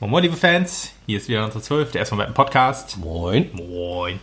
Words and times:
Moin, 0.00 0.10
moin, 0.10 0.22
liebe 0.22 0.36
Fans. 0.36 0.92
Hier 1.06 1.16
ist 1.16 1.28
wieder 1.28 1.44
unsere 1.44 1.62
12, 1.62 1.92
der 1.92 2.00
erstmal 2.00 2.26
mit 2.26 2.28
dem 2.28 2.34
Podcast. 2.34 2.98
Moin. 2.98 3.50
Moin. 3.54 4.20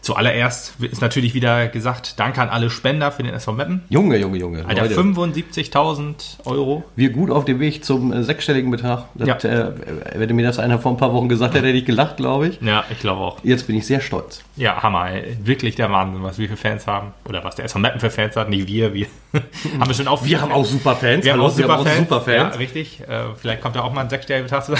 Zuallererst 0.00 0.74
ist 0.80 1.00
natürlich 1.00 1.34
wieder 1.34 1.66
gesagt, 1.68 2.18
danke 2.20 2.40
an 2.40 2.48
alle 2.48 2.70
Spender 2.70 3.10
für 3.10 3.22
den 3.24 3.34
SV 3.34 3.52
Meppen. 3.52 3.82
Junge, 3.88 4.16
Junge, 4.18 4.38
Junge. 4.38 4.64
Alter, 4.66 4.82
Leute, 4.82 4.94
75.000 5.00 6.14
Euro. 6.44 6.84
wir 6.94 7.10
gut 7.10 7.30
auf 7.30 7.44
dem 7.44 7.58
Weg 7.58 7.84
zum 7.84 8.12
äh, 8.12 8.22
sechsstelligen 8.22 8.70
Betrag. 8.70 9.06
Das, 9.14 9.42
Ja. 9.42 9.50
äh, 9.50 9.72
wenn 10.14 10.34
mir 10.36 10.46
das 10.46 10.58
einer 10.58 10.78
vor 10.78 10.92
ein 10.92 10.96
paar 10.96 11.12
Wochen 11.12 11.28
gesagt 11.28 11.54
hätte, 11.54 11.66
hätte 11.66 11.78
ich 11.78 11.84
gelacht, 11.84 12.16
glaube 12.18 12.48
ich. 12.48 12.60
Ja, 12.60 12.84
ich 12.90 13.00
glaube 13.00 13.20
auch. 13.20 13.38
Jetzt 13.42 13.66
bin 13.66 13.76
ich 13.76 13.86
sehr 13.86 14.00
stolz. 14.00 14.42
Ja, 14.56 14.82
Hammer. 14.82 15.10
Ey. 15.10 15.36
Wirklich 15.42 15.74
der 15.74 15.90
Wahnsinn, 15.90 16.22
was 16.22 16.38
wir 16.38 16.48
für 16.48 16.56
Fans 16.56 16.86
haben. 16.86 17.12
Oder 17.28 17.42
was 17.42 17.56
der 17.56 17.64
SV 17.64 17.78
Meppen 17.80 17.98
für 18.00 18.10
Fans 18.10 18.36
hat. 18.36 18.48
Nicht 18.48 18.68
wir, 18.68 18.94
wir 18.94 19.06
haben 19.80 19.88
bestimmt 19.88 20.08
auch 20.08 20.24
Wir 20.24 20.40
haben 20.40 20.52
auch 20.52 20.64
super 20.64 20.94
Fans. 20.94 21.24
Wir 21.24 21.32
haben 21.32 21.40
auch 21.40 21.50
super 21.50 21.78
Fans. 21.80 21.98
super 21.98 22.20
Fans. 22.20 22.54
Ja, 22.54 22.58
richtig. 22.58 23.00
Äh, 23.08 23.34
vielleicht 23.36 23.60
kommt 23.60 23.74
da 23.76 23.80
auch 23.82 23.92
mal 23.92 24.02
ein 24.02 24.10
sechsstelliger 24.10 24.44
Betrag. 24.44 24.66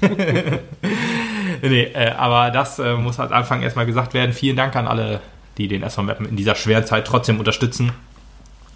nee, 1.70 1.82
äh, 1.84 2.10
aber 2.10 2.50
das 2.50 2.78
äh, 2.78 2.94
muss 2.94 3.18
als 3.20 3.32
Anfang 3.32 3.62
erstmal 3.62 3.86
gesagt 3.86 4.14
werden. 4.14 4.32
Vielen 4.32 4.56
Dank 4.56 4.76
an 4.76 4.86
alle, 4.86 5.20
die 5.58 5.68
den 5.68 5.82
SV 5.82 6.02
Meppen 6.02 6.26
in 6.28 6.36
dieser 6.36 6.54
schweren 6.54 6.84
Zeit 6.84 7.06
trotzdem 7.06 7.38
unterstützen. 7.38 7.92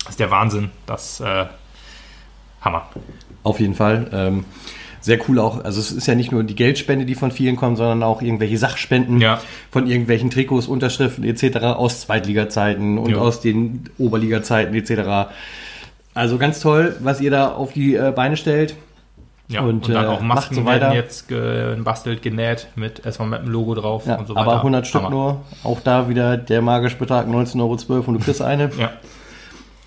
Das 0.05 0.11
ist 0.11 0.21
der 0.21 0.31
Wahnsinn. 0.31 0.71
Das 0.87 1.21
äh, 1.21 1.47
Hammer. 2.63 2.89
Auf 3.43 3.61
jeden 3.61 3.75
Fall. 3.75 4.09
Ähm, 4.13 4.45
sehr 5.01 5.19
cool 5.29 5.39
auch. 5.39 5.65
Also 5.65 5.81
es 5.81 5.93
ist 5.93 6.07
ja 6.09 6.15
nicht 6.17 6.33
nur 6.33 6.43
die 6.43 6.57
Geldspende, 6.57 7.07
die 7.07 7.15
von 7.15 7.31
vielen 7.31 7.55
kommt, 7.57 7.77
sondern 7.77 8.03
auch 8.03 8.23
irgendwelche 8.23 8.59
Sachspenden 8.59 9.21
Ja. 9.21 9.41
von 9.71 9.87
irgendwelchen 9.87 10.31
Trikots, 10.31 10.67
Unterschriften 10.67 11.23
etc. 11.25 11.59
aus 11.77 12.01
Zweitliga-Zeiten 12.01 12.99
und 12.99 13.11
Jo. 13.11 13.21
aus 13.21 13.41
den 13.41 13.89
Oberliga-Zeiten 13.99 14.75
etc. 14.75 15.31
Also 16.15 16.39
ganz 16.39 16.59
toll, 16.61 16.97
was 17.01 17.21
ihr 17.21 17.31
da 17.31 17.53
auf 17.53 17.73
die 17.73 17.95
äh, 17.95 18.13
Beine 18.15 18.37
stellt. 18.37 18.75
Ja, 19.49 19.61
Und, 19.61 19.87
und, 19.87 19.95
dann 19.95 20.05
äh, 20.05 20.09
auch 20.09 20.21
Masken 20.23 20.57
so 20.57 20.65
weiter. 20.65 20.87
werden 20.87 20.95
jetzt 20.95 21.29
gebastelt, 21.29 22.21
genäht 22.23 22.67
mit 22.75 23.07
SV 23.07 23.25
Meppen 23.27 23.49
Logo 23.49 23.75
drauf 23.75 24.05
Ja, 24.07 24.17
und 24.17 24.27
so 24.27 24.35
weiter. 24.35 24.47
aber 24.47 24.57
100 24.57 24.87
Stück 24.87 25.09
nur. 25.09 25.43
Auch 25.63 25.79
da 25.81 26.09
wieder 26.09 26.37
der 26.37 26.63
magische 26.63 26.97
Betrag 26.97 27.29
19,12 27.29 27.91
Euro 27.91 28.05
und 28.09 28.15
du 28.15 28.21
kriegst 28.25 28.43
eine. 28.43 28.71
Ja, 28.79 28.91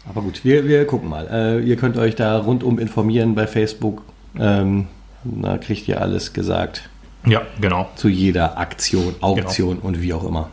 Aber 0.10 0.22
gut, 0.22 0.46
wir, 0.46 0.66
wir 0.68 0.88
gucken 0.88 1.10
mal. 1.10 1.28
Äh, 1.30 1.60
ihr 1.60 1.76
könnt 1.76 1.98
euch 1.98 2.16
da 2.16 2.38
rundum 2.38 2.80
informieren 2.80 3.36
bei 3.36 3.48
Facebook. 3.48 4.02
Ähm, 4.40 4.88
da 5.26 5.58
kriegt 5.58 5.88
ihr 5.90 6.02
alles 6.02 6.32
gesagt 6.32 6.90
ja, 7.26 7.42
genau. 7.60 7.90
zu 7.96 8.08
jeder 8.08 8.58
Aktion, 8.58 9.16
Auktion 9.20 9.76
Genau. 9.78 9.88
und 9.88 10.02
wie 10.02 10.14
auch 10.14 10.24
immer. 10.24 10.50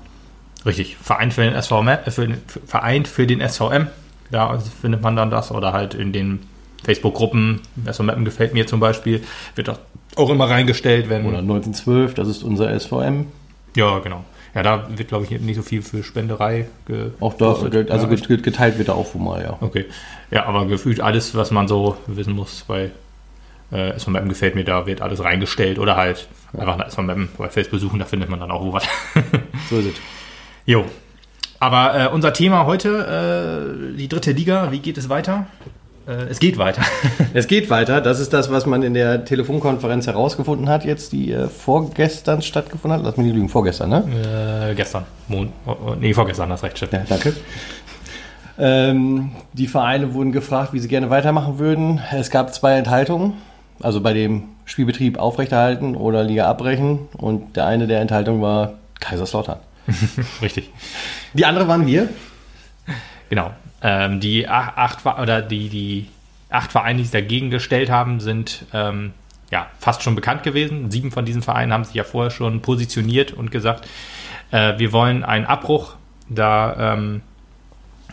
Richtig. 0.65 0.97
Verein 1.01 1.31
für 1.31 1.43
den 1.49 1.55
SVM, 1.63 1.87
äh, 1.87 2.11
für 2.11 2.27
den, 2.27 2.39
Verein 2.67 3.07
für 3.07 3.25
den 3.29 3.41
SVM. 3.49 3.87
Da 4.33 4.59
findet 4.59 5.01
man 5.03 5.15
dann 5.15 5.31
das. 5.31 5.53
Oder 5.53 5.73
halt 5.73 5.95
in 5.95 6.13
den 6.13 6.41
Facebook-Gruppen. 6.85 7.61
SV 7.85 8.03
Mappen 8.05 8.25
gefällt 8.25 8.55
mir 8.55 8.67
zum 8.67 8.81
Beispiel. 8.81 9.23
Wird 9.55 9.69
das 9.69 9.79
auch 10.17 10.31
immer 10.31 10.49
reingestellt, 10.49 11.09
wenn. 11.09 11.27
Oder 11.27 11.39
1912, 11.39 12.15
das 12.15 12.29
ist 12.29 12.43
unser 12.43 12.79
SVM. 12.79 13.27
Ja, 13.77 13.99
genau. 13.99 14.25
Ja, 14.55 14.63
da 14.63 14.89
wird, 14.97 15.09
glaube 15.09 15.25
ich, 15.25 15.39
nicht 15.39 15.57
so 15.57 15.63
viel 15.63 15.83
für 15.83 16.03
Spenderei 16.03 16.67
Auch 17.21 17.35
da, 17.35 17.53
also 17.53 17.69
ja, 17.69 18.05
get- 18.15 18.43
geteilt 18.43 18.79
wird 18.79 18.89
da 18.89 18.95
auch 18.95 19.13
schon 19.13 19.23
mal, 19.23 19.43
ja. 19.43 19.59
Okay. 19.61 19.85
Ja, 20.31 20.47
aber 20.47 20.65
gefühlt 20.65 21.01
alles, 21.03 21.35
was 21.35 21.51
man 21.51 21.69
so 21.69 21.99
wissen 22.07 22.33
muss 22.33 22.65
bei 22.67 22.91
äh, 23.71 23.91
SV 23.91 24.13
Mappen 24.13 24.31
gefällt 24.31 24.55
mir, 24.55 24.65
da 24.65 24.87
wird 24.87 25.03
alles 25.03 25.23
reingestellt. 25.23 25.79
Oder 25.79 25.97
halt 25.97 26.27
einfach 26.57 26.79
nach 26.79 26.87
SV 26.87 27.03
Mappen 27.03 27.29
bei 27.37 27.51
Facebook 27.51 27.81
suchen, 27.81 27.99
da 27.99 28.07
findet 28.07 28.31
man 28.31 28.41
dann 28.41 28.51
auch 28.51 28.63
wo 28.65 28.73
was. 28.73 28.85
So 29.69 29.77
ist 29.79 29.87
es. 29.89 29.95
Jo. 30.65 30.85
Aber 31.61 32.05
äh, 32.07 32.09
unser 32.09 32.33
Thema 32.33 32.65
heute, 32.65 33.91
äh, 33.93 33.97
die 33.97 34.09
dritte 34.09 34.33
Liga, 34.33 34.71
wie 34.73 34.79
geht 34.79 34.97
es 34.97 35.09
weiter? 35.11 35.47
Äh, 36.07 36.27
es 36.31 36.39
geht 36.39 36.59
weiter. 36.59 36.83
Es 37.35 37.49
geht 37.49 37.69
weiter. 37.69 38.01
Das 38.01 38.19
ist 38.19 38.33
das, 38.33 38.51
was 38.51 38.65
man 38.65 38.83
in 38.83 38.95
der 38.95 39.25
Telefonkonferenz 39.25 40.07
herausgefunden 40.07 40.69
hat, 40.69 40.85
jetzt 40.85 41.13
die 41.13 41.33
äh, 41.33 41.49
vorgestern 41.49 42.41
stattgefunden 42.41 42.99
hat. 42.99 43.05
Lass 43.05 43.17
mich 43.17 43.27
nicht 43.27 43.35
lügen, 43.35 43.49
vorgestern, 43.49 43.91
ne? 43.91 44.71
äh, 44.71 44.75
gestern. 44.75 45.05
Mon 45.29 45.53
oh, 45.67 45.77
oh, 45.87 45.95
nee, 46.01 46.15
vorgestern, 46.15 46.49
das 46.49 46.63
recht, 46.63 46.79
stimmt. 46.79 46.93
Ja, 46.95 47.03
danke. 47.07 47.35
Ähm, 48.59 49.33
die 49.53 49.67
Vereine 49.67 50.15
wurden 50.15 50.33
gefragt, 50.33 50.73
wie 50.73 50.79
sie 50.79 50.89
gerne 50.89 51.11
weitermachen 51.11 51.59
würden. 51.59 52.01
Es 52.11 52.31
gab 52.31 52.55
zwei 52.55 52.79
Enthaltungen, 52.79 53.35
also 53.81 54.01
bei 54.01 54.15
dem 54.15 54.45
Spielbetrieb 54.65 55.19
aufrechterhalten 55.19 55.95
oder 55.95 56.23
Liga 56.23 56.49
abbrechen. 56.49 57.01
Und 57.19 57.57
der 57.57 57.67
eine 57.67 57.87
der 57.87 58.01
Enthaltungen 58.01 58.41
war 58.41 58.75
Kaiserslautern. 59.01 59.59
Richtig. 60.43 60.71
Die 61.35 61.45
andere 61.45 61.69
waren 61.69 61.87
wir. 61.87 62.09
Genau. 63.29 63.51
Ähm, 63.83 64.21
die 64.21 64.49
ach- 64.49 64.77
acht 64.77 65.05
oder 65.05 65.43
die, 65.43 65.69
die 65.69 66.07
acht 66.51 66.73
Vereine, 66.73 66.99
die 66.99 67.05
sich 67.05 67.13
dagegen 67.13 67.51
gestellt 67.51 67.91
haben, 67.91 68.21
sind 68.21 68.65
ähm, 68.73 69.13
ja 69.51 69.67
fast 69.79 70.03
schon 70.03 70.15
bekannt 70.15 70.43
gewesen. 70.43 70.91
Sieben 70.91 71.11
von 71.11 71.25
diesen 71.25 71.43
Vereinen 71.43 71.73
haben 71.73 71.85
sich 71.85 71.95
ja 71.95 72.05
vorher 72.05 72.31
schon 72.31 72.63
positioniert 72.63 73.33
und 73.33 73.51
gesagt, 73.51 73.87
äh, 74.51 74.79
wir 74.79 74.93
wollen 74.93 75.25
einen 75.25 75.45
Abbruch, 75.45 75.95
da 76.29 76.95
ähm, 76.95 77.23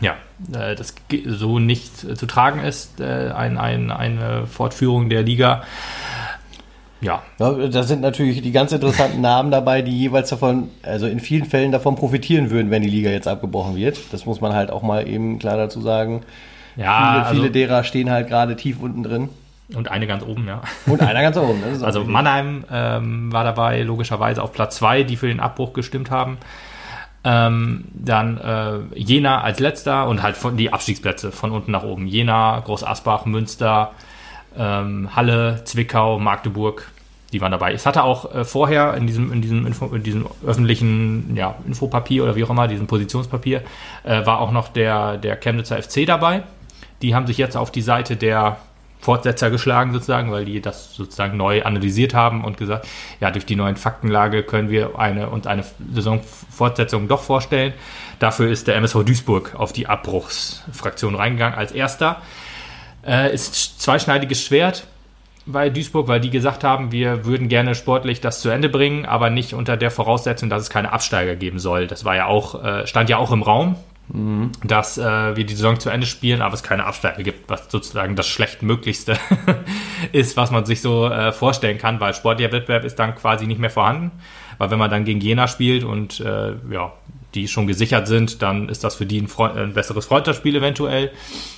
ja, 0.00 0.16
äh, 0.52 0.74
das 0.74 0.94
so 1.26 1.58
nicht 1.58 1.96
zu 1.96 2.26
tragen 2.26 2.60
ist, 2.60 3.00
äh, 3.00 3.30
ein, 3.30 3.58
ein, 3.58 3.90
eine 3.90 4.46
Fortführung 4.46 5.08
der 5.08 5.22
Liga. 5.22 5.62
Ja, 7.04 7.22
da 7.38 7.82
sind 7.82 8.00
natürlich 8.00 8.40
die 8.40 8.52
ganz 8.52 8.72
interessanten 8.72 9.20
Namen 9.20 9.50
dabei, 9.50 9.82
die 9.82 9.96
jeweils 9.96 10.30
davon, 10.30 10.70
also 10.82 11.06
in 11.06 11.20
vielen 11.20 11.44
Fällen 11.44 11.70
davon 11.70 11.96
profitieren 11.96 12.50
würden, 12.50 12.70
wenn 12.70 12.82
die 12.82 12.88
Liga 12.88 13.10
jetzt 13.10 13.28
abgebrochen 13.28 13.76
wird. 13.76 13.98
Das 14.12 14.24
muss 14.24 14.40
man 14.40 14.54
halt 14.54 14.70
auch 14.70 14.82
mal 14.82 15.06
eben 15.06 15.38
klar 15.38 15.56
dazu 15.56 15.80
sagen. 15.82 16.22
ja 16.76 17.12
viele, 17.12 17.26
also, 17.26 17.34
viele 17.34 17.50
derer 17.50 17.84
stehen 17.84 18.10
halt 18.10 18.28
gerade 18.28 18.56
tief 18.56 18.80
unten 18.80 19.02
drin. 19.02 19.28
und 19.74 19.90
eine 19.90 20.06
ganz 20.06 20.24
oben, 20.24 20.46
ja. 20.46 20.62
Und 20.86 21.02
einer 21.02 21.20
ganz 21.20 21.36
oben. 21.36 21.62
Auch 21.78 21.84
Also. 21.84 22.04
Mannheim 22.04 22.64
ähm, 22.72 23.32
war 23.32 23.44
dabei, 23.44 23.82
logischerweise 23.82 24.42
auf 24.42 24.52
Platz 24.52 24.76
2, 24.76 25.02
die 25.02 25.16
für 25.16 25.28
den 25.28 25.40
Abbruch 25.40 25.74
gestimmt 25.74 26.10
haben. 26.10 26.38
Ähm, 27.26 27.84
dann 27.94 28.38
äh, 28.38 28.98
Jena 28.98 29.42
als 29.42 29.58
letzter 29.58 30.08
und 30.08 30.22
halt 30.22 30.36
von, 30.36 30.56
die 30.56 30.72
Abstiegsplätze 30.72 31.32
von 31.32 31.52
unten 31.52 31.70
nach 31.70 31.82
oben. 31.82 32.06
Jena, 32.06 32.60
Groß 32.60 32.84
Asbach, 32.84 33.24
Münster, 33.24 33.92
ähm, 34.58 35.14
Halle, 35.14 35.62
Zwickau, 35.64 36.18
Magdeburg, 36.18 36.90
die 37.34 37.40
waren 37.40 37.50
dabei. 37.50 37.72
Es 37.72 37.84
hatte 37.84 38.04
auch 38.04 38.32
äh, 38.32 38.44
vorher 38.44 38.94
in 38.94 39.08
diesem, 39.08 39.32
in 39.32 39.42
diesem, 39.42 39.66
Info, 39.66 39.86
in 39.86 40.04
diesem 40.04 40.26
öffentlichen 40.46 41.34
ja, 41.36 41.56
Infopapier 41.66 42.22
oder 42.22 42.36
wie 42.36 42.44
auch 42.44 42.50
immer, 42.50 42.68
diesem 42.68 42.86
Positionspapier, 42.86 43.62
äh, 44.04 44.24
war 44.24 44.40
auch 44.40 44.52
noch 44.52 44.68
der, 44.68 45.18
der 45.18 45.36
Chemnitzer 45.36 45.82
FC 45.82 46.06
dabei. 46.06 46.44
Die 47.02 47.14
haben 47.14 47.26
sich 47.26 47.36
jetzt 47.36 47.56
auf 47.56 47.72
die 47.72 47.82
Seite 47.82 48.16
der 48.16 48.58
Fortsetzer 49.00 49.50
geschlagen 49.50 49.92
sozusagen, 49.92 50.30
weil 50.30 50.44
die 50.44 50.62
das 50.62 50.94
sozusagen 50.94 51.36
neu 51.36 51.64
analysiert 51.64 52.14
haben 52.14 52.44
und 52.44 52.56
gesagt, 52.56 52.86
ja, 53.20 53.32
durch 53.32 53.44
die 53.44 53.56
neuen 53.56 53.76
Faktenlage 53.76 54.44
können 54.44 54.70
wir 54.70 54.96
eine 54.98 55.28
und 55.28 55.48
eine 55.48 55.64
Saisonfortsetzung 55.92 57.08
doch 57.08 57.22
vorstellen. 57.22 57.74
Dafür 58.20 58.48
ist 58.48 58.68
der 58.68 58.76
MSV 58.76 59.02
Duisburg 59.04 59.56
auf 59.56 59.72
die 59.72 59.88
Abbruchsfraktion 59.88 61.16
reingegangen 61.16 61.58
als 61.58 61.72
erster. 61.72 62.22
Äh, 63.04 63.34
ist 63.34 63.82
zweischneidiges 63.82 64.40
Schwert 64.40 64.86
bei 65.46 65.70
Duisburg, 65.70 66.08
weil 66.08 66.20
die 66.20 66.30
gesagt 66.30 66.64
haben, 66.64 66.90
wir 66.90 67.24
würden 67.24 67.48
gerne 67.48 67.74
sportlich 67.74 68.20
das 68.20 68.40
zu 68.40 68.48
Ende 68.48 68.68
bringen, 68.68 69.04
aber 69.04 69.30
nicht 69.30 69.54
unter 69.54 69.76
der 69.76 69.90
Voraussetzung, 69.90 70.48
dass 70.48 70.62
es 70.62 70.70
keine 70.70 70.92
Absteiger 70.92 71.36
geben 71.36 71.58
soll. 71.58 71.86
Das 71.86 72.04
war 72.04 72.16
ja 72.16 72.26
auch, 72.26 72.62
äh, 72.62 72.86
stand 72.86 73.10
ja 73.10 73.18
auch 73.18 73.30
im 73.30 73.42
Raum, 73.42 73.76
dass 74.62 74.98
äh, 74.98 75.36
wir 75.36 75.44
die 75.44 75.54
Saison 75.54 75.78
zu 75.80 75.90
Ende 75.90 76.06
spielen, 76.06 76.42
aber 76.42 76.54
es 76.54 76.62
keine 76.62 76.84
Absteiger 76.84 77.22
gibt, 77.22 77.48
was 77.48 77.70
sozusagen 77.70 78.16
das 78.16 78.26
schlechtmöglichste 78.26 79.18
ist, 80.12 80.36
was 80.36 80.50
man 80.50 80.64
sich 80.66 80.80
so 80.80 81.08
äh, 81.08 81.32
vorstellen 81.32 81.78
kann, 81.78 82.00
weil 82.00 82.14
sportlicher 82.14 82.52
Wettbewerb 82.52 82.84
ist 82.84 82.98
dann 82.98 83.14
quasi 83.14 83.46
nicht 83.46 83.60
mehr 83.60 83.70
vorhanden. 83.70 84.12
Weil 84.58 84.70
wenn 84.70 84.78
man 84.78 84.90
dann 84.90 85.04
gegen 85.04 85.20
Jena 85.20 85.48
spielt 85.48 85.82
und 85.82 86.20
ja, 86.20 86.92
die 87.34 87.48
schon 87.48 87.66
gesichert 87.66 88.06
sind, 88.08 88.42
dann 88.42 88.68
ist 88.68 88.84
das 88.84 88.94
für 88.94 89.06
die 89.06 89.20
ein, 89.20 89.28
Freund, 89.28 89.56
ein 89.56 89.72
besseres 89.74 90.06
Freundschaftsspiel 90.06 90.56
eventuell. 90.56 91.10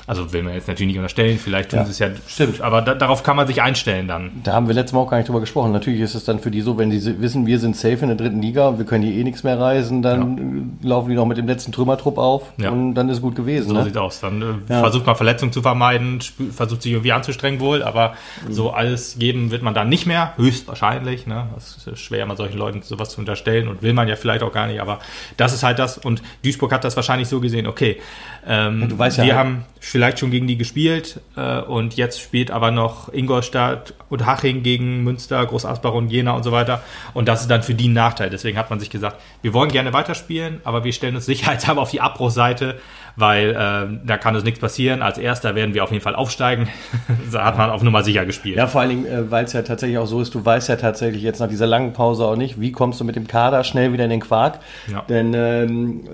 Also 0.06 0.32
will 0.32 0.43
man 0.43 0.55
jetzt 0.55 0.69
natürlich 0.69 0.88
nicht 0.88 0.99
unterstellen, 0.99 1.38
vielleicht 1.38 1.70
tun 1.70 1.81
Ja, 1.81 1.84
sie 1.84 1.90
es 1.90 1.99
ja. 1.99 2.08
stimmt. 2.26 2.61
Aber 2.61 2.81
da, 2.82 2.94
darauf 2.94 3.23
kann 3.23 3.37
man 3.37 3.46
sich 3.46 3.61
einstellen 3.62 4.06
dann. 4.08 4.31
Da 4.44 4.52
haben 4.55 4.69
wir 4.69 4.75
letztes 4.75 4.93
Mal 4.94 5.00
auch 5.00 5.11
gar 5.11 5.17
nicht 5.19 5.28
drüber 5.28 5.40
gesprochen. 5.40 5.73
Natürlich 5.73 6.00
ist 6.00 6.14
es 6.14 6.25
dann 6.25 6.38
für 6.38 6.50
die 6.50 6.61
so, 6.61 6.78
wenn 6.78 6.90
die 6.90 7.20
wissen, 7.20 7.46
wir 7.46 7.58
sind 7.58 7.76
safe 7.76 7.99
in 8.02 8.08
der 8.08 8.17
dritten 8.17 8.40
Liga 8.43 8.78
wir 8.78 8.84
können 8.84 9.02
hier 9.05 9.14
eh 9.14 9.25
nichts 9.25 9.43
mehr 9.44 9.58
reisen, 9.58 10.02
dann 10.02 10.76
äh, 10.82 10.87
laufen 10.87 11.08
die 11.11 11.14
noch 11.17 11.26
mit 11.26 11.37
dem 11.38 11.46
letzten 11.46 11.73
Trümmertrupp 11.73 12.19
auf 12.19 12.52
Ja. 12.58 12.70
und 12.70 12.94
dann 12.94 13.08
ist 13.08 13.20
gut 13.20 13.34
gewesen. 13.34 13.69
So 13.69 13.75
ne? 13.75 13.84
sieht's 13.84 13.96
aus. 13.96 14.20
Dann 14.20 14.43
äh, 14.43 14.72
Ja. 14.72 14.81
versucht 14.81 15.06
man 15.06 15.17
Verletzungen 15.17 15.52
zu 15.52 15.62
vermeiden, 15.62 16.20
versucht 16.52 16.82
sich 16.82 16.93
irgendwie 16.93 17.12
anzustrengen 17.12 17.61
wohl, 17.61 17.82
aber 17.82 18.14
Mhm. 18.46 18.52
so 18.52 18.70
alles 18.70 19.19
geben 19.19 19.50
wird 19.50 19.62
man 19.62 19.75
dann 19.75 19.88
nicht 19.88 20.06
mehr, 20.06 20.32
höchstwahrscheinlich. 20.37 21.26
Ne? 21.26 21.46
Das 21.55 21.87
ist 21.87 21.99
schwer, 22.00 22.26
mal 22.26 22.37
solchen 22.37 22.58
Leuten 22.58 22.82
sowas 22.82 23.11
zu 23.11 23.20
unterstellen 23.20 23.69
und 23.69 23.82
will 23.82 23.93
man 23.93 24.08
ja 24.08 24.17
vielleicht 24.17 24.43
auch 24.43 24.52
gar 24.52 24.67
nicht, 24.67 24.81
aber 24.81 24.99
das 25.37 25.52
ist 25.52 25.62
halt 25.67 25.79
das. 25.79 25.99
Und 25.99 26.23
Duisburg 26.45 26.73
hat 26.73 26.85
das 26.85 26.97
wahrscheinlich 26.97 27.29
so 27.29 27.41
gesehen, 27.41 27.67
okay, 27.67 27.99
ähm, 28.47 28.89
du 28.89 28.99
weißt 28.99 29.19
ja 29.19 29.25
wir 29.25 29.37
halt- 29.37 29.47
haben 29.47 29.65
vielleicht 29.81 30.19
schon 30.19 30.31
gegen 30.31 30.47
die 30.47 30.57
gespielt 30.57 31.21
äh, 31.37 31.61
und 31.61 31.97
jetzt 31.97 32.21
spielt 32.21 32.51
aber 32.51 32.71
noch 32.71 33.13
Ingolstadt 33.13 33.95
und 34.09 34.25
Haching 34.27 34.63
gegen 34.63 35.05
Münster, 35.05 35.45
Groß 35.45 35.65
Asbach 35.67 35.93
und 35.93 36.09
Jena 36.11 36.33
und 36.33 36.43
so 36.43 36.53
weiter. 36.53 36.83
Und 37.15 37.29
das 37.29 37.43
ist 37.43 37.51
dann 37.51 37.63
für 37.63 37.75
die 37.75 37.89
ein 37.89 37.93
Nachteil. 37.93 38.31
Deswegen 38.31 38.57
hat 38.59 38.71
man 38.71 38.81
sich 38.81 38.91
gesagt, 38.91 39.17
wir 39.43 39.53
wollen 39.53 39.71
gerne 39.71 39.93
weiterspielen, 39.93 40.61
aber 40.65 40.85
wir 40.85 40.93
stellen 40.93 41.15
uns 41.17 41.27
sicherheitshalber 41.27 41.83
auf 41.83 41.91
die 41.91 42.01
Abbruchseite, 42.01 42.79
weil 43.17 43.51
äh, 43.51 44.07
da 44.07 44.19
kann 44.19 44.35
uns 44.35 44.45
nichts 44.45 44.61
passieren. 44.61 45.03
Als 45.03 45.19
Erster 45.19 45.55
werden 45.55 45.75
wir 45.75 45.83
auf 45.83 45.91
jeden 45.91 46.03
Fall 46.03 46.15
aufsteigen. 46.15 46.69
da 47.33 47.45
hat 47.45 47.59
man 47.59 47.71
auf 47.71 47.83
Nummer 47.83 48.03
sicher 48.03 48.27
gespielt. 48.27 48.57
Ja, 48.57 48.67
vor 48.67 48.83
allen 48.83 48.91
Dingen, 48.91 49.07
äh, 49.07 49.31
weil 49.31 49.45
es 49.45 49.53
ja 49.53 49.63
tatsächlich 49.63 49.99
auch 49.99 50.07
so 50.07 50.21
ist, 50.21 50.35
du 50.35 50.45
weißt 50.45 50.69
ja 50.69 50.77
tatsächlich 50.77 51.23
jetzt 51.23 51.41
nach 51.41 51.49
dieser 51.49 51.67
langen 51.67 51.93
Pause 51.93 52.27
auch 52.27 52.37
nicht, 52.37 52.61
wie 52.61 52.73
kommst 52.73 53.01
du 53.01 53.05
mit 53.05 53.17
dem 53.17 53.27
Kader 53.27 53.65
schnell 53.65 53.93
wieder 53.93 54.05
in 54.05 54.11
den 54.11 54.21
Quark. 54.21 54.61
Ja. 54.91 55.03
Denn 55.09 55.35
ähm, 55.35 56.05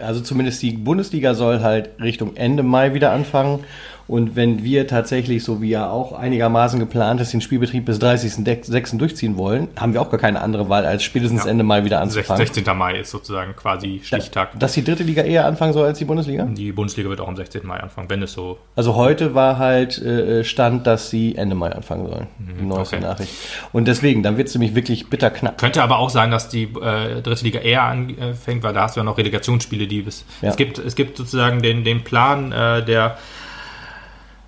also 0.00 0.20
zumindest 0.20 0.62
die 0.62 0.72
Bundesliga 0.72 1.34
soll 1.34 1.60
halt 1.60 1.90
Richtung 2.00 2.36
Ende 2.36 2.62
Mai 2.62 2.94
wieder 2.94 3.12
anfangen. 3.12 3.64
Und 4.10 4.34
wenn 4.34 4.64
wir 4.64 4.88
tatsächlich, 4.88 5.44
so 5.44 5.62
wie 5.62 5.68
ja 5.68 5.88
auch 5.88 6.10
einigermaßen 6.10 6.80
geplant 6.80 7.20
ist, 7.20 7.32
den 7.32 7.40
Spielbetrieb 7.40 7.84
bis 7.84 8.00
30.06. 8.00 8.98
durchziehen 8.98 9.36
wollen, 9.36 9.68
haben 9.76 9.92
wir 9.92 10.02
auch 10.02 10.10
gar 10.10 10.18
keine 10.18 10.40
andere 10.40 10.68
Wahl, 10.68 10.84
als 10.84 11.04
spätestens 11.04 11.44
Ja. 11.44 11.50
Ende 11.52 11.62
Mai 11.62 11.84
wieder 11.84 12.00
anzufangen. 12.00 12.44
16. 12.44 12.76
Mai 12.76 12.98
ist 12.98 13.12
sozusagen 13.12 13.54
quasi 13.54 14.00
Stichtag. 14.02 14.58
Dass 14.58 14.72
die 14.72 14.82
dritte 14.82 15.04
Liga 15.04 15.22
eher 15.22 15.46
anfangen 15.46 15.72
soll 15.72 15.86
als 15.86 15.98
die 15.98 16.06
Bundesliga? 16.06 16.42
Die 16.44 16.72
Bundesliga 16.72 17.08
wird 17.08 17.20
auch 17.20 17.28
am 17.28 17.36
16. 17.36 17.64
Mai 17.64 17.78
anfangen, 17.78 18.10
wenn 18.10 18.20
es 18.20 18.32
so. 18.32 18.58
Also 18.74 18.96
heute 18.96 19.36
war 19.36 19.58
halt 19.58 20.02
äh, 20.02 20.42
Stand, 20.42 20.88
dass 20.88 21.10
sie 21.10 21.36
Ende 21.36 21.54
Mai 21.54 21.70
anfangen 21.70 22.08
sollen. 22.08 22.26
Die 22.58 22.64
neueste 22.64 22.96
okay. 22.96 23.04
Nachricht. 23.04 23.32
Und 23.72 23.86
deswegen, 23.86 24.24
dann 24.24 24.36
wird 24.36 24.48
es 24.48 24.54
nämlich 24.56 24.74
wirklich 24.74 25.08
bitter 25.08 25.30
knapp. 25.30 25.56
Könnte 25.56 25.84
aber 25.84 25.98
auch 25.98 26.10
sein, 26.10 26.32
dass 26.32 26.48
die 26.48 26.64
äh, 26.64 27.22
dritte 27.22 27.44
Liga 27.44 27.60
eher 27.60 27.84
anfängt, 27.84 28.64
weil 28.64 28.74
da 28.74 28.82
hast 28.82 28.96
du 28.96 29.00
ja 29.00 29.04
noch 29.04 29.18
Relegationsspiele, 29.18 29.86
die 29.86 30.02
bis. 30.02 30.24
Ja. 30.42 30.48
Es, 30.48 30.56
gibt, 30.56 30.78
es 30.78 30.96
gibt 30.96 31.16
sozusagen 31.16 31.62
den, 31.62 31.84
den 31.84 32.02
Plan 32.02 32.50
äh, 32.50 32.84
der. 32.84 33.18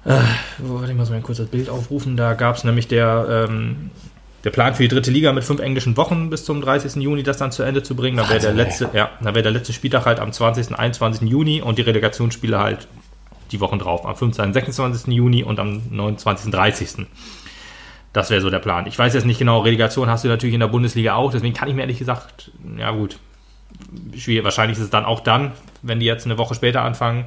Äh, 0.05 0.19
wo- 0.59 0.81
warte, 0.81 0.91
ich 0.93 0.97
muss 0.99 1.11
mal 1.11 1.21
kurz 1.21 1.39
das 1.39 1.49
Bild 1.49 1.69
aufrufen. 1.69 2.17
Da 2.17 2.35
gab 2.35 2.57
es 2.57 2.65
nämlich 2.65 2.89
der. 2.89 3.47
Ähm, 3.49 3.91
der 4.45 4.51
Plan 4.51 4.75
für 4.75 4.83
die 4.83 4.89
dritte 4.89 5.13
Liga 5.13 5.33
mit 5.33 5.45
fünf 5.45 5.61
englischen 5.61 5.97
Wochen 5.97 6.29
bis 6.29 6.45
zum 6.45 6.61
30. 6.61 7.01
Juni 7.01 7.23
das 7.23 7.37
dann 7.37 7.53
zu 7.53 7.63
Ende 7.63 7.85
zu 7.85 7.95
bringen. 7.95 8.17
Da 8.17 8.29
wäre 8.29 8.41
der 8.41 8.53
letzte, 8.53 8.91
ja, 8.93 9.11
da 9.21 9.27
wäre 9.37 9.43
der 9.45 9.53
letzte 9.53 9.73
Spieltag 9.73 10.05
halt 10.05 10.19
am 10.19 10.33
20. 10.33 10.77
21. 10.77 11.29
Juni 11.31 11.63
und 11.63 11.79
die 11.79 11.83
Relegationsspiele 11.83 12.59
halt 12.59 12.89
die 13.53 13.61
Wochen 13.61 13.79
drauf, 13.79 14.05
am 14.05 14.17
15. 14.17 14.53
26. 14.53 15.15
Juni 15.15 15.45
und 15.45 15.61
am 15.61 15.81
29. 15.91 16.51
30. 16.51 17.07
Das 18.13 18.31
wäre 18.31 18.41
so 18.41 18.51
der 18.51 18.59
Plan. 18.59 18.87
Ich 18.89 18.99
weiß 18.99 19.15
jetzt 19.15 19.27
nicht 19.27 19.39
genau, 19.39 19.61
Relegation 19.61 20.09
hast 20.11 20.25
du 20.25 20.29
natürlich 20.29 20.55
in 20.55 20.61
der 20.61 20.67
Bundesliga 20.67 21.15
auch, 21.15 21.31
deswegen 21.31 21.55
kann 21.55 21.69
ich 21.69 21.75
mir 21.77 21.83
ehrlich 21.83 21.99
gesagt, 22.01 22.51
ja 22.79 22.91
gut, 22.91 23.19
schwierig. 24.17 24.43
Wahrscheinlich 24.43 24.77
ist 24.77 24.83
es 24.85 24.91
dann 24.91 25.05
auch 25.05 25.21
dann, 25.21 25.53
wenn 25.83 26.01
die 26.01 26.07
jetzt 26.07 26.25
eine 26.27 26.37
Woche 26.37 26.57
später 26.57 26.83
anfangen, 26.83 27.27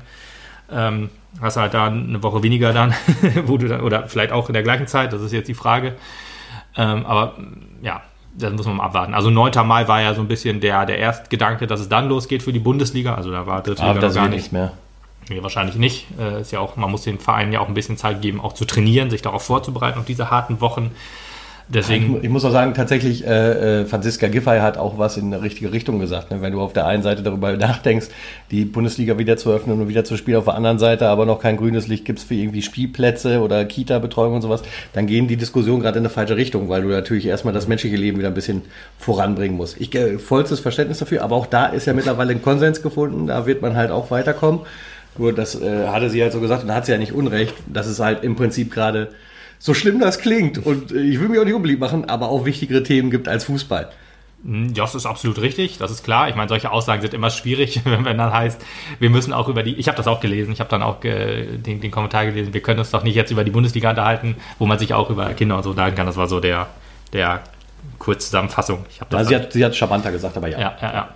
ähm, 0.69 1.09
hast 1.41 1.57
du 1.57 1.61
halt 1.61 1.73
da 1.73 1.87
eine 1.87 2.21
Woche 2.23 2.43
weniger 2.43 2.73
dann, 2.73 2.93
wo 3.45 3.57
du 3.57 3.67
dann, 3.67 3.81
oder 3.81 4.07
vielleicht 4.07 4.31
auch 4.31 4.47
in 4.49 4.53
der 4.53 4.63
gleichen 4.63 4.87
Zeit, 4.87 5.13
das 5.13 5.21
ist 5.21 5.31
jetzt 5.31 5.47
die 5.47 5.53
Frage. 5.53 5.93
Ähm, 6.77 7.05
aber 7.05 7.35
ja, 7.81 8.01
das 8.37 8.53
muss 8.53 8.65
man 8.65 8.77
mal 8.77 8.85
abwarten. 8.85 9.13
Also 9.13 9.29
9. 9.29 9.51
Mai 9.65 9.87
war 9.87 10.01
ja 10.01 10.13
so 10.13 10.21
ein 10.21 10.27
bisschen 10.27 10.59
der, 10.59 10.85
der 10.85 10.97
Erstgedanke, 10.99 11.67
dass 11.67 11.79
es 11.79 11.89
dann 11.89 12.09
losgeht 12.09 12.43
für 12.43 12.53
die 12.53 12.59
Bundesliga. 12.59 13.15
Also 13.15 13.31
da 13.31 13.47
war 13.47 13.61
dritte 13.61 13.83
Aber 13.83 13.93
Liga 13.93 14.07
das 14.07 14.15
gar 14.15 14.27
nicht. 14.27 14.51
mehr. 14.51 14.73
Nee, 15.29 15.41
wahrscheinlich 15.41 15.75
nicht. 15.75 16.07
Äh, 16.19 16.41
ist 16.41 16.51
ja 16.51 16.59
auch, 16.59 16.75
man 16.75 16.91
muss 16.91 17.03
den 17.03 17.19
Vereinen 17.19 17.51
ja 17.51 17.59
auch 17.59 17.67
ein 17.67 17.73
bisschen 17.73 17.97
Zeit 17.97 18.21
geben, 18.21 18.39
auch 18.41 18.53
zu 18.53 18.65
trainieren, 18.65 19.09
sich 19.09 19.21
darauf 19.21 19.43
vorzubereiten, 19.43 19.97
auf 19.97 20.05
diese 20.05 20.29
harten 20.29 20.61
Wochen. 20.61 20.91
Deswegen, 21.67 22.19
Ich 22.21 22.29
muss 22.29 22.45
auch 22.45 22.51
sagen, 22.51 22.75
tatsächlich, 22.75 23.25
äh, 23.25 23.81
äh, 23.81 23.85
Franziska 23.85 24.27
Giffey 24.27 24.59
hat 24.59 24.77
auch 24.77 24.99
was 24.99 25.17
in 25.17 25.33
eine 25.33 25.41
richtige 25.41 25.71
Richtung 25.71 25.99
gesagt. 25.99 26.29
Ne? 26.29 26.41
Wenn 26.41 26.53
du 26.53 26.61
auf 26.61 26.73
der 26.73 26.85
einen 26.85 27.01
Seite 27.01 27.23
darüber 27.23 27.53
nachdenkst, 27.57 28.07
die 28.51 28.65
Bundesliga 28.65 29.17
wieder 29.17 29.35
zu 29.35 29.51
öffnen 29.51 29.81
und 29.81 29.87
wieder 29.87 30.03
zu 30.03 30.15
spielen, 30.15 30.37
auf 30.37 30.45
der 30.45 30.53
anderen 30.53 30.77
Seite 30.77 31.07
aber 31.07 31.25
noch 31.25 31.39
kein 31.39 31.57
grünes 31.57 31.87
Licht 31.87 32.05
gibt's 32.05 32.23
für 32.23 32.35
irgendwie 32.35 32.61
Spielplätze 32.61 33.39
oder 33.39 33.65
Kita-Betreuung 33.65 34.35
und 34.35 34.41
sowas, 34.43 34.61
dann 34.93 35.07
gehen 35.07 35.27
die 35.27 35.37
Diskussionen 35.37 35.81
gerade 35.81 35.97
in 35.97 36.03
eine 36.03 36.11
falsche 36.11 36.35
Richtung, 36.35 36.69
weil 36.69 36.83
du 36.83 36.89
natürlich 36.89 37.25
erstmal 37.25 37.53
das 37.53 37.67
menschliche 37.67 37.95
Leben 37.95 38.19
wieder 38.19 38.27
ein 38.27 38.35
bisschen 38.35 38.61
voranbringen 38.99 39.57
musst. 39.57 39.81
Ich 39.81 39.93
äh, 39.95 40.19
vollstes 40.19 40.59
Verständnis 40.59 40.99
dafür, 40.99 41.23
aber 41.23 41.35
auch 41.35 41.47
da 41.47 41.65
ist 41.65 41.87
ja 41.87 41.93
mittlerweile 41.93 42.31
ein 42.31 42.43
Konsens 42.43 42.83
gefunden, 42.83 43.25
da 43.25 43.47
wird 43.47 43.63
man 43.63 43.75
halt 43.75 43.89
auch 43.89 44.11
weiterkommen. 44.11 44.61
Nur 45.17 45.33
das 45.33 45.59
äh, 45.59 45.87
hatte 45.87 46.09
sie 46.09 46.21
halt 46.21 46.33
so 46.33 46.41
gesagt 46.41 46.61
und 46.61 46.67
da 46.67 46.75
hat 46.75 46.85
sie 46.85 46.91
ja 46.91 46.97
nicht 46.97 47.13
Unrecht, 47.13 47.55
dass 47.65 47.87
es 47.87 47.99
halt 47.99 48.23
im 48.23 48.35
Prinzip 48.35 48.71
gerade 48.71 49.09
so 49.59 49.73
schlimm 49.73 49.99
das 49.99 50.19
klingt 50.19 50.57
und 50.65 50.91
äh, 50.91 51.01
ich 51.01 51.19
will 51.19 51.29
mich 51.29 51.39
auch 51.39 51.45
nicht 51.45 51.53
unbeliebt 51.53 51.79
machen, 51.79 52.05
aber 52.05 52.29
auch 52.29 52.45
wichtigere 52.45 52.83
Themen 52.83 53.11
gibt 53.11 53.27
als 53.27 53.45
Fußball. 53.45 53.89
Hm, 54.43 54.73
Ja, 54.73 54.83
das 54.83 54.95
ist 54.95 55.05
absolut 55.05 55.41
richtig, 55.41 55.77
das 55.77 55.91
ist 55.91 56.03
klar. 56.03 56.29
Ich 56.29 56.35
meine, 56.35 56.49
solche 56.49 56.71
Aussagen 56.71 57.01
sind 57.01 57.13
immer 57.13 57.29
schwierig, 57.29 57.81
wenn, 57.85 58.05
wenn 58.05 58.17
dann 58.17 58.31
heißt, 58.31 58.61
wir 58.99 59.09
müssen 59.09 59.33
auch 59.33 59.47
über 59.47 59.63
die, 59.63 59.75
ich 59.75 59.87
habe 59.87 59.97
das 59.97 60.07
auch 60.07 60.19
gelesen, 60.19 60.51
ich 60.51 60.59
habe 60.59 60.69
dann 60.69 60.83
auch 60.83 61.03
äh, 61.03 61.57
den, 61.57 61.81
den 61.81 61.91
Kommentar 61.91 62.25
gelesen, 62.25 62.53
wir 62.53 62.61
können 62.61 62.79
uns 62.79 62.91
doch 62.91 63.03
nicht 63.03 63.15
jetzt 63.15 63.31
über 63.31 63.43
die 63.43 63.51
Bundesliga 63.51 63.89
unterhalten, 63.89 64.35
wo 64.59 64.65
man 64.65 64.79
sich 64.79 64.93
auch 64.93 65.09
über 65.09 65.33
Kinder 65.33 65.57
und 65.57 65.63
so 65.63 65.71
unterhalten 65.71 65.97
kann. 65.97 66.05
Das 66.05 66.17
war 66.17 66.27
so 66.27 66.39
der, 66.39 66.67
der 67.13 67.41
Kurzzusammenfassung. 67.99 68.85
Ich 68.89 68.99
das 68.99 69.21
Ja, 69.21 69.23
sie, 69.27 69.35
hat, 69.35 69.53
sie 69.53 69.65
hat 69.65 69.75
charmanter 69.75 70.11
gesagt, 70.11 70.37
aber 70.37 70.47
ja. 70.47 70.59
ja, 70.59 70.77
ja, 70.81 70.93
ja. 70.93 71.09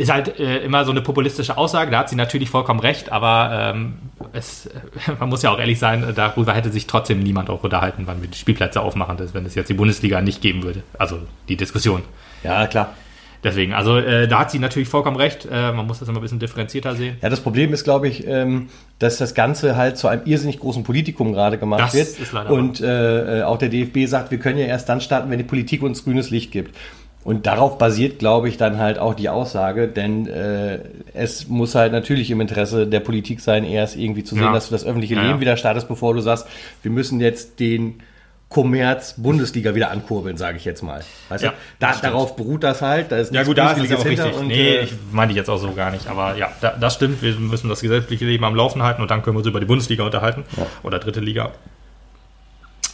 Ist 0.00 0.10
halt 0.10 0.40
äh, 0.40 0.58
immer 0.64 0.86
so 0.86 0.92
eine 0.92 1.02
populistische 1.02 1.58
Aussage, 1.58 1.90
da 1.90 1.98
hat 1.98 2.08
sie 2.08 2.16
natürlich 2.16 2.48
vollkommen 2.48 2.80
recht, 2.80 3.12
aber 3.12 3.72
ähm, 3.74 3.94
es, 4.32 4.70
man 5.20 5.28
muss 5.28 5.42
ja 5.42 5.50
auch 5.50 5.58
ehrlich 5.58 5.78
sein, 5.78 6.02
äh, 6.02 6.12
darüber 6.14 6.54
hätte 6.54 6.70
sich 6.70 6.86
trotzdem 6.86 7.20
niemand 7.20 7.50
auch 7.50 7.62
unterhalten, 7.62 8.04
wann 8.06 8.22
wir 8.22 8.28
die 8.30 8.38
Spielplätze 8.38 8.80
aufmachen, 8.80 9.18
wenn 9.34 9.44
es 9.44 9.54
jetzt 9.54 9.68
die 9.68 9.74
Bundesliga 9.74 10.22
nicht 10.22 10.40
geben 10.40 10.62
würde. 10.62 10.82
Also 10.98 11.18
die 11.50 11.56
Diskussion. 11.56 12.02
Ja, 12.42 12.66
klar. 12.66 12.94
Deswegen, 13.42 13.72
also 13.72 13.96
äh, 13.96 14.28
da 14.28 14.40
hat 14.40 14.50
sie 14.50 14.58
natürlich 14.58 14.88
vollkommen 14.88 15.16
recht, 15.16 15.48
äh, 15.50 15.72
man 15.72 15.86
muss 15.86 15.98
das 15.98 16.08
immer 16.08 16.18
ein 16.18 16.22
bisschen 16.22 16.38
differenzierter 16.38 16.94
sehen. 16.94 17.16
Ja, 17.22 17.30
das 17.30 17.40
Problem 17.40 17.72
ist, 17.72 17.84
glaube 17.84 18.06
ich, 18.06 18.26
ähm, 18.26 18.68
dass 18.98 19.16
das 19.16 19.34
Ganze 19.34 19.76
halt 19.76 19.96
zu 19.96 20.08
einem 20.08 20.22
irrsinnig 20.26 20.60
großen 20.60 20.82
Politikum 20.82 21.32
gerade 21.32 21.56
gemacht 21.56 21.80
Das 21.80 21.94
wird. 21.94 22.08
ist 22.18 22.32
leider 22.32 22.50
Und 22.50 22.80
äh, 22.82 23.40
äh, 23.40 23.42
auch 23.42 23.56
der 23.56 23.70
DFB 23.70 24.06
sagt, 24.06 24.30
wir 24.30 24.38
können 24.38 24.58
ja 24.58 24.66
erst 24.66 24.88
dann 24.90 25.00
starten, 25.00 25.30
wenn 25.30 25.38
die 25.38 25.44
Politik 25.44 25.82
uns 25.82 26.04
grünes 26.04 26.30
Licht 26.30 26.52
gibt. 26.52 26.76
Und 27.22 27.46
darauf 27.46 27.76
basiert, 27.76 28.18
glaube 28.18 28.48
ich, 28.48 28.56
dann 28.56 28.78
halt 28.78 28.98
auch 28.98 29.14
die 29.14 29.28
Aussage, 29.28 29.88
denn 29.88 30.26
äh, 30.26 30.78
es 31.12 31.48
muss 31.48 31.74
halt 31.74 31.92
natürlich 31.92 32.30
im 32.30 32.40
Interesse 32.40 32.86
der 32.86 33.00
Politik 33.00 33.40
sein, 33.40 33.64
erst 33.64 33.96
irgendwie 33.96 34.24
zu 34.24 34.34
sehen, 34.34 34.44
Ja. 34.44 34.52
dass 34.52 34.68
du 34.68 34.72
das 34.72 34.84
öffentliche 34.86 35.16
Ja, 35.16 35.20
Leben 35.22 35.34
ja. 35.34 35.40
wieder 35.40 35.56
startest, 35.58 35.86
bevor 35.86 36.14
du 36.14 36.20
sagst, 36.20 36.46
wir 36.82 36.90
müssen 36.90 37.20
jetzt 37.20 37.60
den 37.60 38.00
Kommerz 38.48 39.14
Bundesliga 39.18 39.74
wieder 39.76 39.90
ankurbeln, 39.92 40.36
sage 40.38 40.56
ich 40.56 40.64
jetzt 40.64 40.82
mal. 40.82 41.02
Weißt 41.28 41.44
Ja, 41.44 41.50
du? 41.50 41.56
Da, 41.78 41.94
darauf 42.02 42.34
beruht 42.36 42.64
das 42.64 42.80
halt. 42.82 43.12
Da 43.12 43.18
ist 43.18 43.32
Ja 43.34 43.42
gut, 43.44 43.58
da 43.58 43.72
ist 43.72 43.84
es 43.84 43.90
ja 43.90 43.96
auch 43.98 44.04
richtig. 44.04 44.24
hinter 44.24 44.42
nee, 44.42 44.76
äh, 44.76 44.82
ich 44.84 44.94
meine 45.12 45.30
ich 45.30 45.36
jetzt 45.36 45.48
auch 45.50 45.58
so 45.58 45.70
gar 45.72 45.90
nicht. 45.92 46.08
Aber 46.08 46.36
ja, 46.36 46.48
da, 46.62 46.70
das 46.80 46.94
stimmt. 46.94 47.22
Wir 47.22 47.34
müssen 47.36 47.68
das 47.68 47.80
gesetzliche 47.80 48.24
Leben 48.24 48.44
am 48.44 48.56
Laufen 48.56 48.82
halten 48.82 49.02
und 49.02 49.10
dann 49.10 49.22
können 49.22 49.36
wir 49.36 49.38
uns 49.40 49.46
über 49.46 49.60
die 49.60 49.66
Bundesliga 49.66 50.02
unterhalten. 50.04 50.42
Oder 50.82 50.98
dritte 50.98 51.20
Liga. 51.20 51.52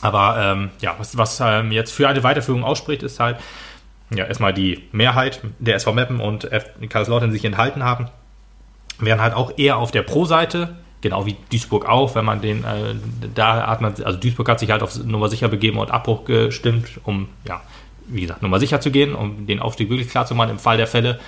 Aber 0.02 0.36
ähm, 0.38 0.70
ja, 0.82 0.94
was, 0.98 1.16
was 1.16 1.40
ähm, 1.42 1.72
jetzt 1.72 1.92
für 1.92 2.08
eine 2.08 2.22
Weiterführung 2.22 2.62
ausspricht, 2.64 3.02
ist 3.02 3.18
halt 3.18 3.36
ja 4.10 4.24
erstmal 4.24 4.54
die 4.54 4.82
Mehrheit 4.92 5.40
der 5.58 5.76
SV 5.76 5.92
Meppen 5.92 6.20
und 6.20 6.50
F 6.50 6.66
Kaiserslautern 6.88 7.32
sich 7.32 7.44
enthalten 7.44 7.82
haben. 7.82 8.08
Wären 8.98 9.20
halt 9.20 9.34
auch 9.34 9.58
eher 9.58 9.76
auf 9.78 9.90
der 9.90 10.02
Pro-Seite, 10.02 10.76
genau 11.00 11.26
wie 11.26 11.36
Duisburg 11.50 11.86
auch, 11.86 12.14
wenn 12.14 12.24
man 12.24 12.40
den, 12.40 12.64
äh, 12.64 12.94
da 13.34 13.66
hat 13.66 13.80
man, 13.80 13.94
also 14.02 14.18
Duisburg 14.18 14.48
hat 14.48 14.60
sich 14.60 14.70
halt 14.70 14.82
auf 14.82 14.96
Nummer 15.04 15.28
sicher 15.28 15.48
begeben 15.48 15.78
und 15.78 15.90
Abbruch 15.90 16.24
gestimmt, 16.24 17.00
um, 17.04 17.28
ja, 17.46 17.60
wie 18.08 18.22
gesagt, 18.22 18.42
Nummer 18.42 18.58
sicher 18.58 18.80
zu 18.80 18.90
gehen, 18.90 19.14
um 19.14 19.46
den 19.46 19.60
Aufstieg 19.60 19.90
wirklich 19.90 20.08
klar 20.08 20.26
zu 20.26 20.34
machen 20.34 20.50
im 20.50 20.58
Fall 20.58 20.76
der 20.76 20.86
Fälle, 20.86 21.18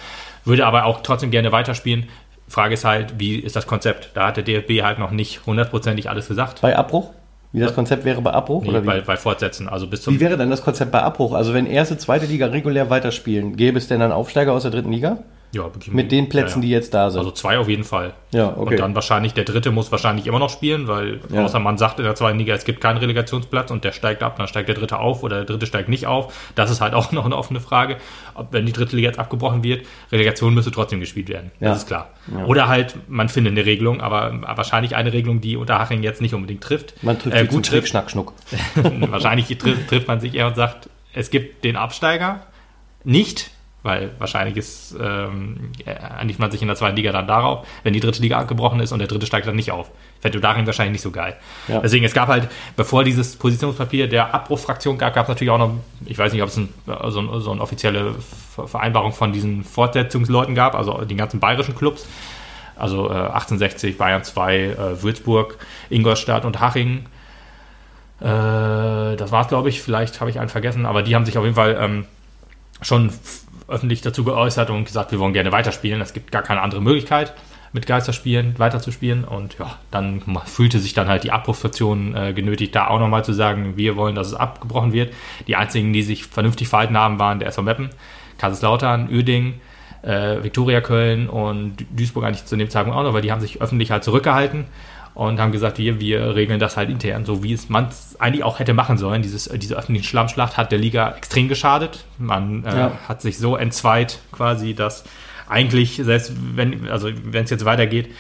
würde 0.45 0.67
aber 0.67 0.85
auch 0.85 1.03
trotzdem 1.03 1.31
gerne 1.31 1.53
weiterspielen. 1.53 2.09
Frage 2.49 2.75
ist 2.75 2.85
halt, 2.85 3.19
wie 3.19 3.37
ist 3.37 3.57
das 3.57 3.67
Konzept? 3.67 4.11
Da 4.15 4.29
hat 4.29 4.37
der 4.39 4.45
DFB 4.45 4.83
halt 4.83 4.99
noch 4.99 5.11
nicht 5.11 5.45
hundertprozentig 5.45 6.09
alles 6.09 6.29
gesagt. 6.29 6.63
Bei 6.63 6.77
Abbruch? 6.77 7.13
Wie 7.53 7.61
das 7.61 7.75
Konzept 7.75 8.05
wäre 8.05 8.21
bei 8.21 8.33
Abbruch? 8.33 8.63
Nee, 8.63 8.71
oder 8.71 8.83
wie? 8.83 8.87
bei, 8.87 9.01
bei 9.01 9.17
Fortsetzen, 9.17 9.69
also 9.69 9.87
bis 9.87 10.03
zum 10.03 10.15
wie 10.15 10.21
wäre 10.21 10.37
denn 10.37 10.51
das 10.51 10.63
Konzept 10.63 10.93
bei 10.93 11.03
Abbruch? 11.03 11.33
Also 11.33 11.55
wenn 11.55 11.67
erste, 11.67 11.97
zweite 11.97 12.27
Liga 12.27 12.47
regulär 12.47 12.91
weiterspielen, 12.91 13.57
gäbe 13.57 13.79
es 13.79 13.89
denn 13.89 14.01
dann 14.01 14.13
Aufsteiger 14.13 14.53
aus 14.53 14.63
der 14.63 14.71
dritten 14.71 14.93
Liga? 14.93 15.19
Ja, 15.53 15.65
Mit 15.93 16.13
den 16.13 16.29
Plätzen, 16.29 16.59
ja, 16.59 16.63
die 16.63 16.71
ja. 16.71 16.77
jetzt 16.79 16.93
da 16.93 17.11
sind. 17.11 17.21
Also 17.21 17.31
zwei 17.31 17.59
auf 17.59 17.69
jeden 17.69 17.85
Fall. 17.85 18.13
Ja, 18.33 18.49
okay. 18.51 18.61
Und 18.75 18.81
dann 18.81 18.95
wahrscheinlich, 18.95 19.33
der 19.33 19.45
dritte 19.45 19.71
muss 19.71 19.91
wahrscheinlich 19.91 20.27
immer 20.27 20.39
noch 20.39 20.51
spielen, 20.51 20.89
weil 20.89 21.21
Ja. 21.31 21.45
außer 21.45 21.59
man 21.59 21.79
sagt 21.79 21.99
in 21.99 22.05
der 22.05 22.15
zweiten 22.15 22.39
Liga, 22.39 22.55
es 22.55 22.65
gibt 22.65 22.81
keinen 22.83 22.99
Relegationsplatz 22.99 23.71
und 23.71 23.83
der 23.83 23.93
steigt 23.93 24.23
ab, 24.23 24.37
dann 24.37 24.47
steigt 24.47 24.69
der 24.69 24.75
dritte 24.75 24.99
auf 24.99 25.23
oder 25.23 25.37
der 25.37 25.45
dritte 25.47 25.67
steigt 25.67 25.89
nicht 25.89 26.07
auf. 26.07 26.51
Das 26.55 26.71
ist 26.71 26.81
halt 26.83 26.93
auch 26.93 27.13
noch 27.13 27.25
eine 27.25 27.37
offene 27.37 27.61
Frage. 27.61 27.97
Ob, 28.35 28.53
wenn 28.53 28.67
die 28.67 28.73
dritte 28.73 28.95
Liga 28.95 29.09
jetzt 29.09 29.19
abgebrochen 29.19 29.63
wird, 29.65 29.87
Relegation 30.13 30.53
müsste 30.53 30.71
trotzdem 30.71 31.01
gespielt 31.01 31.29
werden. 31.31 31.51
Das 31.61 31.79
ist 31.79 31.87
klar. 31.87 32.11
Oder 32.47 32.69
halt, 32.69 32.97
man 33.09 33.31
findet 33.31 33.53
eine 33.53 33.65
Regelung, 33.65 34.03
aber 34.03 34.41
wahrscheinlich 34.55 34.97
eine 34.97 35.13
Regelung, 35.15 35.41
die 35.41 35.57
Unterhaching 35.57 36.03
jetzt 36.03 36.21
nicht 36.21 36.35
unbedingt 36.35 36.63
trifft. 36.63 37.03
Man 37.03 37.19
trifft 37.19 37.35
äh, 37.37 37.47
gut 37.47 37.65
trifft. 37.65 37.89
Schnick, 37.89 38.11
Schnack, 38.11 38.11
Schnuck. 38.11 38.33
Wahrscheinlich 39.11 39.47
trifft, 39.57 39.89
trifft 39.89 40.09
man 40.09 40.21
sich 40.21 40.35
eher 40.35 40.47
und 40.47 40.57
sagt, 40.57 40.91
es 41.15 41.31
gibt 41.31 41.65
den 41.65 41.77
Absteiger 41.77 42.43
nicht, 43.05 43.51
weil 43.83 44.11
wahrscheinlich 44.19 44.57
ist, 44.57 44.97
ähm, 45.01 45.71
einigt 46.19 46.41
man 46.41 46.51
sich 46.51 46.61
in 46.63 46.69
der 46.69 46.77
zweiten 46.77 46.97
Liga 46.97 47.13
dann 47.13 47.27
darauf, 47.29 47.67
wenn 47.85 47.93
die 47.93 48.01
dritte 48.01 48.21
Liga 48.21 48.39
abgebrochen 48.39 48.81
ist 48.81 48.93
und 48.93 48.99
der 48.99 49.07
dritte 49.09 49.25
steigt 49.27 49.47
dann 49.47 49.57
nicht 49.57 49.71
auf. 49.71 49.91
Fände 50.21 50.41
darin 50.41 50.67
wahrscheinlich 50.67 50.93
nicht 50.93 51.03
so 51.03 51.13
geil. 51.13 51.37
Ja. 51.69 51.81
Deswegen, 51.81 52.05
es 52.05 52.13
gab 52.13 52.29
halt, 52.29 52.49
bevor 52.77 53.05
dieses 53.05 53.37
Positionspapier 53.37 54.09
der 54.09 54.35
Abbruchfraktion 54.35 54.99
gab, 54.99 55.15
gab 55.15 55.27
es 55.27 55.29
natürlich 55.29 55.51
auch 55.53 55.59
noch, 55.59 55.75
ich 56.07 56.19
weiß 56.19 56.33
nicht, 56.33 56.43
ob 56.43 56.49
es 56.49 56.57
ein, 56.57 56.69
so, 57.09 57.21
ein, 57.21 57.41
so 57.41 57.53
eine 57.53 57.61
offizielle 57.61 58.15
Ver- 58.55 58.67
Vereinbarung 58.67 59.13
von 59.13 59.33
diesen 59.33 59.63
Fortsetzungsleuten 59.63 60.57
gab, 60.57 60.75
also 60.75 61.05
den 61.05 61.17
ganzen 61.17 61.39
bayerischen 61.39 61.77
Clubs. 61.77 62.05
Also 62.75 63.09
äh, 63.11 63.13
1860, 63.13 63.97
Bayern 63.97 64.25
2, 64.25 64.57
äh, 64.57 65.03
Würzburg, 65.03 65.57
Ingolstadt 65.89 66.45
und 66.45 66.61
Haching. 66.61 67.07
Äh, 68.21 68.25
das 68.25 69.31
war 69.31 69.43
es, 69.43 69.49
glaube 69.49 69.69
ich. 69.69 69.83
Vielleicht 69.83 70.21
habe 70.21 70.31
ich 70.31 70.41
einen 70.41 70.49
vergessen, 70.49 70.87
aber 70.87 71.03
die 71.03 71.15
haben 71.15 71.25
sich 71.25 71.39
auf 71.39 71.45
jeden 71.45 71.57
Fall 71.57 71.77
ähm, 71.81 72.07
schon 72.83 73.11
öffentlich 73.69 74.01
dazu 74.01 74.25
geäußert 74.25 74.71
und 74.71 74.85
gesagt, 74.85 75.13
wir 75.13 75.21
wollen 75.21 75.35
gerne 75.35 75.53
weiterspielen. 75.53 76.01
Es 76.01 76.15
gibt 76.15 76.33
gar 76.33 76.43
keine 76.43 76.63
andere 76.63 76.83
Möglichkeit. 76.83 77.35
mit 77.75 77.87
Geisterspielen 77.87 78.59
weiterzuspielen. 78.59 79.25
Und 79.25 79.59
ja, 79.59 79.77
dann 79.91 80.23
fühlte 80.47 80.79
sich 80.79 80.95
dann 80.95 81.07
halt 81.07 81.25
die 81.25 81.33
Abbruchsfraktion 81.33 82.17
äh, 82.17 82.33
genötigt, 82.33 82.75
da 82.75 82.87
auch 82.87 82.99
nochmal 82.99 83.27
zu 83.27 83.35
sagen, 83.35 83.77
wir 83.77 83.95
wollen, 83.97 84.15
dass 84.15 84.29
es 84.29 84.35
abgebrochen 84.35 84.95
wird. 84.95 85.13
Die 85.47 85.55
einzigen, 85.55 85.93
die 85.93 86.03
sich 86.03 86.25
vernünftig 86.25 86.69
verhalten 86.69 86.97
haben, 86.97 87.19
waren 87.19 87.41
der 87.41 87.49
SV 87.49 87.61
Meppen, 87.61 87.91
Kaiserslautern, 88.39 89.11
Uerding, 89.13 89.61
äh, 90.01 90.43
Viktoria 90.43 90.81
Köln 90.81 91.29
und 91.29 91.77
Duisburg 91.91 92.25
eigentlich 92.25 92.47
zu 92.47 92.57
dem 92.57 92.71
Zeitpunkt 92.71 92.99
auch 92.99 93.03
noch, 93.03 93.13
weil 93.13 93.23
die 93.23 93.33
haben 93.33 93.43
sich 93.43 93.61
öffentlich 93.61 93.91
halt 93.91 94.03
zurückgehalten 94.03 94.65
und 95.19 95.41
haben 95.41 95.51
gesagt, 95.51 95.79
wir, 95.79 95.99
wir 95.99 96.37
regeln 96.37 96.61
das 96.61 96.77
halt 96.77 96.91
intern, 96.91 97.25
so 97.25 97.43
wie 97.43 97.53
es 97.53 97.69
man 97.69 97.89
eigentlich 98.21 98.45
auch 98.45 98.61
hätte 98.61 98.73
machen 98.73 98.99
sollen. 98.99 99.21
Dieses, 99.21 99.51
diese 99.57 99.75
öffentliche 99.75 100.09
Schlammschlacht 100.09 100.57
hat 100.57 100.71
der 100.71 100.79
Liga 100.79 101.11
extrem 101.17 101.49
geschadet. 101.49 102.05
Man 102.19 102.65
äh, 102.65 102.79
ja. 102.79 102.93
hat 103.09 103.21
sich 103.21 103.37
so 103.37 103.57
entzweit 103.57 104.21
quasi, 104.31 104.75
dass 104.75 105.03
eigentlich, 105.49 105.97
selbst 105.97 106.35
wenn, 106.55 106.89
also 106.89 107.11
wenn 107.25 107.43
es 107.43 107.51
jetzt 107.51 107.65
weitergeht, 107.65 108.15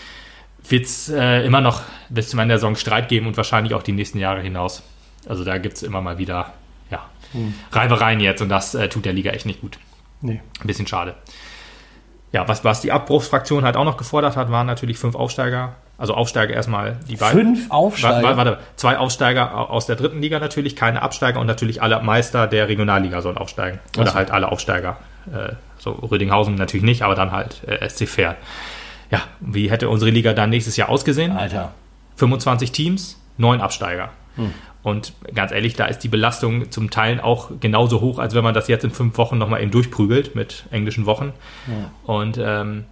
wird 0.68 0.86
es 0.86 1.08
äh, 1.08 1.46
immer 1.46 1.60
noch 1.60 1.82
bis 2.08 2.30
zum 2.30 2.40
Ende 2.40 2.54
der 2.54 2.58
Saison 2.58 2.74
Streit 2.74 3.08
geben 3.08 3.28
und 3.28 3.36
wahrscheinlich 3.36 3.74
auch 3.74 3.84
die 3.84 3.92
nächsten 3.92 4.18
Jahre 4.18 4.40
hinaus. 4.40 4.82
Also 5.28 5.44
da 5.44 5.58
gibt 5.58 5.76
es 5.76 5.84
immer 5.84 6.00
mal 6.00 6.18
wieder 6.18 6.52
ja, 6.90 7.06
hm. 7.30 7.54
Reibereien 7.70 8.18
jetzt 8.18 8.42
und 8.42 8.48
das 8.48 8.74
äh, 8.74 8.88
tut 8.88 9.04
der 9.04 9.12
Liga 9.12 9.30
echt 9.30 9.46
nicht 9.46 9.60
gut. 9.60 9.78
Nee. 10.20 10.40
Ein 10.60 10.66
bisschen 10.66 10.88
schade. 10.88 11.14
Ja, 12.32 12.48
was, 12.48 12.64
was 12.64 12.80
die 12.80 12.90
Abbruchsfraktion 12.90 13.64
halt 13.64 13.76
auch 13.76 13.84
noch 13.84 13.98
gefordert 13.98 14.36
hat, 14.36 14.50
waren 14.50 14.66
natürlich 14.66 14.98
fünf 14.98 15.14
Aufsteiger. 15.14 15.76
Also 15.98 16.14
Aufsteiger 16.14 16.54
erstmal 16.54 16.96
die 17.08 17.16
beiden. 17.16 17.56
Fünf 17.56 17.70
Aufsteiger? 17.70 18.22
Warte, 18.22 18.36
warte, 18.36 18.58
zwei 18.76 18.98
Aufsteiger 18.98 19.68
aus 19.68 19.86
der 19.86 19.96
dritten 19.96 20.22
Liga 20.22 20.38
natürlich, 20.38 20.76
keine 20.76 21.02
Absteiger 21.02 21.40
und 21.40 21.48
natürlich 21.48 21.82
alle 21.82 22.00
Meister 22.00 22.46
der 22.46 22.68
Regionalliga 22.68 23.20
sollen 23.20 23.36
aufsteigen. 23.36 23.80
Oder 23.96 24.06
also. 24.06 24.14
halt 24.14 24.30
alle 24.30 24.50
Aufsteiger. 24.50 24.96
Äh, 25.26 25.54
so 25.76 25.90
Rödinghausen 25.90 26.54
natürlich 26.54 26.84
nicht, 26.84 27.02
aber 27.02 27.16
dann 27.16 27.32
halt 27.32 27.66
äh, 27.66 27.88
SC 27.88 28.08
Fair. 28.08 28.36
Ja, 29.10 29.22
wie 29.40 29.70
hätte 29.70 29.88
unsere 29.88 30.12
Liga 30.12 30.34
dann 30.34 30.50
nächstes 30.50 30.76
Jahr 30.76 30.88
ausgesehen? 30.88 31.32
Alter. 31.32 31.72
25 32.16 32.70
Teams, 32.70 33.20
neun 33.36 33.60
Absteiger. 33.60 34.10
Hm. 34.36 34.52
Und 34.84 35.12
ganz 35.34 35.50
ehrlich, 35.50 35.74
da 35.74 35.86
ist 35.86 36.00
die 36.00 36.08
Belastung 36.08 36.70
zum 36.70 36.90
Teil 36.90 37.20
auch 37.20 37.50
genauso 37.58 38.00
hoch, 38.00 38.20
als 38.20 38.34
wenn 38.34 38.44
man 38.44 38.54
das 38.54 38.68
jetzt 38.68 38.84
in 38.84 38.90
fünf 38.90 39.18
Wochen 39.18 39.36
nochmal 39.36 39.62
eben 39.62 39.72
durchprügelt 39.72 40.36
mit 40.36 40.64
englischen 40.70 41.06
Wochen. 41.06 41.32
Ja. 41.66 41.90
Und 42.04 42.38
ähm, 42.40 42.84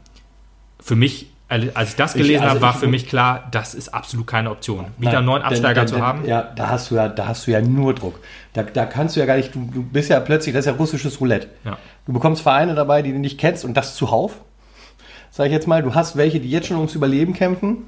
für 0.80 0.96
mich, 0.96 1.30
als 1.48 1.90
ich 1.90 1.96
das 1.96 2.14
gelesen 2.14 2.32
ich, 2.32 2.40
also 2.40 2.50
habe, 2.54 2.60
war 2.60 2.74
für 2.74 2.88
mich 2.88 3.06
klar, 3.06 3.46
das 3.52 3.74
ist 3.74 3.94
absolut 3.94 4.26
keine 4.26 4.50
Option. 4.50 4.86
Wieder 4.98 5.12
Nein, 5.12 5.24
neun 5.24 5.42
Absteiger 5.42 5.84
denn, 5.84 5.92
denn, 5.92 6.00
zu 6.00 6.04
haben. 6.04 6.26
Ja, 6.26 6.42
da 6.42 6.70
hast 6.70 6.90
du 6.90 6.96
ja, 6.96 7.08
da 7.08 7.28
hast 7.28 7.46
du 7.46 7.52
ja 7.52 7.60
nur 7.60 7.94
Druck. 7.94 8.18
Da, 8.52 8.64
da 8.64 8.84
kannst 8.84 9.14
du 9.14 9.20
ja 9.20 9.26
gar 9.26 9.36
nicht, 9.36 9.54
du, 9.54 9.68
du 9.72 9.82
bist 9.82 10.10
ja 10.10 10.18
plötzlich, 10.18 10.54
das 10.54 10.66
ist 10.66 10.72
ja 10.72 10.76
russisches 10.76 11.20
Roulette. 11.20 11.48
Ja. 11.64 11.78
Du 12.04 12.12
bekommst 12.12 12.42
Vereine 12.42 12.74
dabei, 12.74 13.02
die 13.02 13.12
du 13.12 13.18
nicht 13.18 13.38
kennst 13.38 13.64
und 13.64 13.76
das 13.76 13.94
zuhauf. 13.94 14.40
Sag 15.30 15.46
ich 15.46 15.52
jetzt 15.52 15.68
mal, 15.68 15.82
du 15.82 15.94
hast 15.94 16.16
welche, 16.16 16.40
die 16.40 16.50
jetzt 16.50 16.66
schon 16.66 16.78
ums 16.78 16.94
Überleben 16.94 17.32
kämpfen 17.32 17.84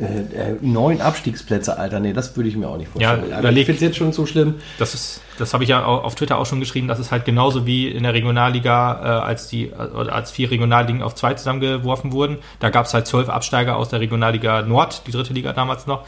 äh, 0.00 0.04
äh, 0.04 0.56
neun 0.62 1.00
Abstiegsplätze, 1.00 1.78
Alter, 1.78 2.00
nee, 2.00 2.12
das 2.12 2.34
würde 2.36 2.48
ich 2.48 2.56
mir 2.56 2.66
auch 2.68 2.78
nicht 2.78 2.88
vorstellen. 2.88 3.30
Ja, 3.30 3.38
überleg, 3.40 3.60
ich 3.60 3.66
finde 3.66 3.76
es 3.76 3.82
jetzt 3.82 3.96
schon 3.98 4.12
so 4.12 4.24
schlimm. 4.24 4.54
Das 4.78 4.94
ist, 4.94 5.20
das 5.38 5.52
habe 5.52 5.64
ich 5.64 5.70
ja 5.70 5.84
auf 5.84 6.14
Twitter 6.14 6.38
auch 6.38 6.46
schon 6.46 6.60
geschrieben, 6.60 6.88
das 6.88 6.98
ist 6.98 7.12
halt 7.12 7.24
genauso 7.24 7.66
wie 7.66 7.88
in 7.88 8.02
der 8.02 8.14
Regionalliga, 8.14 9.20
äh, 9.20 9.22
als 9.24 9.48
die, 9.48 9.66
äh, 9.66 9.74
als 9.74 10.30
vier 10.30 10.50
Regionalligen 10.50 11.02
auf 11.02 11.14
zwei 11.14 11.34
zusammengeworfen 11.34 12.12
wurden. 12.12 12.38
Da 12.58 12.70
gab 12.70 12.86
es 12.86 12.94
halt 12.94 13.06
zwölf 13.06 13.28
Absteiger 13.28 13.76
aus 13.76 13.90
der 13.90 14.00
Regionalliga 14.00 14.62
Nord, 14.62 15.06
die 15.06 15.12
dritte 15.12 15.34
Liga 15.34 15.52
damals 15.52 15.86
noch. 15.86 16.06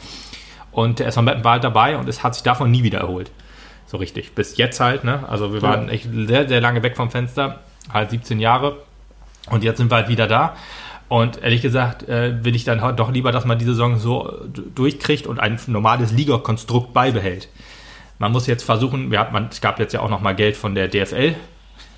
Und 0.71 0.99
der 0.99 1.07
SV 1.07 1.21
Meppen 1.21 1.43
war 1.43 1.53
halt 1.53 1.63
dabei 1.63 1.97
und 1.97 2.09
es 2.09 2.23
hat 2.23 2.33
sich 2.33 2.43
davon 2.43 2.71
nie 2.71 2.83
wieder 2.83 2.99
erholt. 2.99 3.31
So 3.85 3.97
richtig. 3.97 4.33
Bis 4.33 4.57
jetzt 4.57 4.79
halt, 4.79 5.03
ne? 5.03 5.23
Also 5.29 5.53
wir 5.53 5.61
waren 5.61 5.89
echt 5.89 6.09
sehr, 6.11 6.47
sehr 6.47 6.59
lange 6.59 6.83
weg 6.83 6.97
vom 6.97 7.11
Fenster, 7.11 7.59
halt 7.93 8.09
17 8.09 8.39
Jahre. 8.39 8.77
Und 9.51 9.63
jetzt 9.63 9.77
sind 9.77 9.91
wir 9.91 9.95
halt 9.95 10.09
wieder 10.09 10.27
da. 10.27 10.55
Und 11.07 11.41
ehrlich 11.43 11.61
gesagt 11.61 12.07
äh, 12.09 12.43
will 12.43 12.55
ich 12.55 12.63
dann 12.63 12.95
doch 12.95 13.11
lieber, 13.11 13.31
dass 13.31 13.45
man 13.45 13.59
die 13.59 13.65
Saison 13.65 13.99
so 13.99 14.33
durchkriegt 14.73 15.27
und 15.27 15.39
ein 15.39 15.59
normales 15.67 16.11
Liga-Konstrukt 16.11 16.93
beibehält. 16.93 17.47
Man 18.17 18.31
muss 18.31 18.47
jetzt 18.47 18.63
versuchen, 18.63 19.11
wir 19.11 19.27
man, 19.31 19.49
es 19.51 19.61
gab 19.61 19.79
jetzt 19.79 19.93
ja 19.93 19.99
auch 19.99 20.09
noch 20.09 20.21
mal 20.21 20.33
Geld 20.33 20.55
von 20.55 20.73
der 20.73 20.87
DFL, 20.87 21.35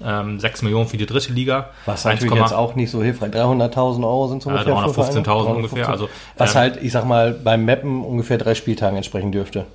ähm, 0.04 0.40
6 0.40 0.64
Millionen 0.64 0.88
für 0.88 0.98
die 0.98 1.06
dritte 1.06 1.32
Liga. 1.32 1.70
Was 1.86 2.06
natürlich 2.06 2.32
1, 2.32 2.42
jetzt 2.42 2.54
auch 2.54 2.76
nicht 2.76 2.92
so 2.92 3.02
hilfreich. 3.02 3.32
300.000 3.32 4.04
Euro 4.04 4.28
sind 4.28 4.42
so 4.42 4.50
ungefähr. 4.50 4.74
Ja, 4.74 4.86
315.000 4.86 5.46
ungefähr. 5.56 5.90
Also, 5.90 6.10
was 6.38 6.54
ähm, 6.54 6.62
halt, 6.62 6.84
ich 6.84 6.92
sag 6.92 7.06
mal, 7.06 7.32
beim 7.32 7.66
Mappen 7.66 8.04
ungefähr 8.04 8.38
drei 8.38 8.56
Spieltagen 8.56 8.98
entsprechen 8.98 9.32
dürfte. 9.32 9.66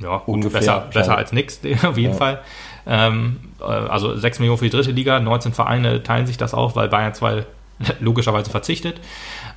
Ja, 0.00 0.18
gut, 0.18 0.34
ungefähr. 0.34 0.60
Besser, 0.60 0.88
besser 0.92 1.16
als 1.16 1.32
nichts, 1.32 1.60
auf 1.84 1.96
jeden 1.96 2.12
ja. 2.12 2.18
Fall. 2.18 2.40
Ähm, 2.86 3.40
äh, 3.60 3.64
also 3.64 4.16
6 4.16 4.40
Millionen 4.40 4.58
für 4.58 4.64
die 4.64 4.70
dritte 4.70 4.90
Liga, 4.90 5.18
19 5.18 5.52
Vereine 5.52 6.02
teilen 6.02 6.26
sich 6.26 6.36
das 6.36 6.52
auch, 6.52 6.76
weil 6.76 6.88
Bayern 6.88 7.14
2 7.14 7.44
logischerweise 8.00 8.50
verzichtet. 8.50 9.00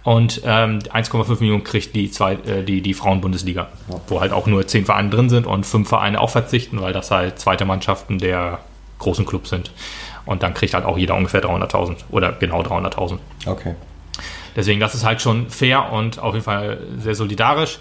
Und 0.04 0.42
ähm, 0.46 0.80
1,5 0.80 1.40
Millionen 1.40 1.64
kriegt 1.64 1.96
die, 1.96 2.12
zwei, 2.12 2.34
äh, 2.34 2.64
die, 2.64 2.82
die 2.82 2.94
Frauenbundesliga, 2.94 3.70
wo 4.08 4.22
halt 4.22 4.32
auch 4.32 4.48
nur 4.48 4.66
10 4.68 4.86
Vereine 4.86 5.10
drin 5.10 5.30
sind 5.30 5.48
und 5.48 5.66
5 5.66 5.88
Vereine 5.88 6.22
auch 6.22 6.30
verzichten, 6.30 6.82
weil 6.82 6.94
das 6.94 7.12
halt 7.12 7.40
zweite 7.40 7.66
Mannschaften 7.66 8.20
der 8.20 8.60
großen 9.00 9.26
Clubs 9.26 9.50
sind. 9.50 9.72
Und 10.26 10.44
dann 10.44 10.54
kriegt 10.54 10.74
halt 10.74 10.86
auch 10.86 10.98
jeder 10.98 11.16
ungefähr 11.16 11.44
300.000 11.44 11.98
oder 12.10 12.32
genau 12.34 12.62
300.000. 12.62 13.18
Okay. 13.46 13.76
Deswegen, 14.56 14.80
das 14.80 14.96
ist 14.96 15.04
halt 15.06 15.22
schon 15.22 15.50
fair 15.50 15.92
und 15.92 16.20
auf 16.20 16.34
jeden 16.34 16.46
Fall 16.46 16.80
sehr 17.00 17.16
solidarisch 17.16 17.80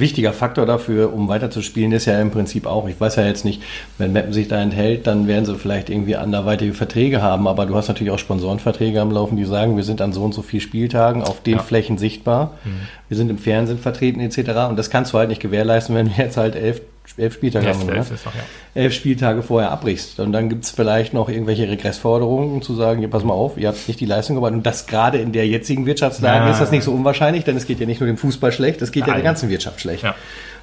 wichtiger 0.00 0.32
Faktor 0.32 0.66
dafür, 0.66 1.12
um 1.12 1.28
weiterzuspielen, 1.28 1.92
ist 1.92 2.06
ja 2.06 2.20
im 2.20 2.30
Prinzip 2.30 2.66
auch, 2.66 2.88
ich 2.88 3.00
weiß 3.00 3.16
ja 3.16 3.24
jetzt 3.24 3.44
nicht, 3.44 3.62
wenn 3.98 4.12
Mappen 4.12 4.32
sich 4.32 4.48
da 4.48 4.60
enthält, 4.60 5.06
dann 5.06 5.26
werden 5.26 5.44
sie 5.44 5.54
vielleicht 5.56 5.90
irgendwie 5.90 6.16
anderweitige 6.16 6.74
Verträge 6.74 7.22
haben, 7.22 7.46
aber 7.46 7.66
du 7.66 7.76
hast 7.76 7.88
natürlich 7.88 8.12
auch 8.12 8.18
Sponsorenverträge 8.18 9.00
am 9.00 9.10
Laufen, 9.10 9.36
die 9.36 9.44
sagen, 9.44 9.76
wir 9.76 9.84
sind 9.84 10.00
an 10.00 10.12
so 10.12 10.24
und 10.24 10.32
so 10.32 10.42
vielen 10.42 10.60
Spieltagen 10.60 11.22
auf 11.22 11.42
den 11.42 11.56
ja. 11.56 11.62
Flächen 11.62 11.98
sichtbar, 11.98 12.54
mhm. 12.64 12.88
wir 13.08 13.16
sind 13.16 13.30
im 13.30 13.38
Fernsehen 13.38 13.78
vertreten 13.78 14.20
etc. 14.20 14.68
Und 14.68 14.78
das 14.78 14.90
kannst 14.90 15.12
du 15.12 15.18
halt 15.18 15.28
nicht 15.28 15.40
gewährleisten, 15.40 15.94
wenn 15.94 16.06
du 16.06 16.12
jetzt 16.16 16.36
halt 16.36 16.56
elf 16.56 16.80
elf 17.16 17.34
Spieltage 17.34 17.68
haben, 17.68 17.86
ne? 17.86 17.96
elf, 17.96 18.24
noch, 18.24 18.34
ja. 18.34 18.40
elf 18.74 18.94
Spieltage 18.94 19.42
vorher 19.42 19.70
abbrichst. 19.70 20.20
Und 20.20 20.32
dann 20.32 20.48
gibt 20.48 20.64
es 20.64 20.70
vielleicht 20.70 21.12
noch 21.14 21.28
irgendwelche 21.28 21.68
Regressforderungen, 21.68 22.52
um 22.52 22.62
zu 22.62 22.74
sagen, 22.74 23.00
hier, 23.00 23.08
pass 23.08 23.24
mal 23.24 23.34
auf, 23.34 23.56
ihr 23.56 23.68
habt 23.68 23.88
nicht 23.88 24.00
die 24.00 24.06
Leistung 24.06 24.36
gebracht. 24.36 24.52
Und 24.52 24.64
das 24.64 24.86
gerade 24.86 25.18
in 25.18 25.32
der 25.32 25.46
jetzigen 25.46 25.86
Wirtschaftslage 25.86 26.46
ja. 26.46 26.50
ist 26.50 26.60
das 26.60 26.70
nicht 26.70 26.84
so 26.84 26.92
unwahrscheinlich, 26.92 27.44
denn 27.44 27.56
es 27.56 27.66
geht 27.66 27.80
ja 27.80 27.86
nicht 27.86 28.00
nur 28.00 28.06
dem 28.06 28.16
Fußball 28.16 28.52
schlecht, 28.52 28.82
es 28.82 28.92
geht 28.92 29.02
Nein. 29.02 29.08
ja 29.10 29.14
der 29.16 29.24
ganzen 29.24 29.48
Wirtschaft 29.48 29.80
schlecht. 29.80 30.04
Ja. 30.04 30.14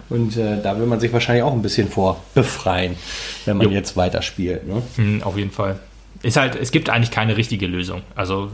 Und 0.10 0.38
äh, 0.38 0.62
da 0.62 0.80
will 0.80 0.86
man 0.86 1.00
sich 1.00 1.12
wahrscheinlich 1.12 1.44
auch 1.44 1.54
ein 1.54 1.62
bisschen 1.62 1.90
vor 1.90 2.22
befreien, 2.34 2.96
wenn 3.46 3.58
man 3.58 3.68
jo. 3.68 3.74
jetzt 3.74 3.98
weiterspielt. 3.98 4.66
Ne? 4.68 4.82
Mhm, 4.96 5.24
auf 5.24 5.38
jeden 5.38 5.52
Fall. 5.52 5.80
Ist 6.24 6.38
halt, 6.38 6.56
es 6.56 6.72
gibt 6.72 6.90
eigentlich 6.90 7.12
keine 7.12 7.38
richtige 7.38 7.68
Lösung. 7.68 8.02
Also 8.16 8.50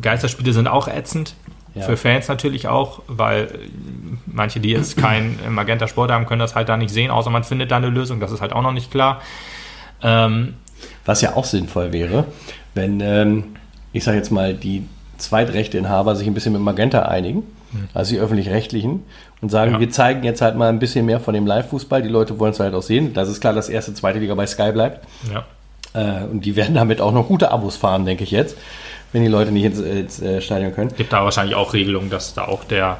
Geisterspiele 0.00 0.52
sind 0.52 0.66
auch 0.66 0.88
ätzend. 0.88 1.34
Ja. 1.74 1.82
Für 1.82 1.96
Fans 1.96 2.28
natürlich 2.28 2.68
auch, 2.68 3.02
weil 3.06 3.48
manche, 4.32 4.60
die 4.60 4.70
jetzt 4.70 4.96
kein 4.96 5.38
Magenta 5.50 5.86
Sport 5.88 6.10
haben, 6.10 6.26
können 6.26 6.40
das 6.40 6.54
halt 6.54 6.68
da 6.68 6.76
nicht 6.76 6.92
sehen, 6.92 7.10
außer 7.10 7.30
man 7.30 7.44
findet 7.44 7.70
da 7.70 7.76
eine 7.76 7.88
Lösung. 7.88 8.20
Das 8.20 8.32
ist 8.32 8.40
halt 8.40 8.52
auch 8.52 8.62
noch 8.62 8.72
nicht 8.72 8.90
klar. 8.90 9.20
Ähm, 10.02 10.54
Was 11.04 11.20
ja 11.20 11.36
auch 11.36 11.44
sinnvoll 11.44 11.92
wäre, 11.92 12.24
wenn, 12.74 13.00
ähm, 13.00 13.44
ich 13.92 14.04
sage 14.04 14.16
jetzt 14.16 14.30
mal, 14.30 14.54
die 14.54 14.84
Zweitrechteinhaber 15.18 16.16
sich 16.16 16.26
ein 16.26 16.34
bisschen 16.34 16.52
mit 16.52 16.62
Magenta 16.62 17.02
einigen, 17.02 17.44
hm. 17.70 17.88
also 17.94 18.14
die 18.14 18.20
öffentlich-rechtlichen, 18.20 19.04
und 19.40 19.50
sagen, 19.50 19.72
ja. 19.72 19.80
wir 19.80 19.90
zeigen 19.90 20.22
jetzt 20.22 20.40
halt 20.40 20.56
mal 20.56 20.68
ein 20.68 20.78
bisschen 20.78 21.04
mehr 21.04 21.18
von 21.18 21.34
dem 21.34 21.46
Live-Fußball. 21.46 22.00
Die 22.02 22.08
Leute 22.08 22.38
wollen 22.38 22.52
es 22.52 22.60
halt 22.60 22.74
auch 22.74 22.82
sehen. 22.82 23.12
Das 23.12 23.28
ist 23.28 23.40
klar, 23.40 23.52
dass 23.52 23.68
erste, 23.68 23.92
zweite 23.92 24.20
Liga 24.20 24.34
bei 24.34 24.46
Sky 24.46 24.70
bleibt. 24.70 25.04
Ja. 25.32 25.44
Äh, 25.94 26.24
und 26.24 26.44
die 26.44 26.54
werden 26.54 26.76
damit 26.76 27.00
auch 27.00 27.12
noch 27.12 27.26
gute 27.26 27.50
Abos 27.50 27.76
fahren, 27.76 28.04
denke 28.04 28.24
ich 28.24 28.30
jetzt 28.30 28.56
wenn 29.12 29.22
die 29.22 29.28
Leute 29.28 29.52
nicht 29.52 29.64
ins, 29.64 29.78
ins 29.78 30.22
äh, 30.22 30.40
Stadion 30.40 30.74
können. 30.74 30.94
Gibt 30.96 31.12
da 31.12 31.22
wahrscheinlich 31.22 31.54
auch 31.54 31.74
Regelungen, 31.74 32.10
dass 32.10 32.34
da 32.34 32.46
auch 32.46 32.64
der 32.64 32.98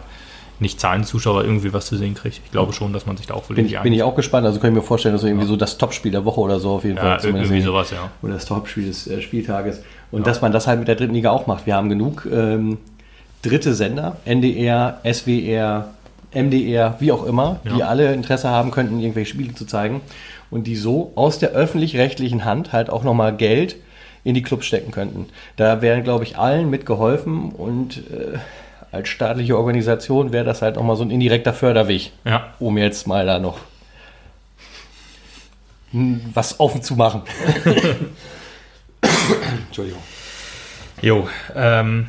nicht 0.63 0.81
zahlende 0.81 1.07
Zuschauer 1.07 1.45
irgendwie 1.45 1.73
was 1.73 1.87
zu 1.87 1.97
sehen 1.97 2.15
kriegt. 2.15 2.41
Ich 2.45 2.51
glaube 2.51 2.73
schon, 2.73 2.93
dass 2.93 3.05
man 3.05 3.17
sich 3.19 3.27
da 3.27 3.35
auch 3.35 3.43
bin 3.45 3.67
ich, 3.67 3.79
bin 3.81 3.93
ich 3.93 4.03
auch 4.03 4.15
gespannt. 4.15 4.47
Also 4.47 4.59
kann 4.61 4.71
ich 4.71 4.77
mir 4.77 4.83
vorstellen, 4.83 5.13
dass 5.15 5.21
so 5.21 5.27
irgendwie 5.27 5.45
ja. 5.45 5.51
so 5.51 5.57
das 5.57 5.77
Topspiel 5.77 6.11
der 6.13 6.25
Woche 6.25 6.41
oder 6.41 6.59
so 6.59 6.71
auf 6.71 6.85
jeden 6.85 6.97
ja, 6.97 7.19
Fall. 7.19 7.31
Irgendwie 7.31 7.61
sowas, 7.61 7.91
ja. 7.91 8.11
Oder 8.23 8.35
das 8.35 8.47
Topspiel 8.47 8.87
des 8.87 9.07
äh, 9.07 9.21
Spieltages. 9.21 9.83
Und 10.11 10.21
ja. 10.21 10.25
dass 10.25 10.41
man 10.41 10.53
das 10.53 10.67
halt 10.67 10.79
mit 10.79 10.89
der 10.89 10.95
dritten 10.95 11.15
Liga 11.15 11.31
auch 11.31 11.47
macht. 11.47 11.67
Wir 11.67 11.77
haben 11.77 11.89
genug 11.89 12.27
ähm, 12.33 12.79
dritte 13.43 13.75
Sender, 13.75 14.17
NDR, 14.25 15.01
SWR, 15.05 15.91
MDR, 16.35 16.97
wie 17.01 17.13
auch 17.13 17.27
immer, 17.27 17.61
die 17.65 17.83
alle 17.83 18.15
Interesse 18.15 18.49
haben 18.49 18.71
könnten, 18.71 19.01
irgendwelche 19.01 19.31
Spiele 19.31 19.55
zu 19.55 19.67
zeigen. 19.67 20.01
Und 20.51 20.67
die 20.67 20.77
so 20.77 21.13
aus 21.15 21.39
der 21.39 21.51
öffentlich-rechtlichen 21.51 22.45
Hand 22.45 22.73
halt 22.73 22.89
auch 22.89 23.05
nochmal 23.05 23.35
Geld 23.35 23.77
in 24.25 24.35
die 24.35 24.43
Clubs 24.43 24.67
stecken 24.67 24.93
könnten. 24.93 25.27
Da 25.57 25.83
wäre, 25.83 26.03
glaube 26.03 26.25
ich, 26.25 26.39
allen 26.39 26.71
mitgeholfen 26.71 27.51
und 27.51 27.99
äh, 28.11 28.39
als 28.93 29.09
staatliche 29.09 29.57
Organisation 29.57 30.33
wäre 30.33 30.45
das 30.45 30.63
halt 30.63 30.77
nochmal 30.77 30.97
so 30.97 31.03
ein 31.03 31.11
indirekter 31.11 31.55
Förderweg, 31.55 32.13
ja. 32.25 32.53
um 32.59 32.79
jetzt 32.79 33.07
mal 33.07 33.27
da 33.27 33.39
noch 33.39 33.59
was 35.93 36.61
offen 36.61 36.83
zu 36.83 36.95
machen. 36.95 37.23
Entschuldigung. 39.67 40.03
Jo, 41.01 41.29
ähm, 41.55 42.09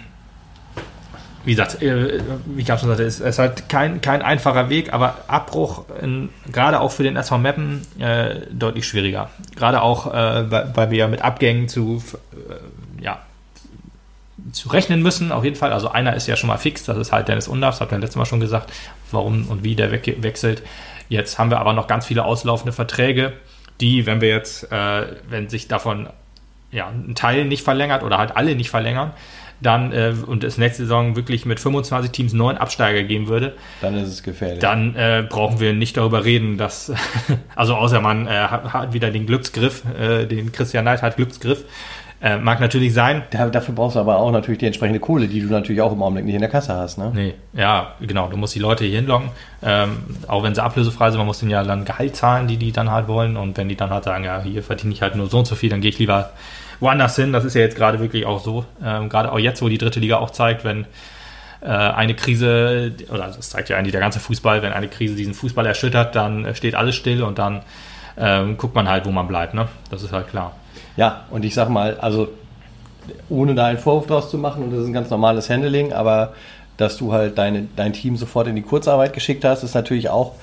wie 1.45 1.51
gesagt, 1.51 1.81
äh, 1.81 2.21
wie 2.45 2.61
ich 2.61 2.71
auch 2.71 2.79
schon 2.79 2.89
sagte, 2.89 3.03
ist, 3.03 3.19
ist 3.19 3.39
halt 3.39 3.67
kein, 3.67 4.01
kein 4.01 4.21
einfacher 4.21 4.69
Weg, 4.69 4.93
aber 4.93 5.17
Abbruch 5.27 5.85
in, 6.01 6.29
gerade 6.51 6.79
auch 6.79 6.91
für 6.91 7.03
den 7.03 7.15
SV 7.17 7.37
Meppen 7.37 7.85
äh, 7.99 8.41
deutlich 8.51 8.87
schwieriger. 8.87 9.29
Gerade 9.55 9.81
auch, 9.81 10.13
äh, 10.13 10.51
weil 10.75 10.91
wir 10.91 11.07
mit 11.07 11.21
Abgängen 11.21 11.67
zu 11.67 12.03
äh, 12.49 13.03
ja, 13.03 13.19
zu 14.53 14.69
rechnen 14.69 15.01
müssen, 15.01 15.31
auf 15.31 15.43
jeden 15.43 15.55
Fall. 15.55 15.73
Also 15.73 15.89
einer 15.89 16.15
ist 16.15 16.27
ja 16.27 16.35
schon 16.35 16.47
mal 16.47 16.57
fix, 16.57 16.85
das 16.85 16.97
ist 16.97 17.11
halt 17.11 17.27
Dennis 17.27 17.47
Undaff, 17.47 17.75
das 17.75 17.81
habt 17.81 17.91
ihr 17.91 17.97
letztes 17.97 18.15
Mal 18.15 18.25
schon 18.25 18.39
gesagt, 18.39 18.71
warum 19.11 19.47
und 19.47 19.63
wie 19.63 19.75
der 19.75 19.91
we 19.91 20.01
wechselt. 20.23 20.63
Jetzt 21.09 21.37
haben 21.37 21.49
wir 21.49 21.59
aber 21.59 21.73
noch 21.73 21.87
ganz 21.87 22.05
viele 22.05 22.23
auslaufende 22.23 22.71
Verträge, 22.71 23.33
die, 23.81 24.05
wenn 24.05 24.21
wir 24.21 24.29
jetzt, 24.29 24.71
äh, 24.71 25.05
wenn 25.29 25.49
sich 25.49 25.67
davon 25.67 26.07
ja, 26.71 26.87
ein 26.87 27.15
Teil 27.15 27.45
nicht 27.45 27.63
verlängert 27.63 28.03
oder 28.03 28.17
halt 28.17 28.35
alle 28.35 28.55
nicht 28.55 28.69
verlängern, 28.69 29.11
dann 29.61 29.91
äh, 29.91 30.13
und 30.25 30.43
es 30.43 30.57
nächste 30.57 30.83
Saison 30.83 31.15
wirklich 31.15 31.45
mit 31.45 31.59
25 31.59 32.11
Teams 32.11 32.33
neun 32.33 32.57
Absteiger 32.57 33.03
geben 33.03 33.27
würde, 33.27 33.55
Dann 33.81 33.95
ist 33.95 34.09
es 34.09 34.23
gefährlich. 34.23 34.59
dann 34.59 34.95
äh, 34.95 35.25
brauchen 35.27 35.59
wir 35.59 35.73
nicht 35.73 35.97
darüber 35.97 36.25
reden, 36.25 36.57
dass, 36.57 36.91
also 37.55 37.75
außer 37.75 38.01
man 38.01 38.27
äh, 38.27 38.31
hat, 38.31 38.93
wieder 38.93 39.09
den 39.11 39.25
Glücksgriff, 39.25 39.83
äh, 39.97 40.25
den 40.25 40.51
Christian 40.51 40.85
Neid 40.85 41.01
hat 41.01 41.15
Glücksgriff. 41.15 41.63
Äh, 42.23 42.37
mag 42.37 42.61
natürlich 42.61 42.93
sein. 42.93 43.23
Da, 43.31 43.49
dafür 43.49 43.75
brauchst 43.75 43.97
du 43.97 43.99
aber 43.99 44.15
auch 44.15 44.31
natürlich 44.31 44.59
die 44.59 44.65
entsprechende 44.65 45.01
Kohle, 45.01 45.27
die 45.27 45.41
du 45.41 45.47
natürlich 45.47 45.81
auch 45.81 45.91
im 45.91 46.01
Augenblick 46.01 46.23
nicht 46.23 46.35
in 46.35 46.39
der 46.39 46.49
Kasse 46.49 46.73
hast. 46.73 46.97
Ne? 46.97 47.11
Nee, 47.13 47.33
ja, 47.51 47.95
genau. 47.99 48.29
Du 48.29 48.37
musst 48.37 48.55
die 48.55 48.59
Leute 48.59 48.85
hier 48.85 48.99
hinlocken, 48.99 49.29
ähm, 49.61 49.97
auch 50.29 50.41
wenn 50.41 50.55
sie 50.55 50.63
ablösefrei 50.63 51.11
sind. 51.11 51.17
Man 51.17 51.27
muss 51.27 51.39
denen 51.39 51.51
ja 51.51 51.65
dann 51.65 51.83
Gehalt 51.83 52.15
zahlen, 52.15 52.47
die 52.47 52.55
die 52.55 52.71
dann 52.71 52.89
halt 52.89 53.09
wollen. 53.09 53.35
Und 53.35 53.57
wenn 53.57 53.67
die 53.67 53.75
dann 53.75 53.89
halt 53.89 54.05
sagen, 54.05 54.23
ja, 54.23 54.41
hier 54.41 54.63
verdiene 54.63 54.93
ich 54.93 55.01
halt 55.01 55.17
nur 55.17 55.27
so 55.29 55.39
und 55.39 55.47
so 55.47 55.55
viel, 55.55 55.69
dann 55.69 55.81
gehe 55.81 55.89
ich 55.89 55.99
lieber 55.99 56.29
woanders 56.79 57.17
hin. 57.17 57.33
Das 57.33 57.43
ist 57.43 57.55
ja 57.55 57.61
jetzt 57.61 57.75
gerade 57.75 57.99
wirklich 57.99 58.25
auch 58.25 58.39
so. 58.39 58.63
Ähm, 58.81 59.09
gerade 59.09 59.29
auch 59.29 59.39
jetzt, 59.39 59.61
wo 59.61 59.67
die 59.67 59.77
dritte 59.77 59.99
Liga 59.99 60.19
auch 60.19 60.29
zeigt, 60.29 60.63
wenn 60.63 60.85
äh, 61.59 61.67
eine 61.67 62.13
Krise, 62.13 62.93
oder 63.09 63.27
das 63.35 63.49
zeigt 63.49 63.67
ja 63.67 63.75
eigentlich 63.75 63.91
der 63.91 64.01
ganze 64.01 64.21
Fußball, 64.21 64.61
wenn 64.61 64.71
eine 64.71 64.87
Krise 64.87 65.15
diesen 65.15 65.33
Fußball 65.33 65.65
erschüttert, 65.65 66.15
dann 66.15 66.55
steht 66.55 66.75
alles 66.75 66.95
still 66.95 67.21
und 67.21 67.37
dann 67.37 67.63
ähm, 68.15 68.55
guckt 68.55 68.75
man 68.75 68.87
halt, 68.87 69.05
wo 69.05 69.11
man 69.11 69.27
bleibt. 69.27 69.53
Ne? 69.53 69.67
Das 69.89 70.03
ist 70.03 70.13
halt 70.13 70.29
klar. 70.29 70.55
Ja, 70.97 71.25
und 71.31 71.45
ich 71.45 71.53
sag 71.53 71.69
mal, 71.69 71.97
also 71.97 72.29
ohne 73.29 73.55
da 73.55 73.65
einen 73.65 73.79
Vorwurf 73.79 74.07
draus 74.07 74.29
zu 74.29 74.37
machen, 74.37 74.63
und 74.63 74.71
das 74.71 74.81
ist 74.81 74.87
ein 74.87 74.93
ganz 74.93 75.09
normales 75.09 75.49
Handling, 75.49 75.93
aber 75.93 76.33
dass 76.77 76.97
du 76.97 77.13
halt 77.13 77.37
deine, 77.37 77.67
dein 77.75 77.93
Team 77.93 78.17
sofort 78.17 78.47
in 78.47 78.55
die 78.55 78.61
Kurzarbeit 78.61 79.13
geschickt 79.13 79.45
hast, 79.45 79.63
ist 79.63 79.75
natürlich 79.75 80.09
auch 80.09 80.33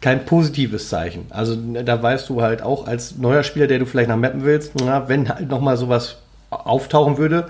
kein 0.00 0.24
positives 0.24 0.88
Zeichen. 0.88 1.26
Also 1.30 1.56
da 1.56 2.02
weißt 2.02 2.28
du 2.28 2.42
halt 2.42 2.62
auch 2.62 2.86
als 2.86 3.16
neuer 3.16 3.42
Spieler, 3.42 3.66
der 3.66 3.78
du 3.78 3.86
vielleicht 3.86 4.08
nach 4.08 4.16
Mappen 4.16 4.44
willst, 4.44 4.72
na, 4.80 5.08
wenn 5.08 5.28
halt 5.28 5.48
nochmal 5.48 5.76
sowas 5.76 6.18
auftauchen 6.50 7.18
würde, 7.18 7.48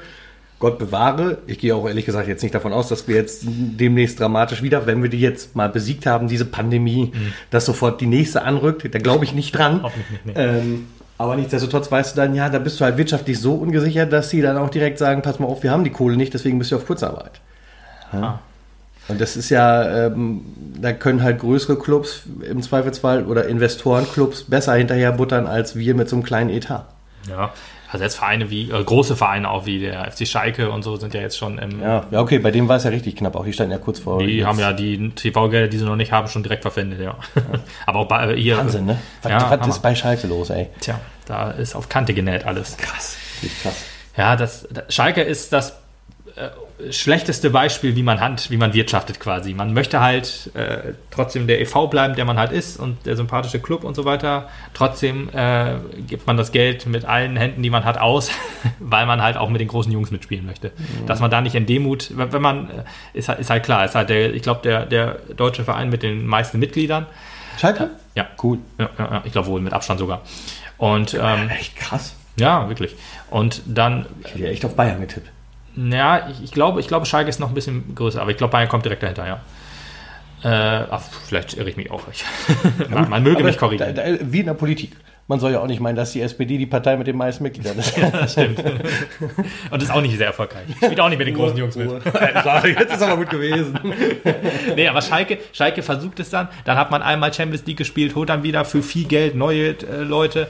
Gott 0.58 0.78
bewahre, 0.78 1.38
ich 1.46 1.58
gehe 1.58 1.74
auch 1.74 1.86
ehrlich 1.86 2.06
gesagt 2.06 2.28
jetzt 2.28 2.42
nicht 2.42 2.54
davon 2.54 2.72
aus, 2.72 2.88
dass 2.88 3.06
wir 3.08 3.16
jetzt 3.16 3.42
demnächst 3.44 4.18
dramatisch 4.18 4.62
wieder, 4.62 4.86
wenn 4.86 5.02
wir 5.02 5.10
die 5.10 5.20
jetzt 5.20 5.54
mal 5.54 5.68
besiegt 5.68 6.06
haben, 6.06 6.28
diese 6.28 6.46
Pandemie, 6.46 7.12
dass 7.50 7.66
sofort 7.66 8.00
die 8.00 8.06
nächste 8.06 8.42
anrückt, 8.42 8.88
da 8.90 8.98
glaube 8.98 9.26
ich 9.26 9.34
nicht 9.34 9.52
dran. 9.52 9.82
Hoffentlich 9.82 10.24
nicht, 10.24 10.36
nee. 10.36 10.42
Ähm, 10.42 10.86
aber 11.18 11.36
nichtsdestotrotz 11.36 11.90
weißt 11.90 12.16
du 12.16 12.20
dann, 12.20 12.34
ja, 12.34 12.48
da 12.48 12.58
bist 12.58 12.80
du 12.80 12.84
halt 12.84 12.98
wirtschaftlich 12.98 13.40
so 13.40 13.54
ungesichert, 13.54 14.12
dass 14.12 14.30
sie 14.30 14.42
dann 14.42 14.56
auch 14.58 14.70
direkt 14.70 14.98
sagen, 14.98 15.22
pass 15.22 15.38
mal 15.38 15.46
auf, 15.46 15.62
wir 15.62 15.70
haben 15.70 15.84
die 15.84 15.90
Kohle 15.90 16.16
nicht, 16.16 16.34
deswegen 16.34 16.58
bist 16.58 16.72
du 16.72 16.76
auf 16.76 16.86
Kurzarbeit. 16.86 17.40
Ah. 18.12 18.38
Und 19.08 19.20
das 19.20 19.36
ist 19.36 19.50
ja, 19.50 20.06
ähm, 20.06 20.42
da 20.80 20.92
können 20.92 21.22
halt 21.22 21.38
größere 21.38 21.78
Clubs 21.78 22.24
im 22.42 22.60
Zweifelsfall 22.60 23.24
oder 23.24 23.46
Investorenclubs 23.46 24.44
besser 24.44 24.74
hinterher 24.74 25.12
buttern 25.12 25.46
als 25.46 25.76
wir 25.76 25.94
mit 25.94 26.08
so 26.08 26.16
einem 26.16 26.24
kleinen 26.24 26.50
Etat. 26.50 26.86
Ja, 27.28 27.52
also 27.90 28.04
jetzt 28.04 28.16
Vereine 28.16 28.50
wie, 28.50 28.70
äh, 28.70 28.82
große 28.84 29.16
Vereine 29.16 29.50
auch 29.50 29.66
wie 29.66 29.80
der 29.80 30.10
FC 30.10 30.26
Schalke 30.26 30.70
und 30.70 30.82
so 30.82 30.96
sind 30.96 31.14
ja 31.14 31.20
jetzt 31.20 31.36
schon 31.38 31.58
im, 31.58 31.80
Ja, 31.80 32.06
ja 32.10 32.20
okay, 32.20 32.38
bei 32.38 32.50
dem 32.50 32.68
war 32.68 32.76
es 32.76 32.84
ja 32.84 32.90
richtig 32.90 33.16
knapp. 33.16 33.36
Auch 33.36 33.44
die 33.44 33.52
standen 33.52 33.72
ja 33.72 33.78
kurz 33.78 34.00
vor. 34.00 34.18
die 34.18 34.44
haben 34.44 34.58
ja 34.58 34.72
die 34.72 35.10
TV-Gelder, 35.10 35.68
die 35.68 35.78
sie 35.78 35.84
noch 35.84 35.96
nicht 35.96 36.12
haben, 36.12 36.28
schon 36.28 36.42
direkt 36.42 36.62
verwendet, 36.62 37.00
ja. 37.00 37.16
Aber 37.86 38.00
auch 38.00 38.08
bei, 38.08 38.32
äh, 38.32 38.36
hier, 38.36 38.58
Wahnsinn, 38.58 38.86
ne? 38.86 38.98
Was, 39.22 39.30
Ja, 39.30 39.58
was 39.58 39.68
ist 39.68 39.82
bei 39.82 39.94
Schalke 39.94 40.26
los, 40.26 40.50
ey? 40.50 40.68
tja, 40.80 41.00
da 41.26 41.50
ist 41.50 41.74
auf 41.74 41.88
Kante 41.88 42.14
genäht 42.14 42.44
alles. 42.46 42.76
Krass. 42.76 43.16
Krass. 43.62 43.84
Ja, 44.16 44.36
das, 44.36 44.66
das 44.70 44.94
Schalke 44.94 45.22
ist 45.22 45.52
das 45.52 45.74
äh, 46.36 46.92
schlechteste 46.92 47.48
Beispiel, 47.50 47.96
wie 47.96 48.02
man 48.02 48.20
hand, 48.20 48.50
wie 48.50 48.56
man 48.58 48.74
wirtschaftet 48.74 49.18
quasi. 49.18 49.54
Man 49.54 49.72
möchte 49.72 50.00
halt 50.00 50.50
äh, 50.54 50.92
trotzdem 51.10 51.46
der 51.46 51.60
EV 51.62 51.86
bleiben, 51.88 52.14
der 52.14 52.24
man 52.26 52.38
halt 52.38 52.52
ist 52.52 52.78
und 52.78 53.06
der 53.06 53.16
sympathische 53.16 53.58
Club 53.60 53.82
und 53.84 53.94
so 53.94 54.04
weiter. 54.04 54.48
Trotzdem 54.74 55.30
äh, 55.32 55.76
gibt 56.06 56.26
man 56.26 56.36
das 56.36 56.52
Geld 56.52 56.84
mit 56.86 57.06
allen 57.06 57.36
Händen, 57.36 57.62
die 57.62 57.70
man 57.70 57.84
hat, 57.84 57.96
aus, 57.98 58.30
weil 58.78 59.06
man 59.06 59.22
halt 59.22 59.36
auch 59.38 59.48
mit 59.48 59.60
den 59.60 59.68
großen 59.68 59.90
Jungs 59.90 60.10
mitspielen 60.10 60.44
möchte. 60.44 60.72
Dass 61.06 61.20
man 61.20 61.30
da 61.30 61.40
nicht 61.40 61.54
in 61.54 61.64
Demut, 61.66 62.10
wenn 62.14 62.42
man, 62.42 62.68
äh, 62.70 62.72
ist, 63.14 63.28
halt- 63.30 63.38
ist 63.40 63.48
halt 63.50 63.64
klar, 63.64 63.84
ist 63.86 63.94
halt 63.94 64.10
der, 64.10 64.34
ich 64.34 64.42
glaube, 64.42 64.60
der, 64.62 64.84
der 64.84 65.16
deutsche 65.36 65.64
Verein 65.64 65.88
mit 65.88 66.02
den 66.02 66.26
meisten 66.26 66.58
Mitgliedern. 66.58 67.06
Schalke? 67.58 67.88
Ja, 68.14 68.26
Cool. 68.42 68.58
ja, 68.78 68.90
ja, 68.98 69.04
ja 69.12 69.22
ich 69.24 69.32
glaube 69.32 69.48
wohl 69.48 69.60
mit 69.62 69.72
Abstand 69.72 69.98
sogar. 70.00 70.20
Und 70.76 71.14
ähm, 71.14 71.48
Echt 71.48 71.74
krass. 71.76 72.14
ja, 72.38 72.68
wirklich. 72.68 72.94
Und 73.30 73.62
dann 73.64 74.04
Ich 74.24 74.32
hätte 74.32 74.42
ja 74.44 74.50
echt 74.50 74.64
auf 74.66 74.76
Bayern 74.76 75.00
getippt. 75.00 75.30
Ja, 75.76 76.28
ich, 76.30 76.44
ich 76.44 76.52
glaube, 76.52 76.80
ich 76.80 76.88
glaube, 76.88 77.06
Schalke 77.06 77.28
ist 77.28 77.40
noch 77.40 77.48
ein 77.48 77.54
bisschen 77.54 77.94
größer, 77.94 78.20
aber 78.20 78.30
ich 78.30 78.36
glaube, 78.36 78.52
Bayern 78.52 78.68
kommt 78.68 78.84
direkt 78.84 79.02
dahinter, 79.02 79.26
ja. 79.26 79.40
Äh, 80.44 80.86
ach, 80.90 81.02
vielleicht 81.26 81.54
irre 81.54 81.68
ich 81.68 81.76
mich 81.76 81.90
auch. 81.90 82.02
Ich, 82.12 82.24
man, 82.90 83.08
man 83.08 83.22
möge 83.22 83.38
Aber 83.38 83.46
mich 83.46 83.58
korrigieren. 83.58 83.94
Da, 83.94 84.02
da, 84.02 84.18
wie 84.20 84.40
in 84.40 84.46
der 84.46 84.54
Politik. 84.54 84.92
Man 85.28 85.40
soll 85.40 85.50
ja 85.50 85.60
auch 85.60 85.66
nicht 85.66 85.80
meinen, 85.80 85.96
dass 85.96 86.12
die 86.12 86.20
SPD 86.20 86.56
die 86.56 86.66
Partei 86.66 86.96
mit 86.96 87.08
den 87.08 87.16
meisten 87.16 87.42
Mitgliedern 87.42 87.76
ist. 87.78 87.98
Das 88.12 88.32
stimmt. 88.32 88.62
Und 89.70 89.82
ist 89.82 89.90
auch 89.90 90.00
nicht 90.00 90.16
sehr 90.16 90.28
erfolgreich. 90.28 90.66
Spielt 90.76 91.00
auch 91.00 91.08
nicht 91.08 91.18
mit 91.18 91.26
den 91.26 91.34
großen 91.34 91.56
Jungs 91.56 91.74
mit. 91.74 91.90
Jetzt 91.90 92.92
ist 92.92 93.02
aber 93.02 93.16
gut 93.16 93.30
gewesen. 93.30 93.76
Nee, 94.76 94.86
aber 94.86 95.02
Schalke, 95.02 95.38
Schalke 95.52 95.82
versucht 95.82 96.20
es 96.20 96.30
dann. 96.30 96.46
Dann 96.64 96.78
hat 96.78 96.92
man 96.92 97.02
einmal 97.02 97.34
Champions 97.34 97.66
League 97.66 97.78
gespielt, 97.78 98.14
holt 98.14 98.28
dann 98.28 98.44
wieder 98.44 98.64
für 98.64 98.84
viel 98.84 99.08
Geld 99.08 99.34
neue 99.34 99.70
äh, 99.70 100.02
Leute. 100.02 100.46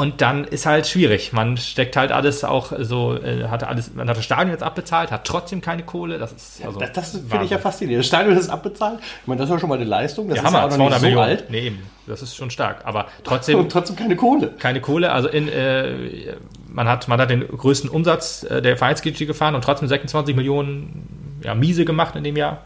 Und 0.00 0.22
dann 0.22 0.44
ist 0.44 0.64
halt 0.64 0.86
schwierig. 0.86 1.32
Man 1.34 1.58
steckt 1.58 1.94
halt 1.96 2.10
alles 2.10 2.42
auch 2.42 2.72
so, 2.78 3.16
äh, 3.16 3.48
hat 3.48 3.64
alles, 3.64 3.94
man 3.94 4.08
hat 4.08 4.16
das 4.16 4.24
Stadion 4.24 4.50
jetzt 4.50 4.62
abbezahlt, 4.62 5.10
hat 5.10 5.26
trotzdem 5.26 5.60
keine 5.60 5.82
Kohle. 5.82 6.18
Das 6.18 6.32
ist 6.32 6.64
also 6.64 6.80
Das, 6.80 6.92
das 6.92 7.10
finde 7.28 7.44
ich 7.44 7.50
ja 7.50 7.58
faszinierend. 7.58 8.00
Das 8.02 8.06
Stadion 8.08 8.36
ist 8.36 8.48
abbezahlt. 8.48 8.98
Ich 9.20 9.26
meine, 9.26 9.40
das 9.40 9.50
ist 9.50 9.54
ja 9.54 9.58
schon 9.60 9.68
mal 9.68 9.74
eine 9.74 9.84
Leistung. 9.84 10.28
Das 10.28 10.36
Ja, 10.38 10.42
ist 10.42 10.46
Hammer, 10.48 10.58
ja 10.60 10.64
auch 10.64 10.70
noch 10.70 10.76
200 10.76 10.90
nicht 10.92 11.00
so 11.00 11.06
Millionen. 11.06 11.28
alt. 11.28 11.50
Nee, 11.50 11.66
eben. 11.66 11.82
Das 12.06 12.22
ist 12.22 12.34
schon 12.34 12.50
stark. 12.50 12.80
Aber 12.86 13.06
trotzdem 13.24 13.58
Und 13.58 13.70
trotzdem 13.70 13.94
keine 13.96 14.16
Kohle. 14.16 14.48
keine 14.58 14.80
Kohle. 14.80 15.12
Also 15.12 15.28
in, 15.28 15.48
äh, 15.48 16.34
man, 16.66 16.88
hat, 16.88 17.06
man 17.08 17.20
hat 17.20 17.28
den 17.30 17.46
größten 17.46 17.90
Umsatz 17.90 18.42
äh, 18.44 18.62
der 18.62 18.76
Vereinsgeschichte 18.78 19.26
gefahren 19.26 19.54
und 19.54 19.62
trotzdem 19.62 19.86
26 19.88 20.34
Millionen 20.34 21.38
ja, 21.44 21.54
miese 21.54 21.84
gemacht 21.84 22.16
in 22.16 22.24
dem 22.24 22.36
Jahr. 22.36 22.64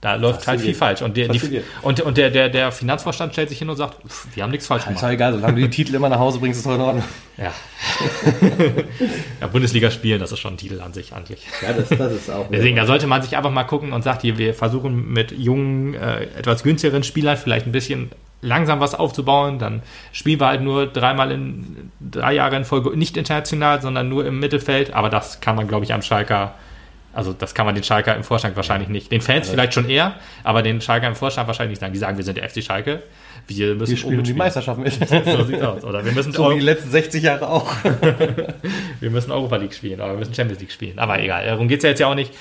Da 0.00 0.14
läuft 0.16 0.46
halt 0.46 0.60
viel 0.60 0.74
falsch. 0.74 1.02
Und 1.02 1.16
der, 1.16 1.28
die, 1.28 1.62
und, 1.82 2.00
und 2.00 2.16
der, 2.16 2.30
der, 2.30 2.48
der 2.48 2.70
Finanzvorstand 2.70 3.32
stellt 3.32 3.48
sich 3.48 3.58
hin 3.58 3.68
und 3.70 3.76
sagt, 3.76 4.02
pff, 4.06 4.26
wir 4.34 4.42
haben 4.42 4.50
nichts 4.50 4.66
falsch 4.66 4.82
Ist 4.82 4.88
gemacht. 4.88 5.04
doch 5.04 5.10
egal, 5.10 5.32
solange 5.32 5.54
du 5.54 5.62
die 5.62 5.70
Titel 5.70 5.94
immer 5.94 6.08
nach 6.08 6.18
Hause 6.18 6.38
bringst, 6.38 6.58
ist 6.58 6.66
doch 6.66 6.74
in 6.74 6.80
Ordnung. 6.80 7.04
Ja. 7.38 7.52
ja, 9.40 9.46
Bundesliga 9.46 9.90
spielen, 9.90 10.20
das 10.20 10.32
ist 10.32 10.38
schon 10.38 10.54
ein 10.54 10.56
Titel 10.58 10.80
an 10.80 10.92
sich 10.92 11.12
eigentlich. 11.12 11.46
Ja, 11.62 11.72
das, 11.72 11.88
das 11.88 12.12
ist 12.12 12.30
auch. 12.30 12.46
Deswegen, 12.50 12.76
da 12.76 12.86
sollte 12.86 13.06
man 13.06 13.22
sich 13.22 13.36
einfach 13.36 13.50
mal 13.50 13.64
gucken 13.64 13.92
und 13.92 14.02
sagt, 14.02 14.22
hier, 14.22 14.38
wir 14.38 14.54
versuchen 14.54 15.12
mit 15.12 15.32
jungen, 15.32 15.94
äh, 15.94 16.24
etwas 16.38 16.62
günstigeren 16.62 17.02
Spielern 17.02 17.36
vielleicht 17.36 17.66
ein 17.66 17.72
bisschen 17.72 18.10
langsam 18.42 18.80
was 18.80 18.94
aufzubauen. 18.94 19.58
Dann 19.58 19.82
spielen 20.12 20.40
wir 20.40 20.46
halt 20.46 20.62
nur 20.62 20.86
dreimal 20.86 21.30
in 21.30 21.90
drei 22.00 22.34
Jahre 22.34 22.56
in 22.56 22.64
Folge 22.64 22.96
nicht 22.96 23.16
international, 23.16 23.82
sondern 23.82 24.08
nur 24.08 24.26
im 24.26 24.38
Mittelfeld. 24.38 24.92
Aber 24.92 25.10
das 25.10 25.40
kann 25.40 25.56
man, 25.56 25.68
glaube 25.68 25.84
ich, 25.84 25.92
am 25.92 26.02
Schalker, 26.02 26.54
also 27.16 27.32
das 27.32 27.54
kann 27.54 27.64
man 27.66 27.74
den 27.74 27.82
Schalker 27.82 28.14
im 28.14 28.22
Vorstand 28.24 28.56
wahrscheinlich 28.56 28.88
nicht. 28.90 29.10
Den 29.10 29.22
Fans 29.22 29.48
vielleicht 29.48 29.72
schon 29.74 29.88
eher, 29.88 30.14
aber 30.44 30.62
den 30.62 30.80
Schalker 30.80 31.08
im 31.08 31.14
Vorstand 31.16 31.46
wahrscheinlich 31.48 31.72
nicht 31.72 31.80
sagen. 31.80 31.92
Die 31.94 31.98
sagen, 31.98 32.16
wir 32.18 32.24
sind 32.24 32.36
der 32.36 32.48
FC 32.48 32.62
Schalke. 32.62 33.02
Wir 33.48 33.74
müssen 33.76 33.90
wir 33.92 33.96
spielen 33.96 34.18
um 34.18 34.24
die. 34.24 34.34
Meisterschaft 34.34 34.78
mit. 34.78 34.92
So 35.24 35.44
sieht's 35.44 35.62
aus. 35.62 35.84
Oder 35.84 36.04
wir 36.04 36.12
müssen, 36.12 36.32
So 36.32 36.50
wie 36.50 36.56
die 36.56 36.64
letzten 36.64 36.90
60 36.90 37.22
Jahre 37.22 37.48
auch. 37.48 37.72
wir 39.00 39.10
müssen 39.10 39.30
Europa 39.30 39.56
League 39.56 39.72
spielen, 39.72 40.00
aber 40.00 40.12
wir 40.12 40.18
müssen 40.18 40.34
Champions 40.34 40.60
League 40.60 40.72
spielen. 40.72 40.98
Aber 40.98 41.20
egal, 41.20 41.46
darum 41.46 41.68
geht 41.68 41.78
es 41.78 41.84
ja 41.84 41.90
jetzt 41.90 42.00
ja 42.00 42.08
auch 42.08 42.14
nicht. 42.14 42.32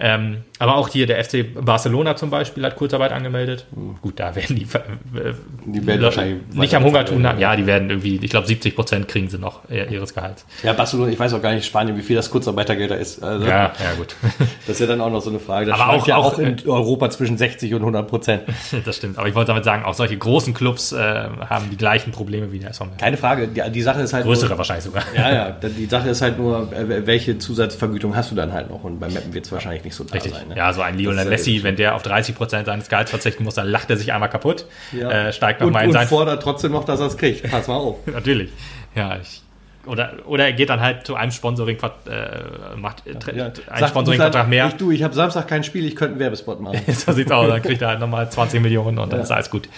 Ähm, 0.00 0.38
aber 0.58 0.76
auch 0.76 0.88
hier 0.88 1.06
der 1.06 1.22
FC 1.22 1.44
Barcelona 1.62 2.16
zum 2.16 2.30
Beispiel 2.30 2.64
hat 2.64 2.76
Kurzarbeit 2.76 3.12
angemeldet. 3.12 3.66
Gut, 4.00 4.18
da 4.18 4.34
werden 4.34 4.56
die, 4.56 4.62
äh, 4.62 5.34
Die 5.66 5.86
werden 5.86 6.02
wahrscheinlich 6.02 6.38
nicht 6.54 6.74
am 6.74 6.84
Hunger 6.84 7.04
tun. 7.04 7.18
bezahlt, 7.18 7.40
Ja, 7.40 7.56
die 7.56 7.66
werden 7.66 7.90
irgendwie, 7.90 8.18
ich 8.22 8.30
glaube 8.30 8.46
70 8.46 8.74
Prozent 8.74 9.08
kriegen 9.08 9.28
sie 9.28 9.38
noch 9.38 9.68
äh, 9.68 9.92
ihres 9.92 10.14
Gehalts. 10.14 10.46
Ja, 10.62 10.72
Barcelona, 10.72 11.12
ich 11.12 11.18
weiß 11.18 11.34
auch 11.34 11.42
gar 11.42 11.52
nicht, 11.52 11.66
Spanien, 11.66 11.96
wie 11.96 12.02
viel 12.02 12.16
das 12.16 12.30
Kurzarbeitergeld 12.30 12.90
da 12.90 12.94
ist. 12.94 13.22
Also, 13.22 13.46
Ja, 13.46 13.72
ja 13.78 13.94
gut. 13.98 14.16
Das 14.66 14.76
ist 14.76 14.80
ja 14.80 14.86
dann 14.86 15.00
auch 15.00 15.10
noch 15.10 15.20
so 15.20 15.30
eine 15.30 15.38
Frage. 15.38 15.66
Das 15.66 15.78
Aber 15.78 15.92
auch- 15.94 16.06
ja 16.06 16.16
auch, 16.16 16.38
in 16.38 16.56
Europa 16.66 17.10
zwischen 17.10 17.36
60 17.36 17.74
und 17.74 17.80
100 17.80 18.08
Prozent. 18.08 18.42
das 18.84 18.96
stimmt. 18.96 19.18
Aber 19.18 19.28
ich 19.28 19.34
wollte 19.34 19.48
damit 19.48 19.64
sagen, 19.64 19.84
auch 19.84 19.94
solche 19.94 20.16
großen 20.16 20.54
Clubs 20.54 20.92
äh, 20.92 20.96
haben 20.98 21.70
die 21.70 21.76
gleichen 21.76 22.12
Probleme 22.12 22.50
wie 22.52 22.58
der 22.58 22.70
SV 22.70 22.84
München. 22.84 22.98
Keine 23.00 23.16
Frage. 23.16 23.48
Die, 23.48 23.62
die 23.70 23.82
Sache 23.82 24.00
ist 24.00 24.12
halt 24.12 24.24
Größere 24.24 24.50
nur, 24.50 24.58
wahrscheinlich 24.58 24.84
sogar. 24.84 25.02
Ja, 25.14 25.32
ja. 25.32 25.50
Die 25.62 25.86
Sache 25.86 26.08
ist 26.08 26.22
halt 26.22 26.38
nur, 26.38 26.72
äh, 26.72 27.06
welche 27.06 27.38
Zusatzvergütung 27.38 28.16
hast 28.16 28.30
du 28.30 28.34
dann 28.34 28.52
halt 28.52 28.70
noch? 28.70 28.82
Und 28.84 28.98
bei 29.00 29.08
Mappen 29.08 29.32
wird 29.34 29.44
es 29.46 29.52
wahrscheinlich 29.52 29.84
nicht 29.84 29.94
so 29.94 30.04
da 30.04 30.12
Richtig. 30.14 30.32
sein. 30.34 30.48
Ne? 30.48 30.56
Ja, 30.56 30.72
so 30.72 30.80
ein 30.82 30.96
Lionel 30.98 31.26
Messi, 31.26 31.62
wenn 31.62 31.76
der 31.76 31.94
auf 31.94 32.02
30 32.02 32.34
Prozent 32.34 32.66
seines 32.66 32.88
Gehalts 32.88 33.10
verzichten 33.10 33.44
muss, 33.44 33.54
dann 33.54 33.66
lacht 33.68 33.90
er 33.90 33.96
sich 33.96 34.12
einmal 34.12 34.30
kaputt, 34.30 34.66
Ja. 34.92 35.10
äh, 35.10 35.32
steigt 35.32 35.60
und, 35.60 35.68
nochmal 35.68 35.82
in 35.84 35.88
und 35.90 35.94
sein 35.94 36.08
fordert 36.08 36.42
trotzdem 36.42 36.72
noch, 36.72 36.84
dass 36.84 37.00
er 37.00 37.06
es 37.06 37.16
kriegt. 37.16 37.50
Pass 37.50 37.68
mal 37.68 37.74
auf. 37.76 37.98
Natürlich. 38.06 38.50
Ja, 38.94 39.16
ich, 39.20 39.42
oder, 39.86 40.14
oder 40.26 40.44
er 40.46 40.52
geht 40.52 40.70
dann 40.70 40.80
halt 40.80 41.06
zu 41.06 41.14
einem 41.16 41.32
Sponsoring, 41.32 41.76
äh, 41.78 42.76
macht 42.76 43.02
Ja. 43.06 43.50
einen 43.70 43.88
Sponsoring-Vertrag 43.88 44.48
mehr. 44.48 44.66
Ich, 44.68 44.74
du, 44.74 44.90
ich 44.90 45.02
habe 45.02 45.14
Samstag 45.14 45.48
kein 45.48 45.64
Spiel, 45.64 45.84
ich 45.84 45.96
könnte 45.96 46.12
einen 46.12 46.20
Werbespot 46.20 46.60
machen. 46.60 46.80
so 46.92 47.12
sieht's 47.12 47.30
aus. 47.30 47.48
Dann 47.48 47.62
kriegt 47.62 47.82
er 47.82 47.88
halt 47.88 48.00
nochmal 48.00 48.30
20 48.30 48.60
Millionen 48.60 48.98
und 48.98 49.12
dann 49.12 49.20
ist 49.20 49.30
alles 49.30 49.50
gut. 49.50 49.68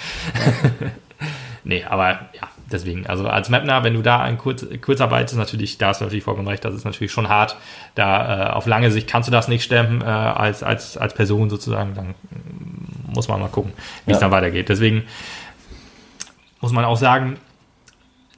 nee, 1.65 1.85
aber 1.85 2.11
ja, 2.11 2.49
deswegen, 2.71 3.07
also 3.07 3.29
als 3.29 3.49
Mapner, 3.49 3.85
wenn 3.85 3.95
du 3.95 4.03
da 4.03 4.21
ein 4.21 4.39
Kurz, 4.39 4.65
Kurzarbeit 4.81 5.31
ist 5.31 5.37
natürlich, 5.37 5.79
da 5.79 5.89
hast 5.89 6.01
du 6.01 6.05
natürlich 6.05 6.25
vollkommen 6.25 6.49
recht, 6.49 6.65
das 6.65 6.75
ist 6.75 6.85
natürlich 6.85 7.13
schon 7.13 7.29
hart. 7.29 7.57
Da 7.95 8.51
äh, 8.51 8.53
auf 8.53 8.67
lange 8.67 8.91
Sicht 8.91 9.09
kannst 9.09 9.29
du 9.29 9.33
das 9.33 9.49
nicht 9.49 9.65
stemmen 9.65 10.03
äh, 10.03 10.05
als, 10.05 10.63
als, 10.63 10.97
als 10.97 11.15
Person 11.15 11.51
sozusagen. 11.51 11.95
Dann 11.95 12.15
muss 13.15 13.29
man 13.29 13.41
mal 13.41 13.49
gucken, 13.49 13.73
wie 14.05 14.13
es 14.13 14.17
Ja. 14.19 14.23
dann 14.23 14.31
weitergeht. 14.31 14.69
Deswegen 14.69 15.05
muss 16.61 16.73
man 16.73 16.85
auch 16.85 16.97
sagen, 16.97 17.39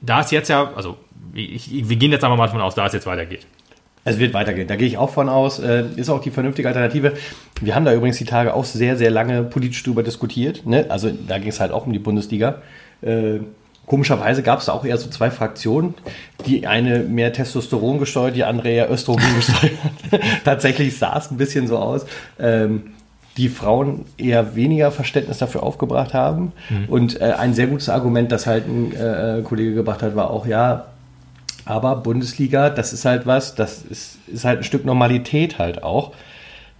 da 0.01 0.21
es 0.21 0.31
jetzt 0.31 0.49
ja, 0.49 0.71
also 0.75 0.97
ich, 1.33 1.89
wir 1.89 1.95
gehen 1.95 2.11
jetzt 2.11 2.23
einfach 2.23 2.37
mal 2.37 2.47
davon 2.47 2.61
aus, 2.61 2.75
da 2.75 2.85
es 2.85 2.93
jetzt 2.93 3.05
weitergeht. 3.05 3.45
Es 4.05 4.17
wird 4.17 4.33
weitergehen, 4.33 4.67
da 4.67 4.75
gehe 4.75 4.87
ich 4.87 4.97
auch 4.97 5.09
von 5.09 5.29
aus. 5.29 5.59
Äh, 5.59 5.85
ist 5.95 6.09
auch 6.09 6.21
die 6.21 6.31
vernünftige 6.31 6.67
Alternative. 6.67 7.13
Wir 7.61 7.75
haben 7.75 7.85
da 7.85 7.93
übrigens 7.93 8.17
die 8.17 8.25
Tage 8.25 8.53
auch 8.53 8.65
sehr, 8.65 8.97
sehr 8.97 9.11
lange 9.11 9.43
politisch 9.43 9.83
drüber 9.83 10.03
diskutiert. 10.03 10.65
Ne? 10.65 10.85
Also 10.89 11.11
da 11.11 11.37
ging 11.37 11.49
es 11.49 11.59
halt 11.59 11.71
auch 11.71 11.85
um 11.85 11.93
die 11.93 11.99
Bundesliga. 11.99 12.61
Äh, 13.01 13.39
komischerweise 13.85 14.41
gab 14.41 14.59
es 14.59 14.65
da 14.65 14.73
auch 14.73 14.85
eher 14.85 14.97
so 14.97 15.09
zwei 15.09 15.29
Fraktionen. 15.29 15.95
Die 16.45 16.65
eine 16.65 16.99
mehr 16.99 17.33
Testosteron 17.33 17.99
gesteuert, 17.99 18.35
die 18.35 18.45
andere 18.45 18.69
eher 18.69 18.89
Östrogen 18.89 19.25
gesteuert. 19.35 19.73
Tatsächlich 20.45 20.97
sah 20.97 21.17
es 21.17 21.29
ein 21.29 21.37
bisschen 21.37 21.67
so 21.67 21.77
aus. 21.77 22.05
Ähm, 22.39 22.93
die 23.37 23.49
Frauen 23.49 24.05
eher 24.17 24.55
weniger 24.55 24.91
Verständnis 24.91 25.37
dafür 25.37 25.63
aufgebracht 25.63 26.13
haben. 26.13 26.51
Und 26.87 27.21
äh, 27.21 27.33
ein 27.37 27.53
sehr 27.53 27.67
gutes 27.67 27.87
Argument, 27.87 28.31
das 28.31 28.45
halt 28.45 28.67
ein 28.67 28.91
äh, 28.93 29.41
Kollege 29.43 29.73
gebracht 29.73 30.01
hat, 30.01 30.15
war 30.15 30.29
auch, 30.29 30.45
ja, 30.45 30.87
aber 31.69 31.97
Bundesliga, 31.97 32.71
das 32.71 32.93
ist 32.93 33.05
halt 33.05 33.27
was, 33.27 33.53
das 33.53 33.83
ist, 33.83 34.17
ist 34.25 34.43
halt 34.43 34.61
ein 34.61 34.63
Stück 34.63 34.85
Normalität 34.85 35.59
halt 35.59 35.83
auch. 35.83 36.13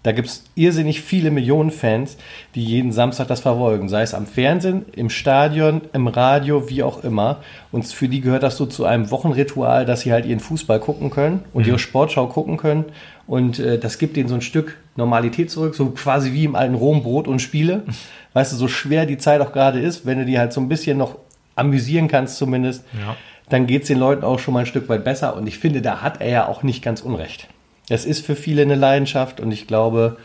Da 0.01 0.13
gibt 0.13 0.29
es 0.29 0.45
irrsinnig 0.55 1.01
viele 1.01 1.29
Millionen 1.29 1.69
Fans, 1.69 2.17
die 2.55 2.63
jeden 2.63 2.91
Samstag 2.91 3.27
das 3.27 3.41
verfolgen. 3.41 3.87
Sei 3.87 4.01
es 4.01 4.15
am 4.15 4.25
Fernsehen, 4.25 4.85
im 4.93 5.11
Stadion, 5.11 5.81
im 5.93 6.07
Radio, 6.07 6.69
wie 6.69 6.81
auch 6.81 7.03
immer. 7.03 7.37
Und 7.71 7.85
für 7.85 8.07
die 8.07 8.21
gehört 8.21 8.41
das 8.41 8.57
so 8.57 8.65
zu 8.65 8.85
einem 8.85 9.11
Wochenritual, 9.11 9.85
dass 9.85 10.01
sie 10.01 10.11
halt 10.11 10.25
ihren 10.25 10.39
Fußball 10.39 10.79
gucken 10.79 11.11
können 11.11 11.43
und 11.53 11.67
ihre 11.67 11.77
Sportschau 11.77 12.25
gucken 12.25 12.57
können. 12.57 12.85
Und 13.27 13.59
äh, 13.59 13.77
das 13.77 13.99
gibt 13.99 14.17
ihnen 14.17 14.29
so 14.29 14.35
ein 14.35 14.41
Stück 14.41 14.77
Normalität 14.95 15.51
zurück, 15.51 15.75
so 15.75 15.91
quasi 15.91 16.33
wie 16.33 16.45
im 16.45 16.55
alten 16.55 16.73
Rom 16.73 17.03
Brot 17.03 17.27
und 17.27 17.41
Spiele. 17.41 17.83
Weißt 18.33 18.53
du, 18.53 18.55
so 18.55 18.67
schwer 18.67 19.05
die 19.05 19.19
Zeit 19.19 19.39
auch 19.41 19.51
gerade 19.51 19.79
ist, 19.79 20.07
wenn 20.07 20.17
du 20.17 20.25
die 20.25 20.39
halt 20.39 20.51
so 20.51 20.61
ein 20.61 20.69
bisschen 20.69 20.97
noch 20.97 21.17
amüsieren 21.55 22.07
kannst 22.07 22.37
zumindest, 22.37 22.85
Ja. 22.93 23.15
Dann 23.49 23.67
geht 23.67 23.83
es 23.83 23.87
den 23.87 23.99
Leuten 23.99 24.23
auch 24.23 24.39
schon 24.39 24.53
mal 24.53 24.61
ein 24.61 24.65
Stück 24.65 24.87
weit 24.89 25.03
besser. 25.03 25.35
Und 25.35 25.47
ich 25.47 25.59
finde, 25.59 25.81
da 25.81 26.01
hat 26.01 26.21
er 26.21 26.29
ja 26.29 26.47
auch 26.47 26.63
nicht 26.63 26.83
ganz 26.83 27.01
unrecht. 27.01 27.47
Es 27.89 28.05
ist 28.05 28.25
für 28.25 28.35
viele 28.35 28.61
eine 28.61 28.75
Leidenschaft 28.75 29.39
und 29.39 29.51
ich 29.51 29.67
glaube, 29.67 30.17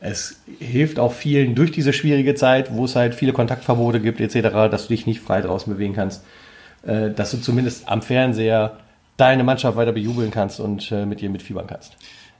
es 0.00 0.40
hilft 0.60 1.00
auch 1.00 1.12
vielen 1.12 1.56
durch 1.56 1.72
diese 1.72 1.92
schwierige 1.92 2.36
Zeit, 2.36 2.72
wo 2.72 2.84
es 2.84 2.94
halt 2.94 3.16
viele 3.16 3.32
Kontaktverbote 3.32 4.00
gibt 4.00 4.20
etc., 4.20 4.70
dass 4.70 4.86
du 4.86 4.94
dich 4.94 5.06
nicht 5.06 5.20
frei 5.20 5.40
draußen 5.40 5.72
bewegen 5.72 5.94
kannst, 5.94 6.24
äh, 6.86 7.10
dass 7.10 7.32
du 7.32 7.38
zumindest 7.38 7.88
am 7.88 8.02
Fernseher 8.02 8.78
deine 9.16 9.42
Mannschaft 9.42 9.76
weiter 9.76 9.92
bejubeln 9.92 10.30
kannst 10.30 10.60
und 10.60 10.92
äh, 10.92 11.04
mit 11.04 11.20
ihr 11.20 11.30
mitfiebern 11.30 11.66
kannst. 11.66 11.96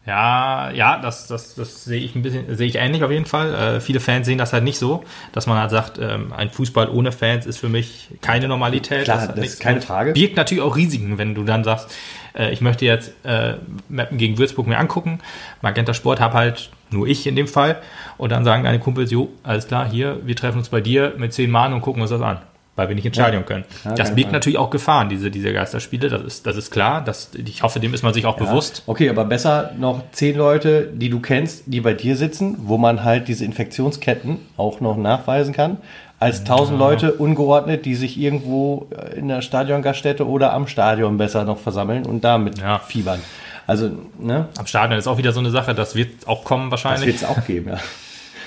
Ja, 0.08 0.70
ja, 0.70 0.98
das, 0.98 1.26
das, 1.26 1.54
das 1.54 1.84
sehe 1.84 2.00
ich 2.00 2.14
ein 2.14 2.22
bisschen, 2.22 2.56
sehe 2.56 2.66
ich 2.66 2.76
ähnlich 2.76 3.04
auf 3.04 3.10
jeden 3.10 3.26
Fall. 3.26 3.54
Äh, 3.76 3.80
viele 3.82 4.00
Fans 4.00 4.24
sehen 4.26 4.38
das 4.38 4.54
halt 4.54 4.64
nicht 4.64 4.78
so, 4.78 5.04
dass 5.32 5.46
man 5.46 5.58
halt 5.58 5.70
sagt, 5.70 5.98
ähm, 5.98 6.32
ein 6.34 6.48
Fußball 6.48 6.88
ohne 6.88 7.12
Fans 7.12 7.44
ist 7.44 7.58
für 7.58 7.68
mich 7.68 8.08
keine 8.22 8.48
Normalität. 8.48 9.04
Klar, 9.04 9.26
das 9.26 9.36
nichts- 9.36 9.54
ist 9.54 9.60
keine 9.60 9.82
Frage. 9.82 10.14
Birgt 10.14 10.36
natürlich 10.36 10.62
auch 10.64 10.76
Risiken, 10.76 11.18
wenn 11.18 11.34
du 11.34 11.44
dann 11.44 11.62
sagst, 11.62 11.94
äh, 12.34 12.50
ich 12.52 12.62
möchte 12.62 12.86
jetzt 12.86 13.12
äh, 13.24 13.56
Mappen 13.90 14.16
gegen 14.16 14.38
Würzburg 14.38 14.66
mir 14.66 14.78
angucken. 14.78 15.18
Magenta 15.60 15.92
Sport 15.92 16.20
habe 16.20 16.34
halt 16.38 16.70
nur 16.90 17.06
ich 17.06 17.26
in 17.26 17.36
dem 17.36 17.46
Fall. 17.46 17.76
Und 18.16 18.32
dann 18.32 18.46
sagen 18.46 18.64
deine 18.64 18.78
Kumpels, 18.78 19.10
jo, 19.10 19.28
alles 19.42 19.66
klar, 19.68 19.86
hier, 19.90 20.20
wir 20.24 20.34
treffen 20.36 20.56
uns 20.56 20.70
bei 20.70 20.80
dir 20.80 21.12
mit 21.18 21.34
zehn 21.34 21.50
Mann 21.50 21.74
und 21.74 21.82
gucken 21.82 22.00
uns 22.00 22.10
das 22.10 22.22
an. 22.22 22.38
Weil 22.78 22.88
wir 22.88 22.94
nicht 22.94 23.04
ins 23.06 23.16
Stadion 23.16 23.44
können. 23.44 23.64
Ja, 23.84 23.92
das 23.94 24.10
birgt 24.10 24.22
Frage. 24.28 24.32
natürlich 24.32 24.58
auch 24.58 24.70
Gefahren, 24.70 25.08
diese, 25.08 25.30
diese 25.30 25.52
Geisterspiele. 25.52 26.08
Das 26.08 26.22
ist, 26.22 26.46
das 26.46 26.56
ist 26.56 26.70
klar. 26.70 27.02
Das, 27.04 27.30
ich 27.34 27.62
hoffe, 27.64 27.80
dem 27.80 27.92
ist 27.92 28.02
man 28.04 28.14
sich 28.14 28.24
auch 28.24 28.36
bewusst. 28.36 28.84
Okay, 28.86 29.10
aber 29.10 29.24
besser 29.24 29.72
noch 29.78 30.02
zehn 30.12 30.36
Leute, 30.36 30.88
die 30.94 31.10
du 31.10 31.18
kennst, 31.20 31.64
die 31.66 31.80
bei 31.80 31.92
dir 31.92 32.16
sitzen, 32.16 32.56
wo 32.60 32.78
man 32.78 33.02
halt 33.02 33.26
diese 33.28 33.44
Infektionsketten 33.44 34.38
auch 34.56 34.80
noch 34.80 34.96
nachweisen 34.96 35.52
kann, 35.52 35.78
als 36.20 36.44
tausend 36.44 36.78
Leute 36.78 37.14
ungeordnet, 37.14 37.84
die 37.84 37.94
sich 37.96 38.16
irgendwo 38.18 38.88
in 39.16 39.26
der 39.28 39.42
Stadiongaststätte 39.42 40.26
oder 40.28 40.52
am 40.52 40.66
Stadion 40.68 41.18
besser 41.18 41.42
noch 41.44 41.58
versammeln 41.58 42.06
und 42.06 42.22
damit 42.22 42.58
Ja. 42.58 42.78
fiebern. 42.78 43.20
Also, 43.66 43.90
ne, 44.18 44.46
Am 44.56 44.66
Stadion 44.66 44.98
ist 44.98 45.06
auch 45.06 45.18
wieder 45.18 45.32
so 45.32 45.40
eine 45.40 45.50
Sache, 45.50 45.74
das 45.74 45.94
wird 45.94 46.26
auch 46.26 46.42
kommen 46.44 46.70
das 46.70 46.84
wahrscheinlich. 46.84 47.06
wird 47.08 47.16
es 47.16 47.24
auch 47.24 47.44
geben, 47.44 47.70
ja. 47.70 47.78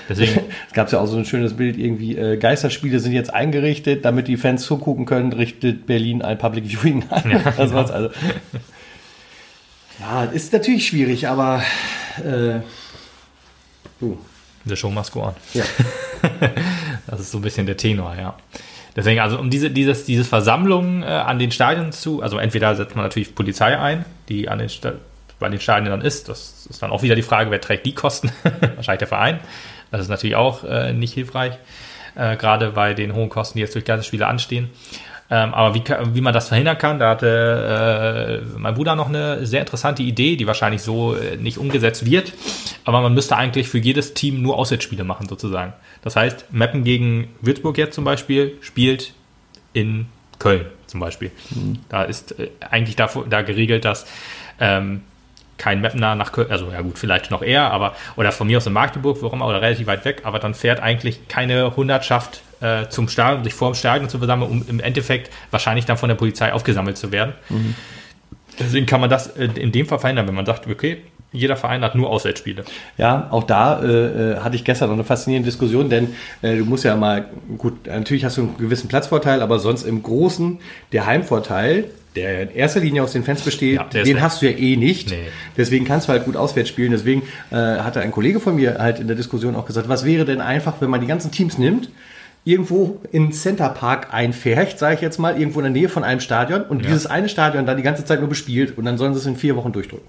Deswegen, 0.09 0.41
Es 0.67 0.73
gab 0.73 0.91
ja 0.91 0.99
auch 0.99 1.05
so 1.05 1.17
ein 1.17 1.25
schönes 1.25 1.55
Bild, 1.55 1.77
irgendwie 1.77 2.15
äh, 2.17 2.37
Geisterspiele 2.37 2.99
sind 2.99 3.13
jetzt 3.13 3.33
eingerichtet, 3.33 4.05
damit 4.05 4.27
die 4.27 4.37
Fans 4.37 4.63
zugucken 4.63 5.05
können, 5.05 5.33
richtet 5.33 5.85
Berlin 5.85 6.21
ein 6.21 6.37
Public 6.37 6.65
Viewing 6.65 7.05
an. 7.09 7.41
das 7.57 7.73
war's 7.73 7.91
also. 7.91 8.09
Ja, 9.99 10.23
ist 10.25 10.53
natürlich 10.53 10.87
schwierig, 10.87 11.27
aber 11.27 11.63
äh, 12.17 12.59
du, 13.99 14.17
the 14.65 14.75
show 14.75 14.89
must 14.89 15.11
go 15.11 15.23
on. 15.23 15.33
ja. 15.53 15.63
Das 17.07 17.19
ist 17.19 17.31
so 17.31 17.39
ein 17.39 17.41
bisschen 17.41 17.65
der 17.65 17.77
Tenor, 17.77 18.15
ja. 18.15 18.37
Deswegen, 18.95 19.21
also 19.21 19.39
um 19.39 19.49
diese, 19.49 19.71
dieses, 19.71 20.05
diese 20.05 20.23
Versammlung 20.23 21.01
äh, 21.01 21.05
an 21.05 21.39
den 21.39 21.51
Stadien 21.51 21.91
zu, 21.91 22.21
also 22.21 22.37
entweder 22.37 22.75
setzt 22.75 22.95
man 22.95 23.05
natürlich 23.05 23.33
Polizei 23.33 23.77
ein, 23.77 24.05
die 24.29 24.49
an 24.49 24.59
den 24.59 24.69
Sta 24.69 24.93
bei 25.39 25.49
den 25.49 25.59
Stadien 25.59 25.89
dann 25.89 26.01
ist. 26.01 26.29
Das 26.29 26.67
ist 26.69 26.81
dann 26.81 26.91
auch 26.91 27.01
wieder 27.01 27.15
die 27.15 27.23
Frage, 27.23 27.49
wer 27.49 27.59
trägt 27.59 27.85
die 27.85 27.95
Kosten? 27.95 28.31
Wahrscheinlich 28.75 28.99
der 28.99 29.07
Verein. 29.07 29.39
Das 29.91 30.01
ist 30.01 30.09
natürlich 30.09 30.35
auch 30.35 30.63
äh, 30.63 30.93
nicht 30.93 31.13
hilfreich, 31.13 31.53
äh, 32.15 32.37
gerade 32.37 32.71
bei 32.71 32.93
den 32.93 33.13
hohen 33.13 33.29
Kosten, 33.29 33.57
die 33.57 33.61
jetzt 33.61 33.75
durch 33.75 33.85
ganze 33.85 34.05
Spiele 34.05 34.27
anstehen. 34.27 34.69
Ähm, 35.29 35.53
aber 35.53 35.73
wie, 35.73 35.83
wie 36.13 36.19
man 36.19 36.33
das 36.33 36.49
verhindern 36.49 36.77
kann, 36.77 36.99
da 36.99 37.11
hatte 37.11 38.41
äh, 38.43 38.59
mein 38.59 38.73
Bruder 38.73 38.97
noch 38.97 39.07
eine 39.07 39.45
sehr 39.45 39.61
interessante 39.61 40.03
Idee, 40.03 40.35
die 40.35 40.45
wahrscheinlich 40.45 40.81
so 40.81 41.15
äh, 41.15 41.37
nicht 41.37 41.57
umgesetzt 41.57 42.05
wird. 42.05 42.33
Aber 42.83 42.99
man 42.99 43.13
müsste 43.13 43.37
eigentlich 43.37 43.69
für 43.69 43.77
jedes 43.77 44.13
Team 44.13 44.41
nur 44.41 44.57
Auswärtsspiele 44.57 45.05
machen, 45.05 45.29
sozusagen. 45.29 45.71
Das 46.01 46.17
heißt, 46.17 46.51
Meppen 46.51 46.83
gegen 46.83 47.29
Würzburg 47.39 47.77
jetzt 47.77 47.95
zum 47.95 48.03
Beispiel 48.03 48.57
spielt 48.59 49.13
in 49.71 50.07
Köln 50.37 50.65
zum 50.87 50.99
Beispiel. 50.99 51.31
Da 51.87 52.03
ist 52.03 52.37
äh, 52.37 52.49
eigentlich 52.69 52.97
da, 52.97 53.09
da 53.29 53.41
geregelt, 53.41 53.85
dass 53.85 54.05
ähm, 54.59 55.01
kein 55.61 55.79
Mapner 55.79 56.15
nach 56.15 56.31
Köln, 56.31 56.49
also 56.49 56.71
ja 56.71 56.81
gut, 56.81 56.97
vielleicht 56.97 57.29
noch 57.29 57.43
eher, 57.43 57.71
aber 57.71 57.95
oder 58.15 58.31
von 58.31 58.47
mir 58.47 58.57
aus 58.57 58.65
in 58.65 58.73
Magdeburg, 58.73 59.19
warum 59.21 59.43
oder 59.43 59.61
relativ 59.61 59.85
weit 59.85 60.03
weg, 60.05 60.21
aber 60.23 60.39
dann 60.39 60.55
fährt 60.55 60.79
eigentlich 60.79 61.27
keine 61.27 61.75
Hundertschaft 61.75 62.41
äh, 62.61 62.87
zum 62.89 63.07
Stadion, 63.07 63.43
sich 63.43 63.53
vor 63.53 63.71
dem 63.71 63.75
Stadion 63.75 64.09
zu 64.09 64.17
versammeln, 64.17 64.49
um 64.49 64.65
im 64.67 64.79
Endeffekt 64.79 65.31
wahrscheinlich 65.51 65.85
dann 65.85 65.97
von 65.97 66.09
der 66.09 66.15
Polizei 66.15 66.51
aufgesammelt 66.51 66.97
zu 66.97 67.11
werden. 67.11 67.33
Deswegen 68.59 68.87
kann 68.87 69.01
man 69.01 69.09
das 69.09 69.27
in 69.27 69.71
dem 69.71 69.85
Fall 69.85 69.99
verhindern, 69.99 70.27
wenn 70.27 70.35
man 70.35 70.45
sagt, 70.45 70.67
okay, 70.67 70.97
jeder 71.33 71.55
Verein 71.55 71.81
hat 71.83 71.95
nur 71.95 72.09
Auswärtsspiele. 72.09 72.63
Ja, 72.97 73.27
auch 73.31 73.43
da 73.43 73.81
äh, 73.81 73.87
äh, 74.33 74.37
hatte 74.39 74.55
ich 74.55 74.63
gestern 74.63 74.89
noch 74.89 74.95
eine 74.95 75.03
faszinierende 75.03 75.47
Diskussion, 75.49 75.89
denn 75.89 76.09
äh, 76.41 76.57
du 76.57 76.65
musst 76.65 76.83
ja 76.83 76.95
mal, 76.95 77.25
gut, 77.57 77.87
natürlich 77.87 78.25
hast 78.25 78.37
du 78.37 78.41
einen 78.41 78.57
gewissen 78.57 78.87
Platzvorteil, 78.87 79.41
aber 79.41 79.59
sonst 79.59 79.83
im 79.83 80.03
Großen 80.03 80.59
der 80.91 81.05
Heimvorteil, 81.05 81.85
der 82.17 82.41
in 82.41 82.51
erster 82.55 82.81
Linie 82.81 83.03
aus 83.03 83.13
den 83.13 83.23
Fans 83.23 83.41
besteht, 83.41 83.77
Ja, 83.77 83.83
den 83.85 84.05
weg. 84.05 84.21
hast 84.21 84.41
du 84.41 84.51
ja 84.51 84.57
eh 84.57 84.75
nicht. 84.75 85.11
Nee. 85.11 85.17
Deswegen 85.55 85.85
kannst 85.85 86.09
du 86.09 86.11
halt 86.11 86.25
gut 86.25 86.35
auswärts 86.35 86.67
spielen. 86.69 86.91
Deswegen 86.91 87.21
äh, 87.51 87.55
hatte 87.55 88.01
ein 88.01 88.11
Kollege 88.11 88.41
von 88.41 88.57
mir 88.57 88.79
halt 88.79 88.99
in 88.99 89.07
der 89.07 89.15
Diskussion 89.15 89.55
auch 89.55 89.65
gesagt, 89.65 89.87
was 89.87 90.03
wäre 90.03 90.25
denn 90.25 90.41
einfach, 90.41 90.81
wenn 90.81 90.89
man 90.89 90.99
die 90.99 91.07
ganzen 91.07 91.31
Teams 91.31 91.57
nimmt, 91.57 91.89
irgendwo 92.43 92.99
in 93.11 93.31
Center 93.31 93.69
Park 93.69 94.13
einfärcht, 94.13 94.79
sage 94.79 94.95
ich 94.95 95.01
jetzt 95.01 95.19
mal, 95.19 95.39
irgendwo 95.39 95.59
in 95.59 95.65
der 95.65 95.71
Nähe 95.71 95.89
von 95.89 96.03
einem 96.03 96.19
Stadion 96.19 96.63
und 96.63 96.83
dieses 96.83 97.05
eine 97.05 97.29
Stadion 97.29 97.65
dann 97.65 97.77
die 97.77 97.83
ganze 97.83 98.03
Zeit 98.03 98.19
nur 98.19 98.29
bespielt 98.29 98.77
und 98.77 98.83
dann 98.85 98.97
sollen 98.97 99.13
sie 99.13 99.19
es 99.19 99.25
in 99.25 99.35
vier 99.37 99.55
Wochen 99.55 99.71
durchdrücken. 99.71 100.07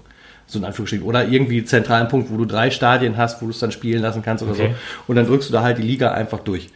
So 0.53 0.59
in 0.59 0.65
Anführungsstrichen. 0.65 1.05
Oder 1.05 1.27
irgendwie 1.27 1.63
zentralen 1.65 2.07
Punkt, 2.07 2.31
wo 2.31 2.37
du 2.37 2.45
drei 2.45 2.71
Stadien 2.71 3.17
hast, 3.17 3.41
wo 3.41 3.45
du 3.45 3.51
es 3.51 3.59
dann 3.59 3.71
spielen 3.71 4.01
lassen 4.01 4.21
kannst 4.23 4.43
oder 4.43 4.53
Okay. 4.53 4.69
so. 4.71 5.03
Und 5.11 5.15
dann 5.17 5.25
drückst 5.25 5.49
du 5.49 5.53
da 5.53 5.63
halt 5.63 5.77
die 5.77 5.83
Liga 5.83 6.11
einfach 6.11 6.39
durch. 6.39 6.69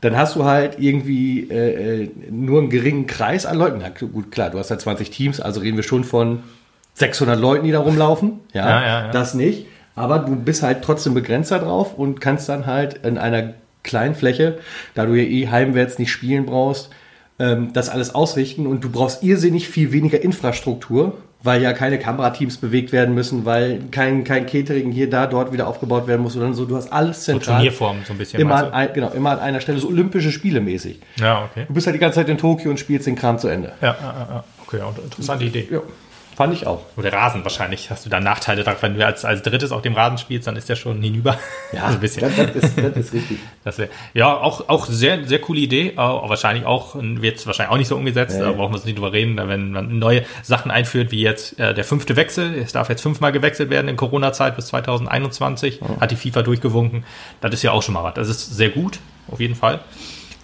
Dann 0.00 0.16
hast 0.16 0.36
du 0.36 0.44
halt 0.44 0.76
irgendwie 0.78 1.48
äh, 1.50 2.04
äh, 2.04 2.10
nur 2.30 2.60
einen 2.60 2.70
geringen 2.70 3.06
Kreis 3.06 3.46
an 3.46 3.56
Leuten. 3.58 3.78
Na 3.82 3.88
gut, 3.88 4.30
klar, 4.30 4.50
du 4.50 4.58
hast 4.58 4.68
ja 4.70 4.78
20 4.78 5.10
Teams, 5.10 5.40
also 5.40 5.60
reden 5.60 5.76
wir 5.76 5.82
schon 5.82 6.04
von 6.04 6.40
600 6.94 7.38
Leuten, 7.40 7.64
die 7.64 7.72
da 7.72 7.80
rumlaufen. 7.80 8.40
Ja, 8.52 8.68
Ja, 8.68 8.80
ja, 8.82 9.00
ja. 9.06 9.10
das 9.10 9.34
nicht. 9.34 9.66
Aber 9.96 10.20
du 10.20 10.36
bist 10.36 10.62
halt 10.62 10.82
trotzdem 10.82 11.14
begrenzt 11.14 11.50
da 11.50 11.58
drauf 11.58 11.94
und 11.98 12.20
kannst 12.20 12.48
dann 12.48 12.66
halt 12.66 13.04
in 13.04 13.18
einer 13.18 13.54
kleinen 13.82 14.14
Fläche, 14.14 14.58
da 14.94 15.06
du 15.06 15.14
ja 15.14 15.24
eh 15.24 15.48
heimwärts 15.48 15.98
nicht 15.98 16.12
spielen 16.12 16.46
brauchst, 16.46 16.90
ähm, 17.40 17.72
das 17.72 17.88
alles 17.88 18.14
ausrichten 18.14 18.66
und 18.68 18.84
du 18.84 18.90
brauchst 18.90 19.24
irrsinnig 19.24 19.68
viel 19.68 19.90
weniger 19.92 20.20
Infrastruktur, 20.22 21.16
weil 21.42 21.62
ja 21.62 21.72
keine 21.72 21.98
Kamerateams 21.98 22.56
bewegt 22.56 22.92
werden 22.92 23.14
müssen, 23.14 23.44
weil 23.44 23.80
kein, 23.90 24.24
kein 24.24 24.46
Catering 24.46 24.90
hier, 24.90 25.08
da, 25.08 25.26
dort 25.26 25.52
wieder 25.52 25.68
aufgebaut 25.68 26.06
werden 26.06 26.22
muss, 26.22 26.32
sondern 26.32 26.54
so, 26.54 26.64
du 26.64 26.76
hast 26.76 26.92
alles 26.92 27.24
So 27.24 27.32
zentral. 27.32 27.56
Turnierform 27.56 27.98
so 28.04 28.12
ein 28.12 28.18
bisschen. 28.18 28.40
Immer 28.40 28.56
an, 28.56 28.72
ein, 28.72 28.92
genau, 28.92 29.10
immer 29.10 29.30
an 29.30 29.38
einer 29.38 29.60
Stelle, 29.60 29.78
so 29.78 29.88
olympische 29.88 30.32
Spiele 30.32 30.60
mäßig. 30.60 30.98
du? 31.16 31.24
ja, 31.24 31.44
okay. 31.44 31.64
Du 31.68 31.74
bist 31.74 31.86
halt 31.86 31.94
die 31.94 32.00
ganze 32.00 32.16
Zeit 32.16 32.28
in 32.28 32.38
Tokio 32.38 32.70
und 32.70 32.80
spielst 32.80 33.06
den 33.06 33.14
Kram 33.14 33.38
zu 33.38 33.48
Ende. 33.48 33.72
Ja, 33.80 33.96
ja, 34.00 34.44
okay, 34.66 34.80
interessante 35.04 35.44
Idee. 35.44 35.68
Ja. 35.70 35.80
Fand 36.38 36.54
ich 36.54 36.68
auch. 36.68 36.82
Oder 36.96 37.12
Rasen 37.12 37.42
wahrscheinlich. 37.42 37.90
Hast 37.90 38.06
du 38.06 38.10
da 38.10 38.20
Nachteile 38.20 38.62
drauf, 38.62 38.80
wenn 38.82 38.96
du 38.96 39.04
als, 39.04 39.24
als 39.24 39.42
drittes 39.42 39.72
auf 39.72 39.82
dem 39.82 39.94
Rasen 39.94 40.18
spielst, 40.18 40.46
dann 40.46 40.54
ist 40.54 40.68
der 40.68 40.76
schon 40.76 41.02
hinüber. 41.02 41.36
Ja, 41.72 41.82
Also 41.86 41.96
ein 41.96 42.00
bisschen. 42.00 42.22
Das, 42.22 42.36
das, 42.36 42.62
ist, 42.62 42.78
das 42.78 42.96
ist 42.96 43.12
richtig. 43.12 43.38
Das 43.64 43.78
wär, 43.78 43.88
ja, 44.14 44.32
auch, 44.36 44.68
auch 44.68 44.86
sehr, 44.86 45.26
sehr 45.26 45.40
coole 45.40 45.58
Idee. 45.58 45.94
Aber 45.96 46.28
wahrscheinlich 46.28 46.64
auch, 46.64 46.94
wird 46.94 47.44
wahrscheinlich 47.44 47.72
auch 47.72 47.76
nicht 47.76 47.88
so 47.88 47.96
umgesetzt. 47.96 48.36
Nee. 48.36 48.44
Da 48.44 48.52
brauchen 48.52 48.70
wir 48.70 48.76
uns 48.76 48.84
nicht 48.84 48.96
drüber 48.96 49.12
reden. 49.12 49.36
Wenn 49.36 49.72
man 49.72 49.98
neue 49.98 50.22
Sachen 50.44 50.70
einführt, 50.70 51.10
wie 51.10 51.22
jetzt 51.22 51.58
äh, 51.58 51.74
der 51.74 51.82
fünfte 51.82 52.14
Wechsel. 52.14 52.54
Es 52.54 52.70
darf 52.70 52.88
jetzt 52.88 53.02
fünfmal 53.02 53.32
gewechselt 53.32 53.68
werden 53.68 53.88
in 53.88 53.96
Corona-Zeit 53.96 54.54
bis 54.54 54.68
2021. 54.68 55.80
Hat 55.98 56.12
die 56.12 56.16
FIFA 56.16 56.42
durchgewunken. 56.42 57.02
Das 57.40 57.52
ist 57.52 57.64
ja 57.64 57.72
auch 57.72 57.82
schon 57.82 57.94
mal 57.94 58.04
was. 58.04 58.14
Das 58.14 58.28
ist 58.28 58.54
sehr 58.56 58.68
gut, 58.68 59.00
auf 59.28 59.40
jeden 59.40 59.56
Fall. 59.56 59.80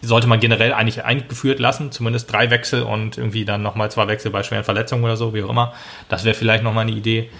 Sollte 0.06 0.26
man 0.26 0.40
generell 0.40 0.72
eigentlich 0.72 1.04
eingeführt 1.04 1.58
lassen. 1.58 1.92
Zumindest 1.92 2.32
drei 2.32 2.50
Wechsel 2.50 2.82
und 2.82 3.18
irgendwie 3.18 3.44
dann 3.44 3.62
nochmal 3.62 3.90
zwei 3.90 4.06
Wechsel 4.08 4.30
bei 4.30 4.42
schweren 4.42 4.64
Verletzungen 4.64 5.04
oder 5.04 5.16
so, 5.16 5.34
wie 5.34 5.42
auch 5.42 5.50
immer. 5.50 5.72
Das 6.08 6.24
wäre 6.24 6.34
vielleicht 6.34 6.62
nochmal 6.64 6.82
eine 6.82 6.92
Idee 6.92 7.30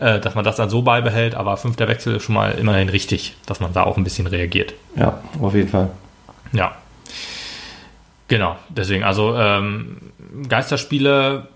äh, 0.00 0.18
dass 0.18 0.34
man 0.34 0.44
das 0.44 0.56
dann 0.56 0.70
so 0.70 0.82
beibehält, 0.82 1.34
aber 1.34 1.58
fünfter 1.58 1.86
Wechsel 1.86 2.16
ist 2.16 2.24
schon 2.24 2.34
mal 2.34 2.52
immerhin 2.52 2.88
richtig, 2.88 3.36
dass 3.44 3.60
man 3.60 3.74
da 3.74 3.82
auch 3.84 3.98
ein 3.98 4.04
bisschen 4.04 4.26
reagiert. 4.26 4.72
Ja, 4.96 5.20
auf 5.40 5.54
jeden 5.54 5.68
Fall. 5.68 5.90
Ja. 6.52 6.72
Genau, 8.28 8.56
deswegen, 8.70 9.04
also 9.04 9.36
ähm, 9.36 9.98
Geisterspiele 10.48 11.48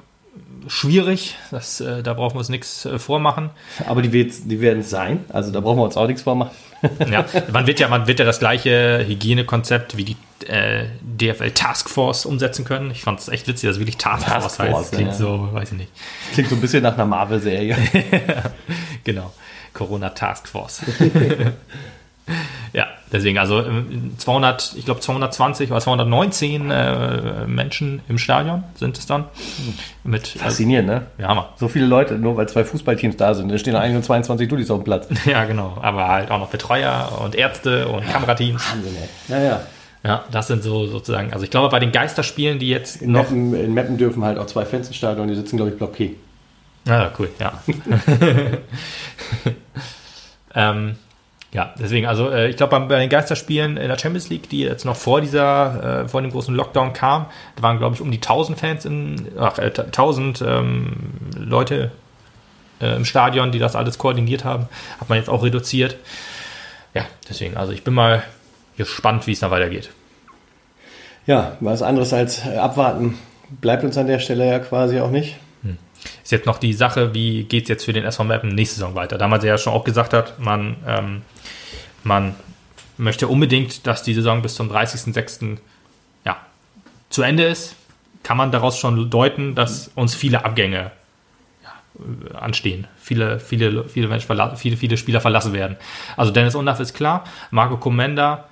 schwierig, 0.66 1.37
das, 1.50 1.81
äh, 1.81 2.03
da 2.03 2.14
brauchen 2.14 2.35
wir 2.35 2.40
uns 2.40 2.48
nichts 2.48 2.85
äh, 2.85 2.98
vormachen. 2.98 3.50
Aber 3.87 4.03
die, 4.03 4.11
die 4.11 4.61
werden 4.61 4.81
es 4.81 4.90
sein. 4.90 5.24
Also 5.29 5.50
da 5.53 5.61
brauchen 5.61 5.79
wir 5.79 5.85
uns 5.85 5.96
auch 5.96 6.07
nichts 6.07 6.22
vormachen. 6.22 6.55
Ja, 7.11 7.24
man 7.53 7.66
wird 7.66 7.81
ja, 7.81 7.88
man 7.88 8.07
wird 8.07 8.18
ja 8.18 8.24
das 8.24 8.40
gleiche 8.40 9.05
Hygienekonzept 9.07 9.96
wie 9.96 10.05
die 10.05 10.16
äh, 10.48 10.87
DFL 11.02 11.50
Taskforce 11.50 12.26
umsetzen 12.26 12.64
können. 12.64 12.90
Ich 12.90 13.02
fand 13.02 13.20
es 13.20 13.28
echt 13.28 13.48
witzig, 13.48 13.68
dass 13.68 13.78
wirklich 13.78 13.98
Taskforce 13.98 14.57
Taskforce, 14.57 14.78
heißt. 14.78 14.92
Klingt 14.92 15.11
ja. 15.11 15.16
so, 15.16 15.48
weiß 15.52 15.72
ich 15.72 15.78
nicht. 15.78 15.92
Klingt 16.33 16.50
so 16.50 16.57
ein 16.57 16.61
bisschen 16.61 16.83
nach 16.83 16.94
einer 16.94 17.07
Marvel-Serie. 17.07 17.76
Genau. 19.04 19.33
Corona 19.74 20.11
Task 20.11 20.48
Force. 20.48 20.80
ja, 22.72 22.87
deswegen, 23.12 23.38
also 23.38 23.62
ähm, 23.62 24.14
200, 24.16 24.74
ich 24.76 24.85
glaube 24.85 25.00
220 25.00 25.70
oder 25.70 25.80
219 25.80 26.70
äh, 26.70 27.46
Menschen 27.46 28.00
im 28.09 28.16
Stadion 28.16 28.64
sind 28.76 28.96
es 28.96 29.07
dann. 29.07 29.24
Mit, 30.04 30.28
Faszinierend, 30.28 30.88
ne? 30.88 31.07
ja, 31.18 31.28
Hammer. 31.28 31.50
So 31.57 31.68
viele 31.68 31.87
Leute, 31.87 32.14
nur 32.14 32.37
weil 32.37 32.48
zwei 32.48 32.64
Fußballteams 32.64 33.16
da 33.16 33.35
sind. 33.35 33.50
Da 33.50 33.59
stehen 33.59 33.76
eigentlich 33.76 33.94
nur 33.94 34.02
22 34.02 34.48
Dudis 34.48 34.70
auf 34.70 34.80
dem 34.80 34.85
Platz. 34.85 35.09
Ja, 35.26 35.44
genau. 35.44 35.76
Aber 35.80 36.09
halt 36.09 36.30
auch 36.30 36.38
noch 36.38 36.50
Betreuer 36.50 37.18
und 37.22 37.35
Ärzte 37.35 37.88
und 37.88 38.07
Kamerateams. 38.07 38.62
Wahnsinn, 38.72 38.96
ey. 38.96 39.09
Ja, 39.28 39.42
ja. 39.42 39.61
Ja, 40.04 40.24
das 40.30 40.48
sind 40.48 40.62
so 40.62 40.86
sozusagen, 40.86 41.32
also 41.32 41.44
ich 41.44 41.50
glaube 41.50 41.70
bei 41.70 41.80
den 41.80 41.90
Geisterspielen, 41.90 42.58
die 42.58 42.68
jetzt 42.68 43.00
In 43.00 43.12
noch. 43.12 43.30
Meppen, 43.30 43.54
in 43.54 43.72
Meppen 43.72 43.96
dürfen 43.96 44.22
halt 44.22 44.38
auch 44.38 44.46
zwei 44.46 44.66
Fans 44.66 44.86
ins 44.88 44.96
Stadion, 44.96 45.28
die 45.28 45.34
sitzen, 45.34 45.56
glaube 45.56 45.70
ich, 45.72 45.78
Block 45.78 45.94
P. 45.94 46.16
Ja, 46.86 47.10
cool, 47.18 47.30
ja. 47.40 47.62
ähm, 50.54 50.96
ja, 51.52 51.72
deswegen, 51.78 52.06
also 52.06 52.28
äh, 52.28 52.50
ich 52.50 52.56
glaube, 52.56 52.78
bei, 52.78 52.86
bei 52.86 52.98
den 52.98 53.08
Geisterspielen 53.08 53.78
in 53.78 53.88
der 53.88 53.98
Champions 53.98 54.28
League, 54.28 54.50
die 54.50 54.60
jetzt 54.60 54.84
noch 54.84 54.96
vor 54.96 55.22
dieser, 55.22 56.02
äh, 56.02 56.08
vor 56.08 56.20
dem 56.20 56.32
großen 56.32 56.54
Lockdown 56.54 56.92
kam, 56.92 57.24
da 57.56 57.62
waren, 57.62 57.78
glaube 57.78 57.94
ich, 57.94 58.02
um 58.02 58.10
die 58.10 58.18
1000 58.18 58.58
Fans 58.58 58.84
in, 58.84 59.28
ach, 59.38 59.58
äh, 59.58 59.72
1000 59.74 60.42
ähm, 60.46 60.92
Leute 61.34 61.92
äh, 62.82 62.96
im 62.96 63.06
Stadion, 63.06 63.52
die 63.52 63.58
das 63.58 63.74
alles 63.74 63.96
koordiniert 63.96 64.44
haben. 64.44 64.68
Hat 65.00 65.08
man 65.08 65.16
jetzt 65.16 65.30
auch 65.30 65.42
reduziert. 65.42 65.96
Ja, 66.92 67.06
deswegen, 67.26 67.56
also 67.56 67.72
ich 67.72 67.84
bin 67.84 67.94
mal 67.94 68.22
gespannt, 68.76 69.26
wie 69.26 69.32
es 69.32 69.40
da 69.40 69.50
weitergeht. 69.50 69.90
Ja, 71.26 71.56
was 71.60 71.82
anderes 71.82 72.12
als 72.12 72.44
äh, 72.46 72.56
abwarten 72.56 73.18
bleibt 73.60 73.84
uns 73.84 73.96
an 73.96 74.06
der 74.06 74.18
Stelle 74.18 74.46
ja 74.46 74.58
quasi 74.58 75.00
auch 75.00 75.10
nicht. 75.10 75.37
Ist 76.22 76.32
jetzt 76.32 76.46
noch 76.46 76.58
die 76.58 76.72
Sache, 76.72 77.14
wie 77.14 77.44
geht 77.44 77.64
es 77.64 77.68
jetzt 77.68 77.84
für 77.84 77.92
den 77.92 78.04
SV 78.04 78.24
Meppen 78.24 78.50
nächste 78.50 78.76
Saison 78.76 78.94
weiter? 78.94 79.18
Damals 79.18 79.44
er 79.44 79.50
ja 79.50 79.58
schon 79.58 79.72
auch 79.72 79.84
gesagt 79.84 80.12
hat, 80.12 80.38
man, 80.38 80.76
ähm, 80.87 81.22
man 82.02 82.34
möchte 82.96 83.28
unbedingt, 83.28 83.87
dass 83.87 84.02
die 84.02 84.14
Saison 84.14 84.42
bis 84.42 84.54
zum 84.54 84.70
30.06. 84.70 85.58
Ja, 86.24 86.37
zu 87.10 87.22
Ende 87.22 87.44
ist. 87.44 87.76
Kann 88.22 88.38
man 88.38 88.50
daraus 88.50 88.78
schon 88.78 89.10
deuten, 89.10 89.54
dass 89.54 89.90
uns 89.94 90.14
viele 90.14 90.46
Abgänge 90.46 90.92
ja, 91.62 91.72
äh, 91.98 92.34
anstehen. 92.37 92.87
Viele, 92.98 93.38
viele, 93.38 93.84
viele, 93.84 94.08
Menschen 94.08 94.56
viele, 94.56 94.76
viele 94.78 94.96
Spieler 94.96 95.20
verlassen 95.20 95.52
werden. 95.52 95.76
Also 96.16 96.32
Dennis 96.32 96.54
Undaff 96.54 96.80
ist 96.80 96.94
klar, 96.94 97.24
Marco 97.50 97.76
Comenda 97.76 98.48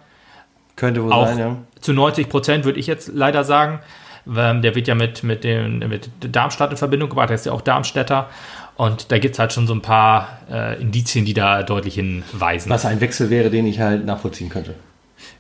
Könnte 0.83 1.05
wohl 1.05 1.13
auch 1.13 1.29
sein, 1.29 1.39
ja. 1.39 1.57
zu 1.81 1.93
90 1.93 2.29
Prozent 2.29 2.65
würde 2.65 2.81
ich 2.81 2.89
jetzt 2.89 3.13
leider 3.15 3.45
sagen. 3.45 3.79
Ähm, 4.27 4.63
Der 4.63 4.75
wird 4.75 4.89
ja 4.89 4.97
mit, 4.97 5.23
mit, 5.23 5.45
dem, 5.45 5.79
mit 5.79 6.11
Darmstadt 6.21 6.73
in 6.73 6.77
Verbindung 6.77 7.09
gebracht, 7.09 7.29
der 7.29 7.37
ist 7.37 7.47
ja 7.47 7.53
auch 7.53 7.61
Darmstädter. 7.61 8.29
Und 8.75 9.13
da 9.13 9.19
gibt 9.19 9.35
es 9.37 9.39
halt 9.39 9.53
schon 9.53 9.69
so 9.69 9.75
ein 9.75 9.81
paar 9.81 10.41
äh, 10.51 10.81
Indizien, 10.83 11.25
die 11.25 11.35
da 11.35 11.63
deutlich 11.63 11.95
hinweisen. 11.95 12.69
Was 12.69 12.85
ein 12.85 13.01
Wechsel 13.01 13.31
wäre, 13.31 13.49
den 13.49 13.65
ich 13.69 13.79
halt 13.79 14.05
nachvollziehen 14.05 14.49
könnte. 14.49 14.75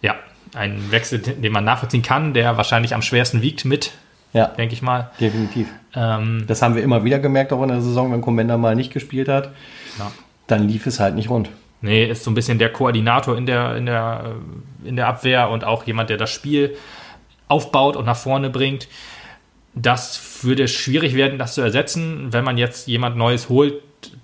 Ja, 0.00 0.14
ein 0.54 0.92
Wechsel, 0.92 1.18
den 1.18 1.52
man 1.52 1.64
nachvollziehen 1.64 2.02
kann, 2.02 2.34
der 2.34 2.56
wahrscheinlich 2.56 2.94
am 2.94 3.02
schwersten 3.02 3.42
wiegt 3.42 3.64
mit, 3.64 3.90
Ja, 4.32 4.46
denke 4.46 4.74
ich 4.74 4.82
mal. 4.82 5.10
definitiv. 5.20 5.66
Ähm, 5.96 6.44
Das 6.46 6.62
haben 6.62 6.76
wir 6.76 6.84
immer 6.84 7.02
wieder 7.02 7.18
gemerkt, 7.18 7.52
auch 7.52 7.62
in 7.64 7.68
der 7.70 7.80
Saison, 7.80 8.12
wenn 8.12 8.20
Commander 8.20 8.58
mal 8.58 8.76
nicht 8.76 8.92
gespielt 8.92 9.28
hat. 9.28 9.50
Ja. 9.98 10.12
Dann 10.46 10.68
lief 10.68 10.86
es 10.86 11.00
halt 11.00 11.16
nicht 11.16 11.30
rund. 11.30 11.48
Nee, 11.82 12.04
ist 12.06 12.22
so 12.22 12.30
ein 12.30 12.34
bisschen 12.34 12.58
der 12.58 12.72
Koordinator 12.72 13.36
in 13.36 13.44
der, 13.44 13.76
in 13.76 13.86
der, 13.86 14.36
in 14.84 14.96
der 14.96 15.08
Abwehr 15.08 15.50
und 15.50 15.64
auch 15.64 15.84
jemand, 15.84 16.10
der 16.10 16.16
das 16.16 16.30
Spiel 16.30 16.76
aufbaut 17.48 17.96
und 17.96 18.06
nach 18.06 18.16
vorne 18.16 18.50
bringt. 18.50 18.88
Das 19.74 20.42
würde 20.44 20.68
schwierig 20.68 21.14
werden, 21.14 21.38
das 21.38 21.54
zu 21.54 21.60
ersetzen. 21.60 22.32
Wenn 22.32 22.44
man 22.44 22.56
jetzt 22.56 22.86
jemand 22.86 23.16
Neues 23.16 23.48
holt, 23.48 23.74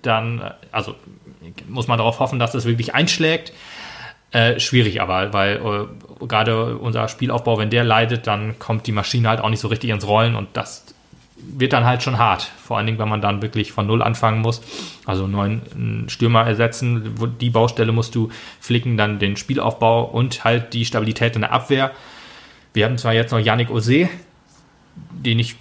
dann, 0.02 0.52
also 0.70 0.94
muss 1.68 1.88
man 1.88 1.98
darauf 1.98 2.20
hoffen, 2.20 2.38
dass 2.38 2.52
das 2.52 2.64
wirklich 2.64 2.94
einschlägt. 2.94 3.52
Äh, 4.30 4.60
schwierig 4.60 5.00
aber, 5.00 5.32
weil 5.32 5.56
äh, 5.56 6.26
gerade 6.26 6.76
unser 6.76 7.08
Spielaufbau, 7.08 7.58
wenn 7.58 7.70
der 7.70 7.82
leidet, 7.82 8.26
dann 8.26 8.58
kommt 8.58 8.86
die 8.86 8.92
Maschine 8.92 9.28
halt 9.28 9.40
auch 9.40 9.48
nicht 9.48 9.60
so 9.60 9.68
richtig 9.68 9.90
ins 9.90 10.06
Rollen 10.06 10.36
und 10.36 10.48
das 10.52 10.84
wird 11.40 11.72
dann 11.72 11.84
halt 11.84 12.02
schon 12.02 12.18
hart. 12.18 12.50
Vor 12.62 12.76
allen 12.76 12.86
Dingen, 12.86 12.98
wenn 12.98 13.08
man 13.08 13.20
dann 13.20 13.42
wirklich 13.42 13.72
von 13.72 13.86
Null 13.86 14.02
anfangen 14.02 14.40
muss. 14.40 14.60
Also 15.06 15.24
einen 15.24 15.32
neuen 15.32 16.08
Stürmer 16.08 16.46
ersetzen, 16.46 17.14
die 17.40 17.50
Baustelle 17.50 17.92
musst 17.92 18.14
du 18.14 18.30
flicken, 18.60 18.96
dann 18.96 19.18
den 19.18 19.36
Spielaufbau 19.36 20.04
und 20.04 20.44
halt 20.44 20.74
die 20.74 20.84
Stabilität 20.84 21.34
in 21.34 21.42
der 21.42 21.52
Abwehr. 21.52 21.92
Wir 22.74 22.84
haben 22.84 22.98
zwar 22.98 23.14
jetzt 23.14 23.32
noch 23.32 23.38
Yannick 23.38 23.70
Ose, 23.70 24.08
den 25.10 25.38
ich, 25.38 25.56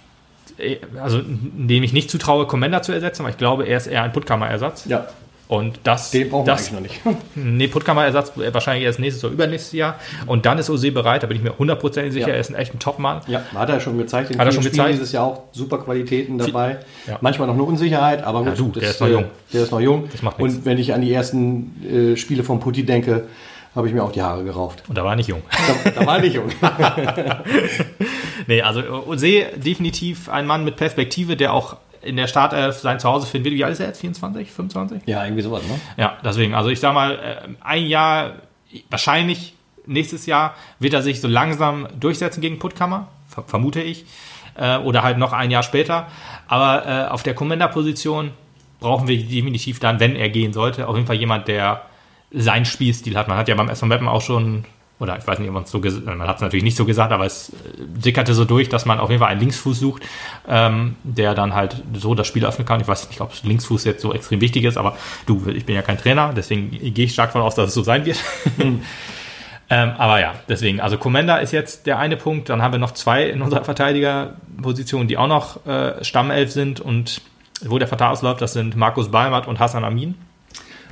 äh, 0.58 0.76
also 1.00 1.20
dem 1.22 1.82
ich 1.82 1.92
nicht 1.92 2.10
zutraue, 2.10 2.46
Commander 2.46 2.82
zu 2.82 2.92
ersetzen, 2.92 3.22
aber 3.22 3.30
ich 3.30 3.38
glaube, 3.38 3.64
er 3.64 3.76
ist 3.76 3.86
eher 3.86 4.02
ein 4.02 4.12
Puttkammer-Ersatz. 4.12 4.84
Ja, 4.86 5.08
Und 5.48 5.80
das, 5.84 6.10
den 6.10 6.28
brauchen 6.28 6.46
wir 6.46 6.52
das 6.52 6.70
eigentlich 6.72 7.02
noch 7.04 7.12
nicht. 7.12 7.24
Nee, 7.34 7.68
Puttkammer-Ersatz 7.68 8.36
äh, 8.36 8.52
wahrscheinlich 8.52 8.84
erst 8.84 8.98
nächstes 8.98 9.24
oder 9.24 9.32
übernächstes 9.32 9.72
Jahr. 9.72 9.98
Und 10.26 10.44
dann 10.44 10.58
ist 10.58 10.68
Ose 10.68 10.92
bereit, 10.92 11.22
da 11.22 11.26
bin 11.26 11.38
ich 11.38 11.42
mir 11.42 11.56
hundertprozentig 11.58 12.12
sicher, 12.12 12.28
Ja. 12.28 12.34
er 12.34 12.40
ist 12.40 12.50
ein 12.50 12.54
echt 12.54 12.74
ein 12.74 12.78
Top-Mann. 12.78 13.22
Ja, 13.28 13.42
hat 13.54 13.70
er 13.70 13.80
schon 13.80 13.96
gezeigt. 13.96 14.30
In 14.30 14.38
Hat 14.38 14.46
er 14.46 14.52
schon 14.52 14.62
Spielen 14.62 14.76
gezeigt. 14.76 14.94
dieses 14.94 15.12
Jahr 15.12 15.24
auch 15.24 15.44
super 15.52 15.78
Qualitäten 15.78 16.36
dabei. 16.36 16.78
Ja. 17.06 17.16
Manchmal 17.22 17.48
noch 17.48 17.54
eine 17.54 17.62
Unsicherheit, 17.62 18.22
aber 18.22 18.42
Ja, 18.44 18.50
gut, 18.50 18.76
du, 18.76 18.80
der 18.80 18.90
ist 18.90 19.00
noch 19.00 19.08
äh, 19.08 19.12
jung. 19.12 19.24
Der 19.52 19.62
ist 19.62 19.70
noch 19.72 19.80
jung. 19.80 20.08
Das 20.12 20.20
macht 20.22 20.38
nichts. 20.38 20.56
Und 20.56 20.64
wenn 20.66 20.76
ich 20.76 20.92
an 20.92 21.00
die 21.00 21.12
ersten 21.14 22.12
äh, 22.12 22.16
Spiele 22.18 22.44
von 22.44 22.60
Putti 22.60 22.84
denke, 22.84 23.24
habe 23.74 23.88
ich 23.88 23.94
mir 23.94 24.02
auch 24.02 24.12
die 24.12 24.20
Haare 24.22 24.44
gerauft. 24.44 24.82
Und 24.88 24.98
da 24.98 25.04
war 25.04 25.12
er 25.12 25.16
nicht 25.16 25.28
jung. 25.28 25.42
Da, 25.84 25.90
da 26.00 26.06
war 26.06 26.16
er 26.16 26.22
nicht 26.22 26.34
jung. 26.34 26.50
nee, 28.46 28.62
also 28.62 28.80
Ose 29.06 29.44
definitiv 29.56 30.28
ein 30.28 30.46
Mann 30.46 30.64
mit 30.64 30.76
Perspektive, 30.76 31.36
der 31.36 31.52
auch 31.52 31.76
in 32.02 32.16
der 32.16 32.26
Startelf 32.26 32.78
sein 32.78 33.00
Zuhause 33.00 33.26
finden 33.26 33.46
wird. 33.46 33.54
Wie 33.56 33.64
alt 33.64 33.72
ist 33.72 33.80
er 33.80 33.86
jetzt? 33.86 34.00
24, 34.00 34.50
25? 34.50 35.02
ja, 35.06 35.24
irgendwie 35.24 35.42
sowas, 35.42 35.62
ne? 35.66 35.80
Ja, 35.96 36.16
deswegen, 36.24 36.54
also 36.54 36.70
ich 36.70 36.80
sag 36.80 36.94
mal, 36.94 37.14
äh, 37.14 37.48
ein 37.60 37.86
Jahr, 37.86 38.34
wahrscheinlich 38.90 39.54
nächstes 39.86 40.26
Jahr 40.26 40.54
wird 40.78 40.94
er 40.94 41.02
sich 41.02 41.20
so 41.20 41.28
langsam 41.28 41.88
durchsetzen 41.98 42.40
gegen 42.40 42.58
Puttkammer, 42.58 43.08
ver 43.28 43.44
vermute 43.46 43.80
ich. 43.80 44.04
Äh, 44.54 44.78
oder 44.78 45.02
halt 45.02 45.18
noch 45.18 45.32
ein 45.32 45.50
Jahr 45.50 45.62
später. 45.62 46.08
Aber 46.48 46.86
äh, 46.86 47.08
auf 47.08 47.22
der 47.22 47.34
Commander-Position 47.34 48.32
brauchen 48.80 49.08
wir 49.08 49.16
definitiv 49.16 49.80
dann, 49.80 50.00
wenn 50.00 50.16
er 50.16 50.28
gehen 50.28 50.52
sollte, 50.52 50.88
auf 50.88 50.96
jeden 50.96 51.06
Fall 51.06 51.16
jemand, 51.16 51.48
der 51.48 51.82
seinen 52.30 52.64
Spielstil 52.64 53.16
hat. 53.16 53.28
Man 53.28 53.38
hat 53.38 53.48
ja 53.48 53.54
beim 53.54 53.68
SV 53.68 53.86
Mappen 53.86 54.08
auch 54.08 54.20
schon, 54.20 54.64
oder 55.00 55.16
ich 55.16 55.26
weiß 55.26 55.38
nicht, 55.38 55.48
ob 55.48 55.54
man 55.54 55.62
es 55.62 55.70
so 55.70 55.80
gesagt 55.80 56.06
man 56.06 56.26
hat 56.26 56.36
es 56.36 56.42
natürlich 56.42 56.64
nicht 56.64 56.76
so 56.76 56.84
gesagt, 56.84 57.12
aber 57.12 57.24
es 57.24 57.50
äh, 57.50 57.52
sickerte 58.00 58.34
so 58.34 58.44
durch, 58.44 58.68
dass 58.68 58.84
man 58.84 58.98
auf 58.98 59.10
jeden 59.10 59.20
Fall 59.20 59.30
einen 59.30 59.40
Linksfuß 59.40 59.78
sucht, 59.78 60.02
ähm, 60.48 60.96
der 61.04 61.34
dann 61.34 61.54
halt 61.54 61.82
so 61.94 62.14
das 62.14 62.26
Spiel 62.26 62.44
öffnen 62.44 62.66
kann. 62.66 62.80
Ich 62.80 62.88
weiß 62.88 63.08
nicht, 63.08 63.20
ob 63.20 63.32
Linksfuß 63.42 63.84
jetzt 63.84 64.02
so 64.02 64.12
extrem 64.12 64.40
wichtig 64.40 64.64
ist, 64.64 64.76
aber 64.76 64.96
du, 65.26 65.46
ich 65.48 65.66
bin 65.66 65.74
ja 65.74 65.82
kein 65.82 65.98
Trainer, 65.98 66.32
deswegen 66.34 66.70
gehe 66.70 67.04
ich 67.04 67.12
stark 67.12 67.30
davon 67.30 67.42
aus, 67.42 67.54
dass 67.54 67.68
es 67.68 67.74
so 67.74 67.82
sein 67.82 68.04
wird. 68.04 68.18
ähm, 69.70 69.92
aber 69.98 70.20
ja, 70.20 70.34
deswegen, 70.48 70.80
also 70.80 70.98
Commander 70.98 71.40
ist 71.40 71.52
jetzt 71.52 71.86
der 71.86 71.98
eine 71.98 72.16
Punkt, 72.16 72.48
dann 72.48 72.62
haben 72.62 72.72
wir 72.72 72.80
noch 72.80 72.92
zwei 72.92 73.28
in 73.28 73.42
unserer 73.42 73.64
Verteidigerposition, 73.64 75.06
die 75.06 75.16
auch 75.16 75.28
noch 75.28 75.64
äh, 75.66 76.02
Stammelf 76.04 76.50
sind 76.50 76.80
und 76.80 77.20
wo 77.64 77.78
der 77.78 77.88
Vertrag 77.88 78.12
ausläuft, 78.12 78.40
das 78.40 78.52
sind 78.52 78.76
Markus 78.76 79.10
Balmert 79.10 79.46
und 79.46 79.58
Hassan 79.58 79.84
Amin. 79.84 80.14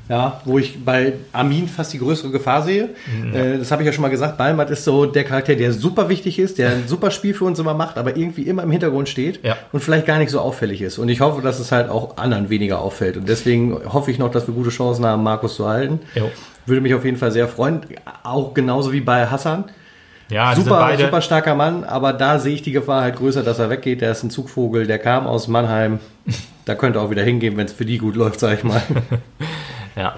Ja, 0.09 0.40
wo 0.45 0.59
ich 0.59 0.85
bei 0.85 1.14
Armin 1.33 1.66
fast 1.69 1.92
die 1.92 1.99
größere 1.99 2.31
Gefahr 2.31 2.62
sehe. 2.62 2.90
Äh, 3.35 3.59
das 3.59 3.73
habe 3.73 3.83
ich 3.83 3.87
ja 3.87 3.92
schon 3.92 4.03
mal 4.03 4.09
gesagt. 4.09 4.38
Balmat 4.38 4.71
ist 4.71 4.85
so 4.85 5.05
der 5.05 5.25
Charakter, 5.25 5.57
der 5.57 5.73
super 5.73 6.09
wichtig 6.09 6.38
ist, 6.38 6.59
der 6.59 6.71
ein 6.71 6.85
super 6.87 7.11
Spiel 7.11 7.35
für 7.35 7.45
uns 7.45 7.59
immer 7.59 7.75
macht, 7.75 7.99
aber 7.99 8.16
irgendwie 8.16 8.42
immer 8.42 8.62
im 8.62 8.71
Hintergrund 8.71 9.09
steht 9.09 9.45
Ja. 9.45 9.57
und 9.73 9.81
vielleicht 9.81 10.07
gar 10.07 10.19
nicht 10.19 10.31
so 10.31 10.38
auffällig 10.40 10.81
ist. 10.81 10.99
Und 10.99 11.09
ich 11.09 11.21
hoffe, 11.21 11.42
dass 11.42 11.59
es 11.59 11.73
halt 11.73 11.90
auch 11.90 12.16
anderen 12.19 12.51
weniger 12.51 12.81
auffällt. 12.81 13.16
Und 13.16 13.29
deswegen 13.29 13.81
hoffe 13.92 14.11
ich 14.12 14.19
noch, 14.19 14.31
dass 14.31 14.47
wir 14.47 14.55
gute 14.55 14.71
Chancen 14.71 15.05
haben, 15.05 15.25
Markus 15.25 15.57
zu 15.57 15.66
halten. 15.66 15.99
Jo. 16.14 16.31
Würde 16.66 16.81
mich 16.83 16.95
auf 16.95 17.05
jeden 17.05 17.16
Fall 17.16 17.33
sehr 17.33 17.49
freuen. 17.49 17.81
Auch 18.23 18.55
genauso 18.55 18.92
wie 18.92 19.01
bei 19.01 19.27
Hassan. 19.27 19.64
Ja, 20.29 20.55
Super, 20.57 20.79
beide. 20.81 21.05
super 21.05 21.21
starker 21.21 21.55
Mann, 21.55 21.85
aber 21.85 22.12
da 22.12 22.40
sehe 22.40 22.53
ich 22.55 22.62
die 22.62 22.73
Gefahr 22.73 23.03
halt 23.03 23.14
größer, 23.16 23.45
dass 23.45 23.61
er 23.61 23.71
weggeht. 23.71 24.01
Der 24.01 24.11
ist 24.11 24.25
ein 24.25 24.31
Zugvogel, 24.31 24.87
der 24.87 24.99
kam 24.99 25.27
aus 25.27 25.49
Mannheim. 25.49 25.99
Da 26.64 26.75
könnte 26.75 27.01
auch 27.01 27.11
wieder 27.11 27.23
hingehen, 27.23 27.57
wenn 27.57 27.66
es 27.66 27.73
für 27.73 27.85
die 27.85 27.97
gut 27.97 28.16
läuft, 28.16 28.40
sag 28.40 28.59
ich 28.59 28.64
mal. 28.64 28.83
Ja. 29.97 30.17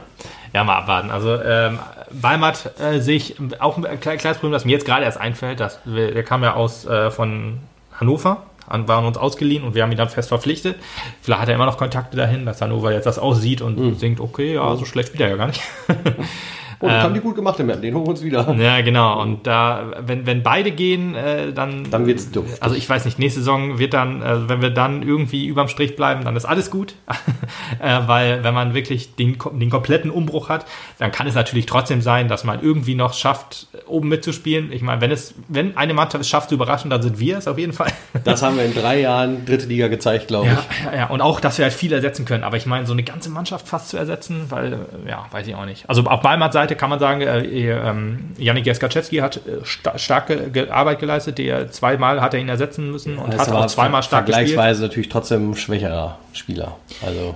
Ja, 0.53 0.64
mal 0.64 0.77
abwarten. 0.79 1.11
Also 1.11 1.41
ähm, 1.41 1.79
Balmat 2.11 2.73
äh, 2.81 3.01
sehe 3.01 3.17
ich 3.17 3.37
auch 3.61 3.77
ein 3.77 3.85
kle- 3.85 4.17
kleines 4.17 4.38
Problem, 4.38 4.53
das 4.53 4.64
mir 4.64 4.73
jetzt 4.73 4.87
gerade 4.87 5.05
erst 5.05 5.21
einfällt. 5.21 5.61
Dass 5.61 5.79
wir, 5.85 6.12
der 6.12 6.23
kam 6.25 6.43
ja 6.43 6.55
aus 6.55 6.85
äh, 6.87 7.11
von 7.11 7.59
Hannover, 8.01 8.43
an, 8.67 8.88
waren 8.88 9.05
uns 9.05 9.17
ausgeliehen 9.19 9.62
und 9.64 9.75
wir 9.75 9.83
haben 9.83 9.93
ihn 9.93 9.99
dann 9.99 10.09
fest 10.09 10.29
verpflichtet. 10.29 10.77
Vielleicht 11.23 11.43
hat 11.43 11.49
er 11.49 11.55
immer 11.55 11.67
noch 11.67 11.79
Kontakte 11.79 12.17
dahin, 12.17 12.45
dass 12.47 12.61
Hannover 12.61 12.93
jetzt 12.93 13.05
das 13.07 13.19
aussieht 13.19 13.61
und 13.62 14.01
denkt, 14.03 14.21
okay, 14.21 14.55
ja, 14.55 14.75
so 14.77 14.85
schlecht 14.85 15.09
spielt 15.09 15.21
er 15.23 15.29
ja 15.31 15.37
gar 15.37 15.47
nicht. 15.49 15.62
Oh, 16.81 16.87
das 16.87 17.03
haben 17.03 17.14
die 17.14 17.21
gut 17.21 17.35
gemacht, 17.35 17.59
den 17.59 17.69
holen 17.69 17.93
wir 17.93 18.09
uns 18.09 18.23
wieder. 18.23 18.55
ja, 18.59 18.81
genau. 18.83 19.21
Und 19.21 19.47
da, 19.47 19.91
wenn, 20.01 20.27
wenn 20.27 20.43
beide 20.43 20.71
gehen, 20.71 21.14
äh, 21.17 21.53
dann. 21.53 21.91
Dann 21.91 22.07
wird's 22.07 22.31
doof. 22.31 22.45
Also 22.61 22.77
ich 22.77 22.88
weiß 22.88 23.05
nicht, 23.05 23.19
nächste 23.19 23.41
Saison 23.41 23.79
wird 23.79 23.95
dann, 23.95 24.23
äh, 24.23 24.49
wenn 24.49 24.62
wir 24.62 24.71
dann 24.71 25.03
irgendwie 25.03 25.47
überm 25.47 25.69
Strich 25.69 25.97
bleiben, 25.97 26.25
dann 26.25 26.37
ist 26.37 26.45
alles 26.45 26.71
gut. 26.71 26.95
äh, 27.83 28.01
weil 28.07 28.45
wenn 28.45 28.55
man 28.55 28.75
wirklich 28.75 29.17
den, 29.17 29.37
den 29.53 29.71
kompletten 29.71 30.11
Umbruch 30.11 30.49
hat, 30.49 30.67
dann 30.99 31.11
kann 31.11 31.27
es 31.27 31.35
natürlich 31.35 31.67
trotzdem 31.67 32.01
sein, 32.01 32.29
dass 32.29 32.45
man 32.45 32.62
irgendwie 32.62 32.95
noch 32.95 33.12
schafft, 33.14 33.67
oben 33.87 34.09
mitzuspielen. 34.09 34.71
Ich 34.73 34.83
meine, 34.83 35.01
wenn 35.01 35.11
es, 35.11 35.35
wenn 35.49 35.77
eine 35.77 35.95
Mannschaft 35.95 36.23
es 36.23 36.29
schafft 36.29 36.49
zu 36.51 36.55
überraschen, 36.55 36.91
dann 36.91 37.03
sind 37.03 37.19
wir 37.19 37.38
es 37.38 37.49
auf 37.49 37.59
jeden 37.59 37.73
Fall. 37.73 37.93
Das 38.25 38.43
haben 38.43 38.57
wir 38.57 38.64
in 38.64 38.75
drei 38.75 39.01
Jahren 39.01 39.45
dritte 39.47 39.67
Liga 39.67 39.88
gezeigt, 39.88 40.29
glaube 40.29 40.47
Ja, 40.49 40.53
ich. 40.81 40.85
ja, 40.87 40.97
ja, 40.97 41.07
und 41.09 41.21
auch, 41.21 41.41
dass 41.41 41.57
wir 41.59 41.64
halt 41.64 41.73
viel 41.75 41.93
ersetzen 41.93 42.25
können. 42.25 42.43
Aber 42.45 42.57
ich 42.57 42.67
meine, 42.67 42.85
so 42.87 42.93
eine 42.93 43.03
ganze 43.05 43.31
Mannschaft 43.31 43.69
fast 43.69 43.91
zu 43.91 43.97
ersetzen, 43.97 44.47
weil, 44.49 44.79
ja, 45.07 45.27
weiß 45.31 45.47
ich 45.47 45.55
auch 45.55 45.64
nicht. 45.64 45.88
Also 45.88 46.03
auf 46.05 46.21
Balmats 46.21 46.55
Seite 46.55 46.67
kann 46.76 46.90
man 46.90 46.98
sagen, 46.98 47.20
äh, 47.20 47.40
ähm, 47.70 48.31
Janik 48.38 48.66
Jaskaczewski 48.66 49.16
hat 49.18 49.37
äh, 49.37 49.64
sta 49.64 49.98
starke 49.98 50.50
ge 50.50 50.68
Arbeit 50.70 50.98
geleistet. 50.98 51.38
Der 51.38 51.70
zweimal 51.70 52.20
hat 52.20 52.35
er 52.35 52.40
ihn 52.40 52.48
ersetzen 52.48 52.90
müssen 52.90 53.18
und 53.18 53.33
Das 53.33 53.48
hat 53.48 53.52
auch 53.52 53.66
zweimal 53.66 54.02
stark 54.02 54.26
gespielt. 54.26 54.48
Vergleichsweise 54.48 54.83
natürlich 54.83 55.09
trotzdem 55.09 55.50
ein 55.50 55.57
schwächerer 55.57 56.18
Spieler. 56.33 56.76
Also, 57.04 57.35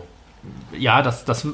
Ja, 0.78 1.02
das, 1.02 1.24
das 1.24 1.46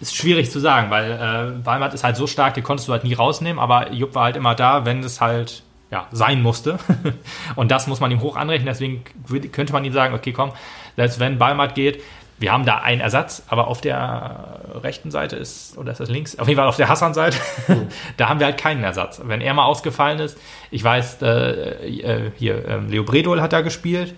ist 0.00 0.16
schwierig 0.16 0.50
zu 0.50 0.60
sagen, 0.60 0.90
weil 0.90 1.12
äh, 1.12 1.62
Balmat 1.62 1.94
ist 1.94 2.04
halt 2.04 2.16
so 2.16 2.26
stark, 2.26 2.54
die 2.54 2.62
konntest 2.62 2.88
du 2.88 2.92
halt 2.92 3.04
nie 3.04 3.14
rausnehmen, 3.14 3.58
aber 3.58 3.92
Jupp 3.92 4.14
war 4.14 4.24
halt 4.24 4.36
immer 4.36 4.54
da, 4.54 4.84
wenn 4.84 5.04
es 5.04 5.20
halt 5.20 5.62
ja, 5.90 6.06
sein 6.12 6.40
musste. 6.42 6.78
Und 7.56 7.70
das 7.70 7.86
muss 7.86 8.00
man 8.00 8.10
ihm 8.10 8.20
hoch 8.20 8.36
anrechnen, 8.36 8.66
deswegen 8.66 9.04
könnte 9.52 9.72
man 9.72 9.84
ihm 9.84 9.92
sagen, 9.92 10.14
okay, 10.14 10.32
komm, 10.32 10.52
selbst 10.96 11.20
wenn 11.20 11.38
Balmat 11.38 11.74
geht, 11.74 12.02
wir 12.40 12.52
haben 12.52 12.64
da 12.64 12.78
einen 12.78 13.02
Ersatz, 13.02 13.42
aber 13.48 13.68
auf 13.68 13.82
der 13.82 14.60
rechten 14.82 15.10
Seite 15.10 15.36
ist, 15.36 15.76
oder 15.76 15.92
ist 15.92 16.00
das 16.00 16.08
links? 16.08 16.38
Auf 16.38 16.48
jeden 16.48 16.58
Fall 16.58 16.68
auf 16.68 16.76
der 16.76 16.88
Hassan-Seite, 16.88 17.36
da 18.16 18.30
haben 18.30 18.40
wir 18.40 18.46
halt 18.46 18.56
keinen 18.56 18.82
Ersatz. 18.82 19.20
Wenn 19.22 19.42
er 19.42 19.52
mal 19.52 19.66
ausgefallen 19.66 20.18
ist, 20.20 20.38
ich 20.70 20.82
weiß, 20.82 21.20
äh, 21.20 21.98
äh, 22.00 22.32
hier, 22.36 22.66
ähm, 22.66 22.88
Leo 22.88 23.04
Bredol 23.04 23.42
hat 23.42 23.52
da 23.52 23.60
gespielt, 23.60 24.14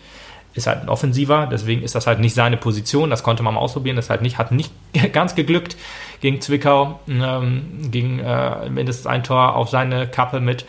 ist 0.55 0.69
halt 0.69 0.83
ein 0.83 0.89
Offensiver, 0.89 1.49
deswegen 1.51 1.83
ist 1.83 1.97
das 1.97 2.07
halt 2.07 2.21
nicht 2.21 2.35
seine 2.35 2.57
Position. 2.57 3.11
Das 3.11 3.25
konnte 3.25 3.43
man 3.43 3.55
mal 3.55 3.61
ausprobieren. 3.61 3.97
Das 3.97 4.09
halt 4.09 4.23
nicht, 4.23 4.39
hat 4.39 4.53
nicht 4.53 4.73
ganz 5.13 5.35
geglückt 5.35 5.77
gegen 6.21 6.41
Zwickau, 6.41 7.01
ähm, 7.09 7.91
gegen 7.91 8.21
äh, 8.21 8.69
mindestens 8.71 9.07
ein 9.07 9.25
Tor 9.25 9.57
auf 9.57 9.69
seine 9.69 10.07
Kappe 10.07 10.39
mit 10.41 10.65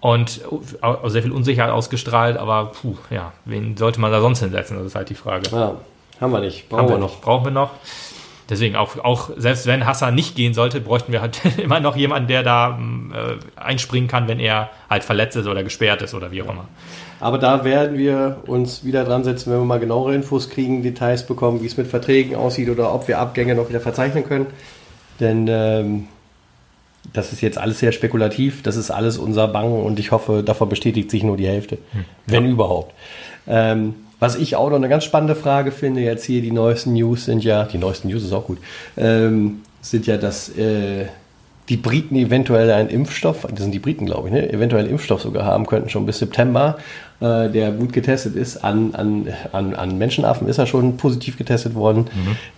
und 0.00 0.40
sehr 1.06 1.22
viel 1.22 1.32
Unsicherheit 1.32 1.70
ausgestrahlt. 1.70 2.38
Aber 2.38 2.72
puh, 2.72 2.96
ja, 3.10 3.32
wen 3.44 3.76
sollte 3.76 4.00
man 4.00 4.10
da 4.10 4.20
sonst 4.20 4.40
hinsetzen? 4.40 4.78
Das 4.78 4.86
ist 4.86 4.94
halt 4.96 5.10
die 5.10 5.14
Frage. 5.14 5.48
ja, 5.50 5.76
haben 6.20 6.32
wir 6.32 6.40
nicht. 6.40 6.68
Brauchen 6.68 6.88
wir 6.88 6.94
wir 6.94 6.98
noch. 6.98 7.20
Brauchen 7.20 7.44
wir 7.44 7.50
noch. 7.50 7.70
Deswegen 8.48 8.76
auch, 8.76 8.98
auch 9.04 9.30
selbst 9.36 9.66
wenn 9.66 9.84
Hassan 9.84 10.14
nicht 10.14 10.34
gehen 10.34 10.54
sollte, 10.54 10.80
bräuchten 10.80 11.12
wir 11.12 11.20
halt 11.20 11.40
immer 11.58 11.80
noch 11.80 11.96
jemanden, 11.96 12.28
der 12.28 12.42
da 12.42 12.76
ähm, 12.78 13.12
äh, 13.14 13.60
einspringen 13.60 14.08
kann, 14.08 14.26
wenn 14.26 14.40
er 14.40 14.70
halt 14.88 15.04
verletzt 15.04 15.36
ist 15.36 15.46
oder 15.46 15.62
gesperrt 15.62 16.00
ist 16.02 16.14
oder 16.14 16.30
wie 16.30 16.42
auch 16.42 16.50
immer. 16.50 16.66
Aber 17.20 17.38
da 17.38 17.64
werden 17.64 17.98
wir 17.98 18.38
uns 18.46 18.84
wieder 18.84 19.04
dran 19.04 19.24
setzen, 19.24 19.52
wenn 19.52 19.58
wir 19.58 19.64
mal 19.64 19.80
genauere 19.80 20.14
Infos 20.14 20.48
kriegen, 20.48 20.82
Details 20.82 21.26
bekommen, 21.26 21.62
wie 21.62 21.66
es 21.66 21.76
mit 21.76 21.88
Verträgen 21.88 22.36
aussieht 22.36 22.70
oder 22.70 22.94
ob 22.94 23.08
wir 23.08 23.18
Abgänge 23.18 23.54
noch 23.54 23.68
wieder 23.68 23.80
verzeichnen 23.80 24.24
können. 24.24 24.46
Denn 25.18 25.46
ähm, 25.48 26.06
das 27.12 27.32
ist 27.32 27.40
jetzt 27.40 27.58
alles 27.58 27.80
sehr 27.80 27.92
spekulativ. 27.92 28.62
Das 28.62 28.76
ist 28.76 28.90
alles 28.90 29.18
unser 29.18 29.48
Bangen 29.48 29.82
und 29.82 29.98
ich 29.98 30.12
hoffe, 30.12 30.42
davon 30.44 30.68
bestätigt 30.68 31.10
sich 31.10 31.22
nur 31.22 31.36
die 31.36 31.46
Hälfte, 31.46 31.78
wenn 32.26 32.46
überhaupt. 32.46 32.94
Ähm, 33.46 33.94
was 34.20 34.36
ich 34.36 34.56
auch 34.56 34.70
noch 34.70 34.76
eine 34.76 34.88
ganz 34.88 35.04
spannende 35.04 35.34
Frage 35.34 35.70
finde, 35.70 36.00
jetzt 36.00 36.24
hier 36.24 36.42
die 36.42 36.50
neuesten 36.50 36.92
News 36.92 37.24
sind 37.24 37.44
ja, 37.44 37.64
die 37.64 37.78
neuesten 37.78 38.08
News 38.08 38.24
ist 38.24 38.32
auch 38.32 38.46
gut, 38.46 38.58
ähm, 38.96 39.60
sind 39.80 40.06
ja, 40.06 40.16
dass 40.16 40.48
äh, 40.56 41.06
die 41.68 41.76
Briten 41.76 42.16
eventuell 42.16 42.70
einen 42.70 42.88
Impfstoff, 42.88 43.46
das 43.48 43.60
sind 43.60 43.72
die 43.72 43.78
Briten, 43.78 44.06
glaube 44.06 44.28
ich, 44.28 44.34
ne, 44.34 44.50
eventuell 44.52 44.84
einen 44.84 44.92
Impfstoff 44.92 45.20
sogar 45.20 45.44
haben 45.44 45.66
könnten, 45.66 45.90
schon 45.90 46.06
bis 46.06 46.18
September, 46.18 46.78
äh, 47.20 47.50
der 47.50 47.72
gut 47.72 47.92
getestet 47.92 48.36
ist. 48.36 48.64
An, 48.64 48.94
an, 48.94 49.28
an, 49.52 49.74
an 49.74 49.98
Menschenaffen 49.98 50.48
ist 50.48 50.58
er 50.58 50.66
schon 50.66 50.96
positiv 50.96 51.36
getestet 51.36 51.74
worden. 51.74 52.06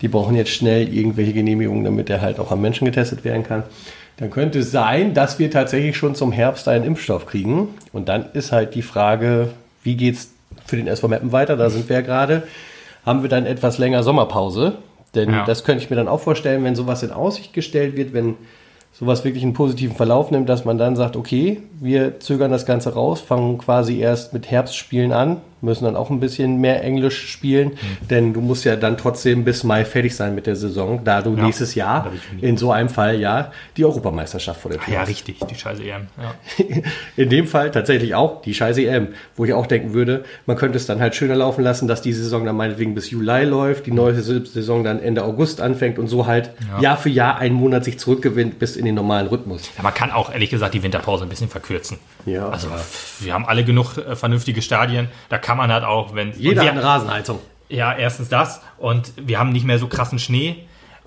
Die 0.00 0.08
brauchen 0.08 0.36
jetzt 0.36 0.50
schnell 0.50 0.92
irgendwelche 0.92 1.32
Genehmigungen, 1.32 1.84
damit 1.84 2.08
er 2.08 2.20
halt 2.20 2.38
auch 2.38 2.52
am 2.52 2.60
Menschen 2.60 2.84
getestet 2.84 3.24
werden 3.24 3.42
kann. 3.42 3.64
Dann 4.18 4.30
könnte 4.30 4.60
es 4.60 4.70
sein, 4.70 5.14
dass 5.14 5.38
wir 5.38 5.50
tatsächlich 5.50 5.96
schon 5.96 6.14
zum 6.14 6.30
Herbst 6.30 6.68
einen 6.68 6.84
Impfstoff 6.84 7.26
kriegen. 7.26 7.68
Und 7.92 8.08
dann 8.08 8.26
ist 8.34 8.52
halt 8.52 8.74
die 8.74 8.82
Frage, 8.82 9.48
wie 9.82 9.96
geht's 9.96 10.30
für 10.66 10.76
den 10.76 10.86
SV 10.86 11.08
Meppen 11.08 11.32
weiter? 11.32 11.56
Da 11.56 11.70
sind 11.70 11.88
wir 11.88 11.96
ja 11.96 12.02
gerade. 12.02 12.44
Haben 13.04 13.22
wir 13.22 13.28
dann 13.30 13.46
etwas 13.46 13.78
länger 13.78 14.02
Sommerpause? 14.02 14.74
Denn 15.14 15.30
Ja. 15.30 15.44
das 15.44 15.64
könnte 15.64 15.82
ich 15.82 15.90
mir 15.90 15.96
dann 15.96 16.08
auch 16.08 16.20
vorstellen, 16.20 16.62
wenn 16.64 16.74
sowas 16.76 17.02
in 17.02 17.10
Aussicht 17.10 17.52
gestellt 17.52 17.96
wird, 17.96 18.12
wenn 18.12 18.36
sowas 18.92 19.24
wirklich 19.24 19.42
einen 19.42 19.54
positiven 19.54 19.96
Verlauf 19.96 20.30
nimmt, 20.30 20.48
dass 20.48 20.64
man 20.64 20.78
dann 20.78 20.96
sagt, 20.96 21.16
okay, 21.16 21.62
wir 21.80 22.20
zögern 22.20 22.50
das 22.50 22.66
Ganze 22.66 22.92
raus, 22.94 23.20
fangen 23.20 23.58
quasi 23.58 23.98
erst 23.98 24.32
mit 24.32 24.50
Herbstspielen 24.50 25.12
an, 25.12 25.38
müssen 25.62 25.84
dann 25.84 25.96
auch 25.96 26.10
ein 26.10 26.20
bisschen 26.20 26.58
mehr 26.60 26.82
Englisch 26.82 27.28
spielen, 27.30 27.72
denn 28.08 28.32
du 28.32 28.40
musst 28.40 28.64
ja 28.64 28.76
dann 28.76 28.96
trotzdem 28.96 29.44
bis 29.44 29.64
Mai 29.64 29.84
fertig 29.84 30.14
sein 30.16 30.34
mit 30.34 30.46
der 30.46 30.56
Saison, 30.56 31.02
da 31.04 31.22
du 31.22 31.36
Ja. 31.36 31.44
nächstes 31.44 31.74
Jahr 31.74 32.10
in 32.40 32.56
so 32.56 32.72
einem 32.72 32.88
Fall 32.88 33.20
ja 33.20 33.52
die 33.76 33.84
Europameisterschaft 33.84 34.60
vor 34.60 34.70
der 34.70 34.80
Ah, 34.80 34.84
Tür 34.84 34.94
ja, 34.94 35.00
hast. 35.00 35.08
richtig, 35.08 35.38
die 35.50 35.54
scheiße 35.54 35.82
EM. 35.82 36.06
Ja. 36.20 36.34
In 37.16 37.28
dem 37.30 37.46
Fall 37.46 37.70
tatsächlich 37.70 38.14
auch 38.14 38.42
die 38.42 38.54
scheiße 38.54 38.82
EM, 38.82 39.08
wo 39.36 39.44
ich 39.44 39.52
auch 39.52 39.66
denken 39.66 39.92
würde, 39.94 40.24
man 40.46 40.56
könnte 40.56 40.76
es 40.76 40.86
dann 40.86 41.00
halt 41.00 41.14
schöner 41.14 41.34
laufen 41.36 41.62
lassen, 41.62 41.88
dass 41.88 42.02
die 42.02 42.12
Saison 42.12 42.44
dann 42.44 42.56
meinetwegen 42.56 42.94
bis 42.94 43.10
Juli 43.10 43.44
läuft, 43.44 43.86
die 43.86 43.90
neue 43.92 44.14
Saison 44.20 44.84
dann 44.84 45.00
Ende 45.02 45.24
August 45.24 45.60
anfängt 45.60 45.98
und 45.98 46.08
so 46.08 46.26
halt 46.26 46.50
Jahr 46.80 46.96
für 46.96 47.08
Jahr 47.10 47.38
einen 47.38 47.54
Monat 47.54 47.84
sich 47.84 47.98
zurückgewinnt 47.98 48.58
bis 48.58 48.76
in 48.76 48.84
den 48.84 48.94
normalen 48.94 49.26
Rhythmus. 49.26 49.70
Ja, 49.76 49.82
man 49.82 49.94
kann 49.94 50.10
auch 50.10 50.32
ehrlich 50.32 50.50
gesagt 50.50 50.74
die 50.74 50.82
Winterpause 50.82 51.24
ein 51.24 51.28
bisschen 51.28 51.48
verkürzen. 51.48 51.98
Ja, 52.26 52.48
also 52.48 52.68
wir 53.20 53.32
haben 53.34 53.46
alle 53.46 53.64
genug 53.64 53.96
äh, 53.96 54.16
vernünftige 54.16 54.62
Stadien. 54.62 55.08
Da 55.28 55.38
kann 55.38 55.49
man 55.56 55.72
halt 55.72 55.84
auch, 55.84 56.14
wenn 56.14 56.32
Jeder 56.32 56.62
und 56.62 56.66
hat 56.68 56.72
eine 56.74 56.80
wir, 56.82 56.88
Rasenheizung. 56.88 57.38
ja 57.68 57.92
erstens 57.96 58.28
das 58.28 58.60
und 58.78 59.12
wir 59.16 59.38
haben 59.38 59.50
nicht 59.50 59.64
mehr 59.64 59.78
so 59.78 59.86
krassen 59.86 60.18
Schnee 60.18 60.64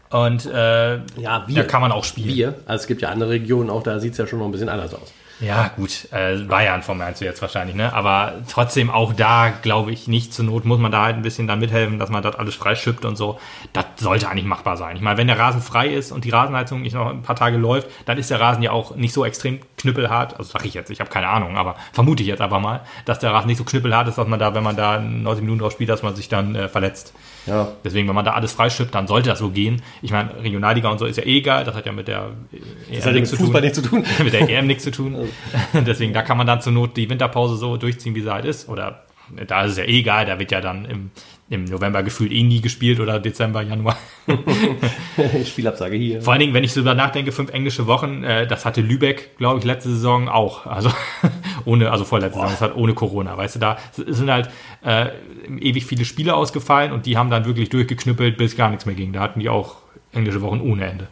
und 0.10 0.46
äh, 0.46 0.96
Ja, 1.20 1.44
wir. 1.48 1.56
da 1.56 1.64
kann 1.64 1.82
man 1.82 1.92
auch 1.92 2.04
spielen. 2.04 2.28
Wir, 2.30 2.48
also 2.66 2.82
es 2.84 2.88
gibt 2.88 3.02
ja 3.02 3.10
andere 3.10 3.30
Regionen, 3.32 3.70
auch 3.70 3.84
da 3.84 4.00
sieht 4.00 4.12
es 4.14 4.18
ja 4.18 4.28
schon 4.28 4.40
noch 4.40 4.46
ein 4.46 4.52
bisschen 4.52 4.70
anders 4.70 4.94
aus. 4.94 5.12
Ja, 5.44 5.72
gut, 5.76 6.08
äh, 6.12 6.38
Bayern 6.38 6.82
vom 6.84 6.98
meinst 6.98 7.20
du 7.20 7.26
jetzt 7.26 7.42
wahrscheinlich, 7.42 7.76
ne? 7.76 7.94
Aber 7.94 8.34
trotzdem 8.50 8.90
auch 8.90 9.14
da, 9.14 9.50
glaube 9.50 9.92
ich, 9.92 10.08
nicht 10.08 10.34
zur 10.34 10.46
Not 10.46 10.64
muss 10.64 10.80
man 10.80 10.92
da 10.92 11.04
halt 11.04 11.18
ein 11.18 11.22
bisschen 11.22 11.48
dann 11.48 11.60
mithelfen, 11.60 12.00
dass 12.00 12.10
man 12.10 12.24
das 12.24 12.36
alles 12.36 12.56
freischippt 12.56 13.04
und 13.04 13.18
so. 13.18 13.40
Das 13.74 13.86
sollte 13.98 14.30
eigentlich 14.30 14.46
machbar 14.46 14.78
sein. 14.78 14.96
Ich 14.96 15.02
meine, 15.02 15.18
wenn 15.18 15.28
der 15.28 15.38
Rasen 15.38 15.62
frei 15.62 15.90
ist 15.90 16.12
und 16.12 16.24
die 16.24 16.30
Rasenheizung 16.30 16.82
nicht 16.82 16.94
noch 16.94 17.10
ein 17.10 17.24
paar 17.24 17.36
Tage 17.36 17.58
läuft, 17.58 17.90
dann 18.06 18.18
ist 18.18 18.30
der 18.30 18.40
Rasen 18.40 18.64
ja 18.64 18.72
auch 18.72 18.96
nicht 18.96 19.14
so 19.14 19.26
extrem 19.26 19.60
knüppelhart. 19.78 20.38
Also 20.38 20.52
sag 20.52 20.66
ich 20.66 20.74
jetzt, 20.74 20.90
ich 20.90 21.02
habe 21.02 21.10
keine 21.10 21.28
Ahnung, 21.28 21.58
aber 21.58 21.76
vermute 21.92 22.24
ich 22.24 22.30
jetzt 22.30 22.42
aber 22.42 22.60
mal, 22.60 22.82
dass 23.06 23.20
der 23.20 23.34
Rasen 23.34 23.48
nicht 23.48 23.58
so 23.58 23.66
knüppelhart 23.66 24.08
ist, 24.08 24.18
dass 24.18 24.28
man 24.28 24.40
da, 24.40 24.56
wenn 24.56 24.64
man 24.64 24.78
da 24.78 25.00
90 25.00 25.44
Minuten 25.44 25.60
drauf 25.60 25.74
spielt, 25.74 25.90
dass 25.90 26.04
man 26.04 26.16
sich 26.16 26.30
dann 26.30 26.56
äh, 26.56 26.70
verletzt. 26.70 27.14
Ja. 27.46 27.74
Deswegen, 27.84 28.08
wenn 28.08 28.16
man 28.16 28.26
da 28.26 28.32
alles 28.32 28.54
freischippt, 28.54 28.96
dann 28.96 29.08
sollte 29.08 29.30
das 29.30 29.40
so 29.40 29.50
gehen. 29.50 29.82
Ich 30.02 30.12
meine, 30.12 30.42
Regionalliga 30.42 30.90
und 30.90 31.00
so 31.00 31.06
ist 31.06 31.18
ja 31.18 31.24
eh 31.24 31.40
egal, 31.40 31.66
das 31.66 31.76
hat 31.76 31.86
ja 31.86 31.92
mit 31.92 32.08
der 32.08 32.32
äh, 32.54 32.96
Das 32.96 33.06
hat 33.06 33.14
ja 33.14 33.20
mit 33.20 33.30
Fußball 33.30 33.62
nichts 33.62 33.82
zu 33.82 33.88
tun. 33.88 34.06
mit 34.24 34.34
der 34.34 34.50
EM 34.50 34.68
nichts 34.68 34.84
zu 34.84 34.92
tun. 34.92 35.30
Deswegen, 35.74 36.14
da 36.14 36.22
kann 36.22 36.38
man 36.38 36.48
dann 36.48 36.62
zur 36.62 36.74
Not 36.74 36.98
die 36.98 37.10
Winterpause 37.10 37.56
so 37.56 37.78
durchziehen, 37.78 38.16
wie 38.16 38.22
sie 38.22 38.32
halt 38.32 38.46
ist. 38.46 38.70
Oder 38.70 39.04
da 39.48 39.64
ist 39.64 39.72
es 39.72 39.78
ja 39.78 39.84
eh 39.84 40.00
egal, 40.00 40.26
da 40.26 40.40
wird 40.40 40.52
ja 40.52 40.62
dann 40.62 40.86
im, 40.86 41.12
im 41.50 41.66
November 41.66 42.04
gefühlt 42.04 42.32
eh 42.32 42.44
nie 42.44 42.62
gespielt 42.62 43.00
oder 43.00 43.20
Dezember, 43.20 43.62
Januar. 43.62 43.98
Spielabsage 45.46 45.96
hier. 45.96 46.22
Vor 46.22 46.34
allen 46.34 46.40
Dingen, 46.40 46.54
wenn 46.54 46.64
ich 46.64 46.74
so 46.74 46.82
darüber 46.82 46.96
nachdenke, 46.96 47.32
fünf 47.32 47.52
englische 47.52 47.88
Wochen, 47.88 48.24
äh, 48.24 48.48
das 48.48 48.66
hatte 48.66 48.82
Lübeck, 48.82 49.38
glaube 49.38 49.60
ich, 49.60 49.66
letzte 49.66 49.90
Saison 49.90 50.30
auch. 50.30 50.66
Also, 50.66 50.92
ohne, 51.66 51.92
also 51.92 52.06
vorletzte 52.06 52.40
Saison, 52.40 52.52
das 52.52 52.62
hat 52.62 52.76
ohne 52.76 52.94
Corona, 52.94 53.38
weißt 53.38 53.56
du, 53.56 53.60
da 53.60 53.78
sind 53.94 54.30
halt 54.30 54.50
äh, 54.84 55.10
ewig 55.60 55.86
viele 55.86 56.06
Spiele 56.06 56.36
ausgefallen 56.36 56.92
und 56.92 57.06
die 57.06 57.18
haben 57.18 57.30
dann 57.30 57.46
wirklich 57.46 57.70
durchgeknüppelt, 57.70 58.38
bis 58.38 58.56
gar 58.56 58.70
nichts 58.70 58.86
mehr 58.86 58.96
ging. 58.96 59.14
Da 59.14 59.22
hatten 59.22 59.40
die 59.40 59.50
auch 59.50 59.78
englische 60.12 60.42
Wochen 60.42 60.62
ohne 60.62 60.86
Ende. 60.86 61.08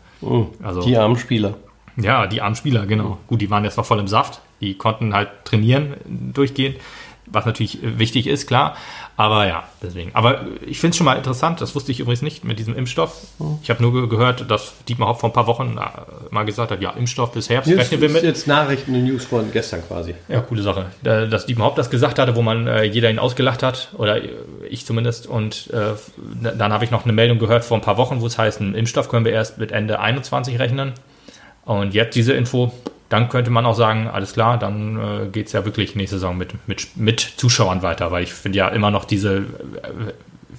Also, 0.61 0.82
die 0.82 0.97
armen 0.97 1.17
Spieler. 1.17 1.55
Ja, 1.97 2.27
die 2.27 2.41
armen 2.41 2.55
Spieler, 2.55 2.85
genau. 2.85 3.17
Gut, 3.27 3.41
die 3.41 3.49
waren 3.49 3.63
jetzt 3.63 3.77
noch 3.77 3.85
voll 3.85 3.99
im 3.99 4.07
Saft. 4.07 4.41
Die 4.61 4.75
konnten 4.77 5.13
halt 5.13 5.29
trainieren 5.43 5.95
durchgehend, 6.05 6.77
was 7.25 7.45
natürlich 7.45 7.79
wichtig 7.81 8.27
ist, 8.27 8.47
klar. 8.47 8.75
Aber 9.17 9.45
ja, 9.47 9.63
deswegen. 9.83 10.11
Aber 10.13 10.41
ich 10.65 10.79
finde 10.79 10.91
es 10.91 10.97
schon 10.97 11.05
mal 11.05 11.15
interessant, 11.15 11.61
das 11.61 11.75
wusste 11.75 11.91
ich 11.91 11.99
übrigens 11.99 12.21
nicht 12.23 12.43
mit 12.43 12.57
diesem 12.57 12.75
Impfstoff. 12.75 13.21
Ich 13.61 13.69
habe 13.69 13.81
nur 13.83 13.93
ge- 13.93 14.07
gehört, 14.07 14.49
dass 14.49 14.73
Dietmar 14.87 15.09
Hopp 15.09 15.19
vor 15.19 15.29
ein 15.29 15.33
paar 15.33 15.45
Wochen 15.47 15.77
äh, 15.77 16.33
mal 16.33 16.43
gesagt 16.43 16.71
hat, 16.71 16.81
ja, 16.81 16.91
Impfstoff 16.91 17.31
bis 17.31 17.49
Herbst 17.49 17.69
Jetzt, 17.69 17.79
rechnen 17.79 18.01
wir 18.01 18.07
ist 18.07 18.13
mit. 18.13 18.23
jetzt 18.23 18.47
Nachrichten 18.47 18.95
und 18.95 19.03
News 19.05 19.25
von 19.25 19.51
gestern 19.51 19.85
quasi. 19.87 20.15
Ja, 20.27 20.41
coole 20.41 20.61
Sache. 20.63 20.87
Da- 21.03 21.25
Dass 21.27 21.45
Dietmar 21.45 21.67
Hopp 21.67 21.75
das 21.75 21.89
gesagt 21.91 22.17
hatte, 22.19 22.35
wo 22.35 22.41
man 22.41 22.65
äh, 22.67 22.83
jeder 22.83 23.11
ihn 23.11 23.19
ausgelacht 23.19 23.61
hat, 23.63 23.89
oder 23.97 24.23
äh, 24.23 24.29
ich 24.69 24.85
zumindest. 24.85 25.27
Und 25.27 25.69
äh, 25.71 25.93
dann 26.57 26.73
habe 26.73 26.85
ich 26.85 26.89
noch 26.91 27.03
eine 27.03 27.13
Meldung 27.13 27.37
gehört 27.37 27.63
vor 27.65 27.77
ein 27.77 27.81
paar 27.81 27.97
Wochen, 27.97 28.21
wo 28.21 28.25
es 28.27 28.37
heißt, 28.37 28.59
einen 28.61 28.73
Impfstoff 28.75 29.09
können 29.09 29.25
wir 29.25 29.33
erst 29.33 29.57
mit 29.59 29.71
Ende 29.71 29.99
21 29.99 30.57
rechnen. 30.57 30.93
Und 31.66 31.93
jetzt 31.93 32.16
diese 32.16 32.34
Info, 32.34 32.72
dann 33.09 33.30
könnte 33.30 33.51
man 33.51 33.66
auch 33.66 33.76
sagen, 33.76 34.07
alles 34.07 34.34
klar, 34.34 34.57
dann 34.57 34.97
äh, 34.97 35.28
geht 35.28 35.47
es 35.47 35.53
ja 35.53 35.66
wirklich 35.66 35.95
nächste 35.95 36.16
Saison 36.16 36.38
mit, 36.38 36.68
mit, 36.68 36.95
mit 36.95 37.20
Zuschauern 37.20 37.82
weiter, 37.82 38.09
weil 38.12 38.24
ich 38.24 38.34
finde 38.34 38.57
ja 38.57 38.70
immer 38.70 38.89
noch 38.89 39.05
diese, 39.05 39.38
äh, 39.38 39.43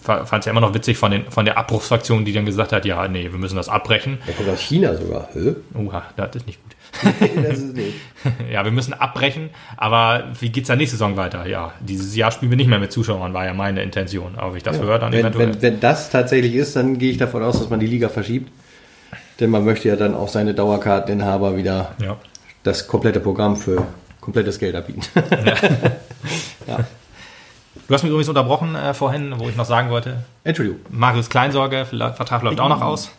fand 0.03 0.41
es 0.41 0.45
ja 0.47 0.51
immer 0.51 0.61
noch 0.61 0.75
witzig 0.75 0.99
von, 0.99 1.11
den, 1.13 1.31
von 1.31 1.45
der 1.45 1.57
Abbruchsfraktion, 1.57 2.25
die 2.25 2.33
dann 2.33 2.45
gesagt 2.45 2.73
hat, 2.73 2.85
ja, 2.85 3.09
nee, 3.09 3.31
wir 3.31 3.39
müssen 3.39 3.57
das 3.57 3.69
abbrechen. 3.69 4.19
Der 4.27 4.35
kommt 4.35 4.49
aus 4.49 4.61
China 4.61 4.95
sogar. 4.97 5.29
Hä? 5.33 5.55
Oha, 5.75 6.03
das 6.17 6.37
ist 6.37 6.47
nicht 6.47 6.61
gut. 6.63 6.73
das 7.43 7.59
ist 7.59 7.75
nicht. 7.75 7.95
Ja, 8.53 8.65
wir 8.65 8.71
müssen 8.71 8.93
abbrechen, 8.93 9.51
aber 9.77 10.25
wie 10.39 10.51
geht's 10.51 10.69
dann 10.69 10.79
nächste 10.79 10.97
Saison 10.97 11.17
weiter? 11.17 11.47
Ja, 11.47 11.73
dieses 11.81 12.15
Jahr 12.15 12.31
spielen 12.31 12.51
wir 12.53 12.57
nicht 12.57 12.69
mehr 12.69 12.79
mit 12.79 12.93
Zuschauern, 12.93 13.33
war 13.33 13.47
ja 13.47 13.55
meine 13.55 13.83
Intention. 13.83 14.35
Aber 14.37 14.57
ich 14.57 14.63
das 14.63 14.79
höre, 14.79 14.99
dann 14.99 15.13
Wenn, 15.13 15.21
eventuell. 15.21 15.55
wenn, 15.55 15.63
wenn 15.63 15.81
das 15.81 16.11
tatsächlich 16.11 16.55
ist, 16.55 16.77
dann 16.77 16.99
gehe 16.99 17.11
ich 17.11 17.19
davon 17.19 17.43
aus, 17.43 17.59
dass 17.59 17.71
man 17.71 17.81
die 17.81 17.87
Liga 17.87 18.09
verschiebt. 18.09 18.51
Denn 19.43 19.51
man 19.51 19.65
möchte 19.65 19.89
ja 19.89 19.97
dann 19.97 20.15
auch 20.15 20.29
seine 20.29 20.55
Dauerkarteninhaber 20.55 21.57
wieder 21.57 21.97
ja. 22.01 22.17
das 22.63 22.87
komplette 22.87 23.19
Programm 23.19 23.57
für 23.57 23.89
komplettes 24.21 24.59
Geld 24.59 24.77
anbieten. 24.77 25.03
Du 27.89 27.95
hast 27.95 28.05
mich 28.05 28.11
übrigens 28.11 28.29
unterbrochen 28.29 28.77
äh, 28.77 28.95
vorhin, 28.95 29.35
wo 29.39 29.49
ich 29.49 29.57
noch 29.57 29.65
sagen 29.67 29.91
wollte, 29.91 30.25
Entschuldigung. 30.45 30.81
Marius 30.89 31.29
Kleinsorge, 31.29 31.85
Vertrag 31.85 32.43
läuft 32.43 32.61
auch 32.61 32.69
noch 32.69 32.81
aus. 32.81 33.11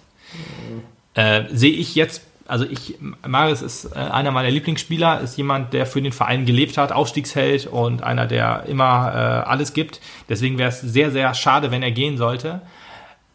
Äh, 1.13 1.43
Sehe 1.51 1.73
ich 1.73 1.93
jetzt, 1.93 2.23
also 2.47 2.65
ich, 2.65 2.97
Marius 3.27 3.61
ist 3.61 3.85
äh, 3.93 3.99
einer 3.99 4.31
meiner 4.31 4.49
Lieblingsspieler, 4.49 5.19
ist 5.19 5.37
jemand, 5.37 5.73
der 5.73 5.85
für 5.85 6.01
den 6.01 6.13
Verein 6.13 6.45
gelebt 6.45 6.77
hat, 6.77 6.91
Aufstiegsheld 6.91 7.67
und 7.67 8.01
einer, 8.01 8.25
der 8.25 8.63
immer 8.67 9.11
äh, 9.13 9.49
alles 9.49 9.73
gibt. 9.73 9.99
Deswegen 10.29 10.57
wäre 10.57 10.69
es 10.69 10.79
sehr, 10.79 11.11
sehr 11.11 11.33
schade, 11.33 11.69
wenn 11.69 11.83
er 11.83 11.91
gehen 11.91 12.17
sollte. 12.17 12.61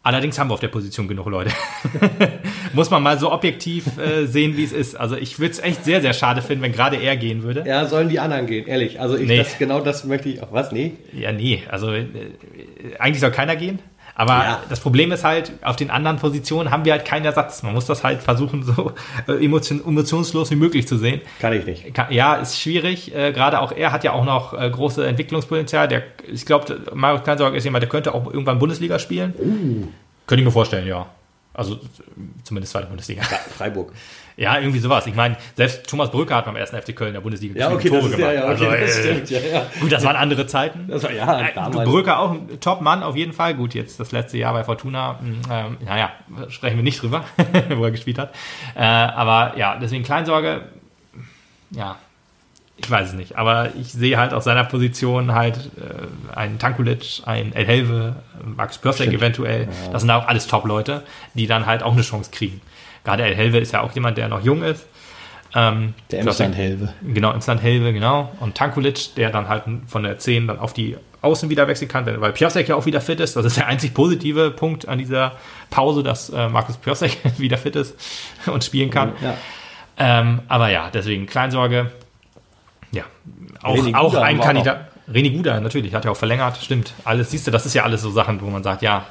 Allerdings 0.01 0.39
haben 0.39 0.49
wir 0.49 0.53
auf 0.53 0.61
der 0.61 0.69
Position 0.69 1.07
genug 1.09 1.27
Leute. 1.27 1.51
Muss 2.73 2.89
man 2.89 3.03
mal 3.03 3.19
so 3.19 3.31
objektiv 3.31 3.85
äh, 3.97 4.25
sehen, 4.27 4.55
wie 4.55 4.63
es 4.63 4.71
ist. 4.71 4.95
Also 4.95 5.17
ich 5.17 5.39
würde 5.39 5.51
es 5.51 5.59
echt 5.59 5.83
sehr, 5.83 5.99
sehr 6.01 6.13
schade 6.13 6.41
finden, 6.41 6.63
wenn 6.63 6.71
gerade 6.71 6.95
er 6.97 7.17
gehen 7.17 7.43
würde. 7.43 7.63
Ja, 7.67 7.85
sollen 7.85 8.07
die 8.07 8.19
anderen 8.19 8.45
gehen, 8.47 8.65
ehrlich. 8.65 8.99
Also 9.01 9.17
ich, 9.17 9.27
Nee. 9.27 9.37
das, 9.39 9.57
genau 9.57 9.81
das 9.81 10.05
möchte 10.05 10.29
ich 10.29 10.41
auch. 10.41 10.53
Was? 10.53 10.71
Nee? 10.71 10.93
Ja, 11.11 11.33
nee, 11.33 11.63
also 11.69 11.91
äh, 11.91 12.05
eigentlich 12.97 13.19
soll 13.19 13.31
keiner 13.31 13.55
gehen. 13.57 13.79
Aber 14.19 14.33
Ja. 14.33 14.63
das 14.67 14.81
Problem 14.81 15.13
ist 15.13 15.23
halt, 15.23 15.53
auf 15.61 15.77
den 15.77 15.89
anderen 15.89 16.17
Positionen 16.17 16.71
haben 16.71 16.83
wir 16.83 16.91
halt 16.91 17.05
keinen 17.05 17.23
Ersatz. 17.23 17.63
Man 17.63 17.73
muss 17.73 17.85
das 17.85 18.03
halt 18.03 18.21
versuchen, 18.21 18.63
so 18.63 18.91
äh, 19.29 19.45
emotion, 19.45 19.81
emotionslos 19.87 20.51
wie 20.51 20.57
möglich 20.57 20.89
zu 20.89 20.97
sehen. 20.97 21.21
Kann 21.39 21.53
ich 21.53 21.65
nicht. 21.65 21.85
Ja, 22.09 22.35
ist 22.35 22.59
schwierig. 22.59 23.15
Äh, 23.15 23.31
Gerade 23.31 23.61
auch 23.61 23.71
er 23.71 23.93
hat 23.93 24.03
ja 24.03 24.11
auch 24.11 24.25
noch 24.25 24.53
äh, 24.53 24.69
große 24.69 25.07
Entwicklungspotenzial. 25.07 25.87
Der, 25.87 26.03
ich 26.29 26.45
glaube, 26.45 26.81
Marius 26.93 27.23
Kleinsorg 27.23 27.55
ist 27.55 27.63
jemand, 27.63 27.81
der 27.83 27.89
könnte 27.89 28.13
auch 28.13 28.25
irgendwann 28.25 28.59
Bundesliga 28.59 28.99
spielen. 28.99 29.33
Könnte 30.27 30.41
ich 30.41 30.45
mir 30.45 30.51
vorstellen, 30.51 30.85
ja. 30.85 31.05
Also 31.53 31.79
zumindest 32.43 32.73
zweite 32.73 32.87
Bundesliga. 32.87 33.21
Ja, 33.21 33.37
Freiburg. 33.57 33.93
Ja, 34.39 34.57
irgendwie 34.57 34.79
sowas. 34.79 35.05
Ich 35.05 35.15
meine, 35.15 35.35
selbst 35.57 35.85
Thomas 35.89 36.11
Brücke 36.11 36.33
hat 36.33 36.45
beim 36.45 36.55
ersten 36.55 36.81
FC 36.81 36.95
Köln 36.95 37.09
in 37.09 37.13
der 37.15 37.21
Bundesliga 37.21 37.59
Ja, 37.59 37.71
okay, 37.73 37.89
das 37.89 38.05
ist, 38.05 38.17
ja, 38.17 38.31
ja, 38.31 38.43
okay, 38.43 38.49
Also, 38.49 38.65
das 38.71 38.97
äh, 38.97 39.01
stimmt. 39.01 39.29
Ja, 39.31 39.39
ja. 39.39 39.65
Gut, 39.81 39.91
das 39.91 40.03
waren 40.05 40.15
andere 40.15 40.47
Zeiten. 40.47 40.87
Das 40.87 41.03
war, 41.03 41.11
ja, 41.11 41.41
Äh, 41.41 41.53
damals. 41.53 41.89
Brücke 41.89 42.17
auch 42.17 42.31
ein 42.31 42.59
Top-Mann 42.61 43.03
auf 43.03 43.17
jeden 43.17 43.33
Fall. 43.33 43.53
Gut, 43.55 43.73
jetzt 43.73 43.99
das 43.99 44.13
letzte 44.13 44.37
Jahr 44.37 44.53
bei 44.53 44.63
Fortuna, 44.63 45.19
mh, 45.21 45.53
ähm, 45.53 45.77
naja, 45.85 46.11
sprechen 46.47 46.77
wir 46.77 46.83
nicht 46.83 47.01
drüber, 47.01 47.25
wo 47.75 47.83
er 47.83 47.91
gespielt 47.91 48.17
hat. 48.17 48.33
Äh, 48.75 48.79
aber 48.81 49.57
ja, 49.57 49.77
deswegen 49.77 50.03
Kleinsorge, 50.05 50.61
ja, 51.71 51.97
ich 52.77 52.89
weiß 52.89 53.09
es 53.09 53.13
nicht. 53.15 53.37
Aber 53.37 53.75
ich 53.75 53.91
sehe 53.91 54.17
halt 54.17 54.33
aus 54.33 54.45
seiner 54.45 54.63
Position 54.63 55.33
halt 55.33 55.69
äh, 55.77 56.33
einen 56.35 56.59
Tankulic, 56.59 57.23
einen 57.25 57.51
El 57.51 57.65
Helve, 57.65 58.15
Max 58.45 58.77
Pörsek 58.77 59.11
eventuell. 59.11 59.67
Das 59.91 60.01
sind 60.01 60.11
auch 60.11 60.27
alles 60.29 60.47
Top-Leute, 60.47 61.03
die 61.33 61.45
dann 61.45 61.65
halt 61.65 61.83
auch 61.83 61.91
eine 61.91 62.03
Chance 62.03 62.31
kriegen. 62.31 62.61
Gerade 63.03 63.23
El 63.23 63.35
Helve 63.35 63.57
ist 63.59 63.71
ja 63.73 63.81
auch 63.81 63.91
jemand, 63.93 64.17
der 64.17 64.27
noch 64.27 64.43
jung 64.43 64.63
ist. 64.63 64.85
Ähm, 65.55 65.93
Der 66.11 66.19
Pörsek- 66.19 66.27
Emsland-Helve. 66.45 66.93
Genau, 67.13 67.31
Instant 67.31 67.61
Helve, 67.63 67.91
genau. 67.91 68.31
Und 68.39 68.55
Tankulic, 68.55 69.15
der 69.15 69.31
dann 69.31 69.49
halt 69.49 69.63
von 69.87 70.03
der 70.03 70.19
10 70.19 70.45
dann 70.47 70.59
auf 70.59 70.73
die 70.73 70.95
Außen 71.21 71.49
wieder 71.49 71.67
wechseln 71.67 71.87
kann, 71.89 72.05
weil 72.21 72.31
Piasek 72.31 72.69
ja 72.69 72.75
auch 72.75 72.85
wieder 72.85 73.01
fit 73.01 73.19
ist. 73.19 73.35
Das 73.35 73.43
ist 73.45 73.57
der 73.57 73.67
einzig 73.67 73.93
positive 73.93 74.51
Punkt 74.51 74.87
an 74.87 74.99
dieser 74.99 75.33
Pause, 75.69 76.03
dass 76.03 76.29
äh, 76.29 76.47
Markus 76.49 76.77
Piasek 76.77 77.17
wieder 77.37 77.57
fit 77.57 77.75
ist 77.75 77.95
und 78.45 78.63
spielen 78.63 78.89
kann. 78.89 79.13
Ja. 79.21 79.33
Ähm, 79.97 80.41
aber 80.47 80.69
ja, 80.69 80.89
deswegen 80.93 81.25
Kleinsorge. 81.25 81.91
Ja, 82.91 83.03
auch, 83.63 83.75
René 83.75 83.95
auch 83.95 84.11
Guda 84.11 84.21
ein 84.23 84.39
Kandidat. 84.39 84.87
René 85.11 85.35
Guda, 85.35 85.59
natürlich, 85.59 85.93
hat 85.93 86.05
ja 86.05 86.11
auch 86.11 86.17
verlängert, 86.17 86.57
stimmt. 86.57 86.93
Alles, 87.03 87.31
siehst 87.31 87.47
du, 87.47 87.51
das 87.51 87.65
ist 87.65 87.73
ja 87.73 87.83
alles 87.83 88.01
so 88.03 88.11
Sachen, 88.11 88.39
wo 88.41 88.45
man 88.49 88.63
sagt, 88.63 88.81
ja. 88.83 89.05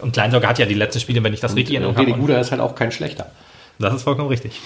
Und 0.00 0.12
Kleinsorge 0.12 0.46
hat 0.46 0.58
ja 0.58 0.66
die 0.66 0.74
letzten 0.74 1.00
Spiele, 1.00 1.22
wenn 1.22 1.32
ich 1.32 1.40
das 1.40 1.56
richtig 1.56 1.76
in 1.76 1.82
Erinnerung 1.82 2.06
Rede. 2.06 2.18
Guda 2.18 2.38
ist 2.38 2.50
halt 2.50 2.60
auch 2.60 2.74
kein 2.74 2.92
schlechter. 2.92 3.30
Das 3.78 3.94
ist 3.94 4.02
vollkommen 4.02 4.28
richtig. 4.28 4.60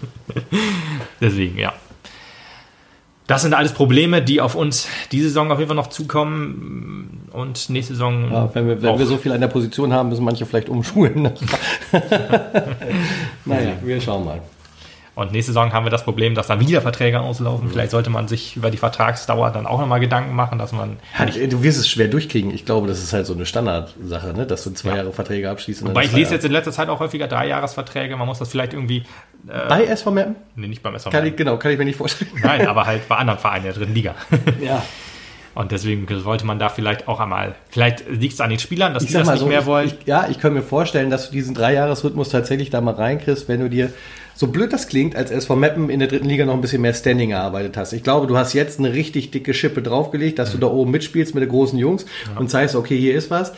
Deswegen, 1.20 1.58
ja. 1.58 1.72
Das 3.26 3.42
sind 3.42 3.54
alles 3.54 3.72
Probleme, 3.72 4.22
die 4.22 4.40
auf 4.40 4.56
uns 4.56 4.88
diese 5.12 5.28
Saison 5.28 5.52
auf 5.52 5.58
jeden 5.58 5.68
Fall 5.68 5.76
noch 5.76 5.86
zukommen 5.86 7.28
und 7.30 7.70
nächste 7.70 7.94
Saison. 7.94 8.32
Ja, 8.32 8.50
wenn 8.54 8.66
wir, 8.66 8.82
wenn 8.82 8.98
wir 8.98 9.06
so 9.06 9.18
viel 9.18 9.30
an 9.30 9.40
der 9.40 9.46
Position 9.46 9.92
haben, 9.92 10.08
müssen 10.08 10.24
manche 10.24 10.46
vielleicht 10.46 10.68
umschulen. 10.68 11.22
naja, 13.44 13.74
wir 13.82 14.00
schauen 14.00 14.24
mal. 14.24 14.40
Und 15.20 15.32
nächste 15.32 15.52
Saison 15.52 15.74
haben 15.74 15.84
wir 15.84 15.90
das 15.90 16.04
Problem, 16.04 16.34
dass 16.34 16.46
dann 16.46 16.60
wieder 16.60 16.80
Verträge 16.80 17.20
auslaufen. 17.20 17.68
Vielleicht 17.68 17.90
sollte 17.90 18.08
man 18.08 18.26
sich 18.26 18.56
über 18.56 18.70
die 18.70 18.78
Vertragsdauer 18.78 19.50
dann 19.50 19.66
auch 19.66 19.78
nochmal 19.78 20.00
Gedanken 20.00 20.34
machen, 20.34 20.58
dass 20.58 20.72
man. 20.72 20.96
Du 21.50 21.62
wirst 21.62 21.78
es 21.78 21.90
schwer 21.90 22.08
durchkriegen. 22.08 22.54
Ich 22.54 22.64
glaube, 22.64 22.88
das 22.88 23.02
ist 23.02 23.12
halt 23.12 23.26
so 23.26 23.34
eine 23.34 23.44
Standardsache, 23.44 24.32
ne? 24.32 24.46
dass 24.46 24.64
du 24.64 24.70
zwei 24.70 24.96
Jahre 24.96 25.12
Verträge 25.12 25.50
abschließt. 25.50 25.84
Wobei 25.84 26.04
ich 26.04 26.12
lese 26.12 26.32
jetzt 26.32 26.46
in 26.46 26.52
letzter 26.52 26.72
Zeit 26.72 26.88
auch 26.88 27.00
häufiger 27.00 27.28
Dreijahresverträge. 27.28 28.16
Man 28.16 28.26
muss 28.26 28.38
das 28.38 28.48
vielleicht 28.48 28.72
irgendwie. 28.72 29.04
Äh, 29.46 29.68
Bei 29.68 29.84
SV 29.84 30.10
Meppen? 30.10 30.36
nee, 30.56 30.68
nicht 30.68 30.82
beim 30.82 30.94
SV. 30.94 31.10
Kann 31.10 31.26
ich, 31.26 31.36
genau, 31.36 31.58
kann 31.58 31.70
ich 31.70 31.76
mir 31.76 31.84
nicht 31.84 31.98
vorstellen. 31.98 32.30
Nein, 32.42 32.66
aber 32.66 32.86
halt 32.86 33.06
bei 33.08 33.16
anderen 33.16 33.38
Vereinen 33.38 33.64
der 33.64 33.74
dritten 33.74 33.92
Liga. 33.92 34.14
Ja. 34.62 34.82
Und 35.54 35.72
deswegen 35.72 36.06
sollte 36.20 36.46
man 36.46 36.58
da 36.58 36.68
vielleicht 36.68 37.08
auch 37.08 37.18
einmal. 37.18 37.56
Vielleicht 37.70 38.08
liegt 38.08 38.34
es 38.34 38.40
an 38.40 38.50
den 38.50 38.60
Spielern, 38.60 38.94
dass 38.94 39.02
Ich 39.02 39.08
die 39.08 39.14
das 39.14 39.26
mal 39.26 39.32
nicht 39.32 39.40
so, 39.40 39.46
mehr 39.48 39.66
wollen. 39.66 39.88
Ich, 39.88 40.06
ja, 40.06 40.28
ich 40.30 40.38
kann 40.38 40.54
mir 40.54 40.62
vorstellen, 40.62 41.10
dass 41.10 41.26
du 41.26 41.32
diesen 41.32 41.54
Dreijahresrhythmus 41.54 42.30
tatsächlich 42.30 42.70
da 42.70 42.80
mal 42.80 42.94
reinkriegst, 42.94 43.48
wenn 43.48 43.60
du 43.60 43.68
dir, 43.68 43.92
so 44.40 44.46
blöd 44.46 44.72
das 44.72 44.88
klingt, 44.88 45.16
als 45.16 45.30
SV 45.30 45.54
Meppen 45.54 45.90
in 45.90 45.98
der 45.98 46.08
dritten 46.08 46.24
Liga 46.24 46.46
noch 46.46 46.54
ein 46.54 46.62
bisschen 46.62 46.80
mehr 46.80 46.94
Standing 46.94 47.32
erarbeitet 47.32 47.76
hast. 47.76 47.92
Ich 47.92 48.02
glaube, 48.02 48.26
du 48.26 48.38
hast 48.38 48.54
jetzt 48.54 48.78
eine 48.78 48.94
richtig 48.94 49.30
dicke 49.32 49.52
Schippe 49.52 49.82
draufgelegt, 49.82 50.38
dass 50.38 50.52
du 50.52 50.56
da 50.56 50.66
oben 50.66 50.92
mitspielst 50.92 51.34
mit 51.34 51.42
den 51.42 51.50
großen 51.50 51.78
Jungs 51.78 52.06
und 52.38 52.48
zeigst, 52.48 52.74
okay, 52.74 52.98
hier 52.98 53.14
ist 53.14 53.30
was. 53.30 53.52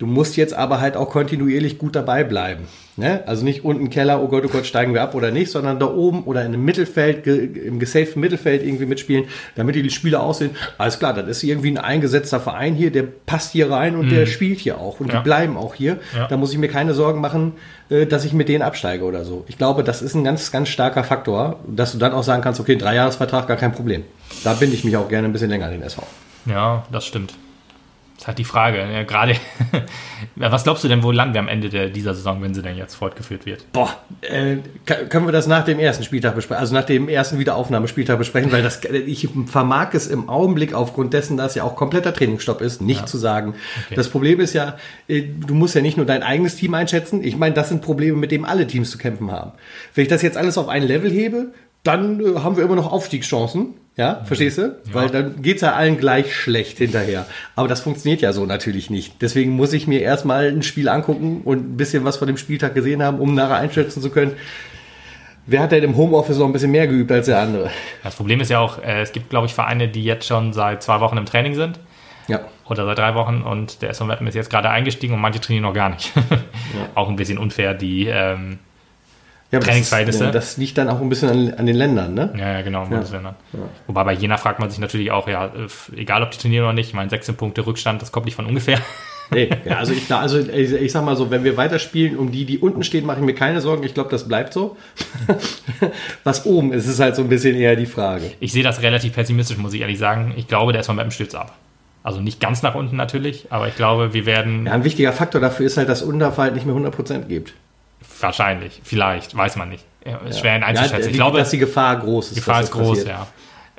Du 0.00 0.06
musst 0.06 0.38
jetzt 0.38 0.54
aber 0.54 0.80
halt 0.80 0.96
auch 0.96 1.10
kontinuierlich 1.10 1.76
gut 1.76 1.94
dabei 1.94 2.24
bleiben. 2.24 2.64
Ne? 2.96 3.22
Also 3.26 3.44
nicht 3.44 3.64
unten 3.66 3.90
Keller, 3.90 4.22
oh 4.22 4.28
Gott, 4.28 4.44
oh 4.46 4.48
Gott, 4.48 4.64
steigen 4.64 4.94
wir 4.94 5.02
ab 5.02 5.14
oder 5.14 5.30
nicht, 5.30 5.50
sondern 5.50 5.78
da 5.78 5.86
oben 5.86 6.24
oder 6.24 6.40
in 6.40 6.48
einem 6.54 6.64
Mittelfeld, 6.64 7.26
im 7.26 7.78
gesaften 7.78 8.18
Mittelfeld 8.18 8.62
irgendwie 8.62 8.86
mitspielen, 8.86 9.26
damit 9.56 9.74
die 9.74 9.90
Spieler 9.90 10.22
aussehen. 10.22 10.52
Alles 10.78 10.98
klar, 10.98 11.12
das 11.12 11.28
ist 11.28 11.42
irgendwie 11.42 11.70
ein 11.70 11.76
eingesetzter 11.76 12.40
Verein 12.40 12.74
hier, 12.74 12.90
der 12.90 13.02
passt 13.02 13.52
hier 13.52 13.70
rein 13.70 13.94
und 13.94 14.08
der 14.10 14.24
spielt 14.24 14.58
hier 14.58 14.78
auch 14.78 15.00
und 15.00 15.12
Ja. 15.12 15.18
die 15.18 15.22
bleiben 15.24 15.58
auch 15.58 15.74
hier. 15.74 15.98
Ja. 16.16 16.28
Da 16.28 16.38
muss 16.38 16.50
ich 16.52 16.58
mir 16.58 16.68
keine 16.68 16.94
Sorgen 16.94 17.20
machen, 17.20 17.52
äh, 17.90 18.06
dass 18.06 18.24
ich 18.24 18.32
mit 18.32 18.48
denen 18.48 18.62
absteige 18.62 19.04
oder 19.04 19.24
so. 19.26 19.44
Ich 19.48 19.58
glaube, 19.58 19.84
das 19.84 20.00
ist 20.00 20.14
ein 20.14 20.24
ganz, 20.24 20.50
ganz 20.50 20.70
starker 20.70 21.04
Faktor, 21.04 21.60
dass 21.68 21.92
du 21.92 21.98
dann 21.98 22.12
auch 22.14 22.22
sagen 22.22 22.42
kannst, 22.42 22.58
okay, 22.58 22.76
Dreijahresvertrag, 22.76 23.46
gar 23.46 23.58
kein 23.58 23.72
Problem. 23.72 24.04
Da 24.44 24.54
binde 24.54 24.74
ich 24.74 24.82
mich 24.84 24.96
auch 24.96 25.10
gerne 25.10 25.28
ein 25.28 25.32
bisschen 25.34 25.50
länger 25.50 25.66
an 25.66 25.72
den 25.72 25.82
SV. 25.82 26.02
Ja, 26.46 26.84
das 26.90 27.04
stimmt. 27.04 27.34
Das 28.20 28.24
ist 28.24 28.28
halt 28.28 28.38
die 28.38 28.44
Frage. 28.44 28.78
Ja, 28.92 29.02
gerade, 29.04 29.32
Ja, 30.36 30.52
was 30.52 30.64
glaubst 30.64 30.84
du 30.84 30.88
denn, 30.88 31.02
wo 31.02 31.10
landen 31.10 31.32
wir 31.32 31.40
am 31.40 31.48
Ende 31.48 31.70
der, 31.70 31.88
dieser 31.88 32.12
Saison, 32.12 32.42
wenn 32.42 32.52
sie 32.52 32.60
denn 32.60 32.76
jetzt 32.76 32.94
fortgeführt 32.94 33.46
wird? 33.46 33.72
Boah, 33.72 33.96
äh, 34.20 34.56
können 34.84 35.24
wir 35.24 35.32
das 35.32 35.46
nach 35.46 35.64
dem 35.64 35.78
ersten 35.78 36.04
Spieltag 36.04 36.34
besprechen, 36.34 36.60
also 36.60 36.74
nach 36.74 36.84
dem 36.84 37.08
ersten 37.08 37.38
Wiederaufnahmespieltag 37.38 38.18
besprechen, 38.18 38.52
weil 38.52 38.62
das, 38.62 38.82
ich 39.06 39.26
vermag 39.46 39.94
es 39.94 40.06
im 40.06 40.28
Augenblick 40.28 40.74
aufgrund 40.74 41.14
dessen, 41.14 41.38
dass 41.38 41.54
ja 41.54 41.64
auch 41.64 41.76
kompletter 41.76 42.12
Trainingsstopp 42.12 42.60
ist, 42.60 42.82
nicht 42.82 43.08
zu 43.08 43.16
sagen. 43.16 43.54
Das 43.94 44.10
Problem 44.10 44.38
ist 44.38 44.52
ja, 44.52 44.76
äh, 45.08 45.22
du 45.22 45.54
musst 45.54 45.74
ja 45.74 45.80
nicht 45.80 45.96
nur 45.96 46.04
dein 46.04 46.22
eigenes 46.22 46.56
Team 46.56 46.74
einschätzen. 46.74 47.24
Ich 47.24 47.38
meine, 47.38 47.54
das 47.54 47.70
sind 47.70 47.80
Probleme, 47.80 48.18
mit 48.18 48.32
denen 48.32 48.44
alle 48.44 48.66
Teams 48.66 48.90
zu 48.90 48.98
kämpfen 48.98 49.32
haben. 49.32 49.52
Wenn 49.94 50.02
ich 50.02 50.10
das 50.10 50.20
jetzt 50.20 50.36
alles 50.36 50.58
auf 50.58 50.68
ein 50.68 50.82
Level 50.82 51.10
hebe, 51.10 51.54
dann 51.84 52.20
äh, 52.20 52.38
haben 52.40 52.58
wir 52.58 52.64
immer 52.64 52.76
noch 52.76 52.92
Aufstiegschancen. 52.92 53.76
Ja, 54.00 54.22
verstehst 54.24 54.56
du? 54.56 54.76
Weil 54.92 55.10
dann 55.10 55.42
geht's 55.42 55.60
ja 55.60 55.74
allen 55.74 55.98
gleich 55.98 56.34
schlecht 56.34 56.78
hinterher. 56.78 57.26
Aber 57.54 57.68
das 57.68 57.80
funktioniert 57.82 58.22
ja 58.22 58.32
so 58.32 58.46
natürlich 58.46 58.88
nicht. 58.88 59.20
Deswegen 59.20 59.50
muss 59.50 59.74
ich 59.74 59.86
mir 59.86 60.00
erstmal 60.00 60.46
ein 60.48 60.62
Spiel 60.62 60.88
angucken 60.88 61.42
und 61.44 61.58
ein 61.74 61.76
bisschen 61.76 62.02
was 62.06 62.16
von 62.16 62.26
dem 62.26 62.38
Spieltag 62.38 62.74
gesehen 62.74 63.02
haben, 63.02 63.18
um 63.18 63.34
nachher 63.34 63.56
einschätzen 63.58 64.00
zu 64.00 64.08
können, 64.08 64.32
wer 65.44 65.60
hat 65.60 65.72
denn 65.72 65.82
im 65.84 65.98
Homeoffice 65.98 66.38
noch 66.38 66.46
ein 66.46 66.52
bisschen 66.54 66.70
mehr 66.70 66.86
geübt 66.86 67.12
als 67.12 67.26
der 67.26 67.40
andere. 67.40 67.70
Das 68.02 68.16
Problem 68.16 68.40
ist 68.40 68.50
ja 68.50 68.58
auch, 68.60 68.82
äh, 68.82 69.02
es 69.02 69.12
gibt, 69.12 69.28
glaube 69.28 69.46
ich, 69.48 69.52
Vereine, 69.52 69.86
die 69.88 70.02
jetzt 70.02 70.26
schon 70.26 70.54
seit 70.54 70.82
zwei 70.82 71.00
Wochen 71.00 71.18
im 71.18 71.26
Training 71.26 71.52
sind 71.54 71.78
Ja. 72.26 72.40
oder 72.70 72.86
seit 72.86 72.96
drei 72.96 73.14
Wochen 73.14 73.42
und 73.42 73.82
der 73.82 73.90
SV 73.90 74.06
Meppen 74.06 74.26
ist 74.26 74.34
jetzt 74.34 74.48
gerade 74.48 74.70
eingestiegen 74.70 75.12
und 75.12 75.20
manche 75.20 75.40
trainieren 75.42 75.64
noch 75.64 75.74
gar 75.74 75.90
nicht. 75.90 76.10
Auch 76.94 77.10
ein 77.10 77.16
bisschen 77.16 77.36
unfair, 77.36 77.74
die, 77.74 78.06
ähm, 78.06 78.60
ja 79.50 79.60
Trainingsverhältnisse. 79.60 80.24
Das, 80.24 80.32
das 80.32 80.56
liegt 80.56 80.78
dann 80.78 80.88
auch 80.88 81.00
ein 81.00 81.08
bisschen 81.08 81.28
an, 81.28 81.54
an 81.54 81.66
den 81.66 81.76
Ländern, 81.76 82.14
ne? 82.14 82.32
ja, 82.36 82.52
ja 82.52 82.62
genau, 82.62 82.86
Bundesländern. 82.86 83.34
Wobei 83.86 84.04
bei 84.04 84.12
Jena 84.12 84.36
fragt 84.36 84.60
man 84.60 84.70
sich 84.70 84.78
natürlich 84.78 85.10
auch, 85.10 85.28
ja, 85.28 85.50
egal 85.96 86.22
ob 86.22 86.30
die 86.30 86.38
trainieren 86.38 86.64
oder 86.64 86.72
nicht, 86.72 86.88
ich 86.88 86.94
meine, 86.94 87.10
16 87.10 87.36
Punkte 87.36 87.66
Rückstand, 87.66 88.02
das 88.02 88.12
kommt 88.12 88.26
nicht 88.26 88.36
von 88.36 88.46
ungefähr. 88.46 88.78
Nee, 89.32 89.48
ja, 89.64 89.78
also 89.78 89.92
ich, 89.92 90.12
also 90.12 90.40
ich, 90.40 90.72
ich 90.72 90.90
sag 90.90 91.04
mal 91.04 91.14
so, 91.14 91.30
wenn 91.30 91.44
wir 91.44 91.56
weiterspielen, 91.56 92.16
um 92.18 92.32
die, 92.32 92.44
die 92.44 92.58
unten 92.58 92.82
stehen, 92.82 93.06
mache 93.06 93.20
ich 93.20 93.24
mir 93.24 93.34
keine 93.34 93.60
Sorgen. 93.60 93.84
Ich 93.84 93.94
glaube, 93.94 94.10
das 94.10 94.26
bleibt 94.26 94.52
so. 94.52 94.76
Was 96.24 96.46
oben 96.46 96.72
ist, 96.72 96.88
ist 96.88 96.98
halt 96.98 97.14
so 97.14 97.22
ein 97.22 97.28
bisschen 97.28 97.54
eher 97.54 97.76
die 97.76 97.86
Frage. 97.86 98.32
Ich 98.40 98.52
sehe 98.52 98.64
das 98.64 98.82
relativ 98.82 99.14
pessimistisch, 99.14 99.56
muss 99.56 99.72
ich 99.72 99.82
ehrlich 99.82 100.00
sagen. 100.00 100.34
Ich 100.36 100.48
glaube, 100.48 100.72
der 100.72 100.80
SV 100.80 100.94
Meppen 100.94 101.12
stürzt 101.12 101.36
ab. 101.36 101.56
Also 102.02 102.20
nicht 102.20 102.40
ganz 102.40 102.62
nach 102.62 102.74
unten 102.74 102.96
natürlich, 102.96 103.46
aber 103.50 103.68
ich 103.68 103.76
glaube, 103.76 104.14
wir 104.14 104.26
werden 104.26 104.66
Ja, 104.66 104.72
ein 104.72 104.84
wichtiger 104.84 105.12
Faktor 105.12 105.40
dafür 105.40 105.66
ist 105.66 105.76
halt, 105.76 105.88
dass 105.88 106.02
Unterfall 106.02 106.52
nicht 106.52 106.66
mehr 106.66 106.74
100% 106.74 107.26
gibt. 107.26 107.52
Wahrscheinlich, 108.20 108.80
vielleicht, 108.84 109.36
weiß 109.36 109.56
man 109.56 109.68
nicht. 109.68 109.84
Ja, 110.04 110.16
ist 110.18 110.40
schwer 110.40 110.56
ihn 110.56 110.62
Ja, 110.62 110.68
einzuschätzen. 110.68 111.02
die, 111.04 111.10
ich 111.10 111.14
glaube, 111.16 111.38
dass 111.38 111.50
die 111.50 111.58
Gefahr 111.58 111.96
groß 111.98 112.28
ist. 112.28 112.36
die 112.36 112.40
Gefahr 112.40 112.62
ist 112.62 112.70
groß, 112.70 112.88
passiert. 113.04 113.08
ja. 113.08 113.26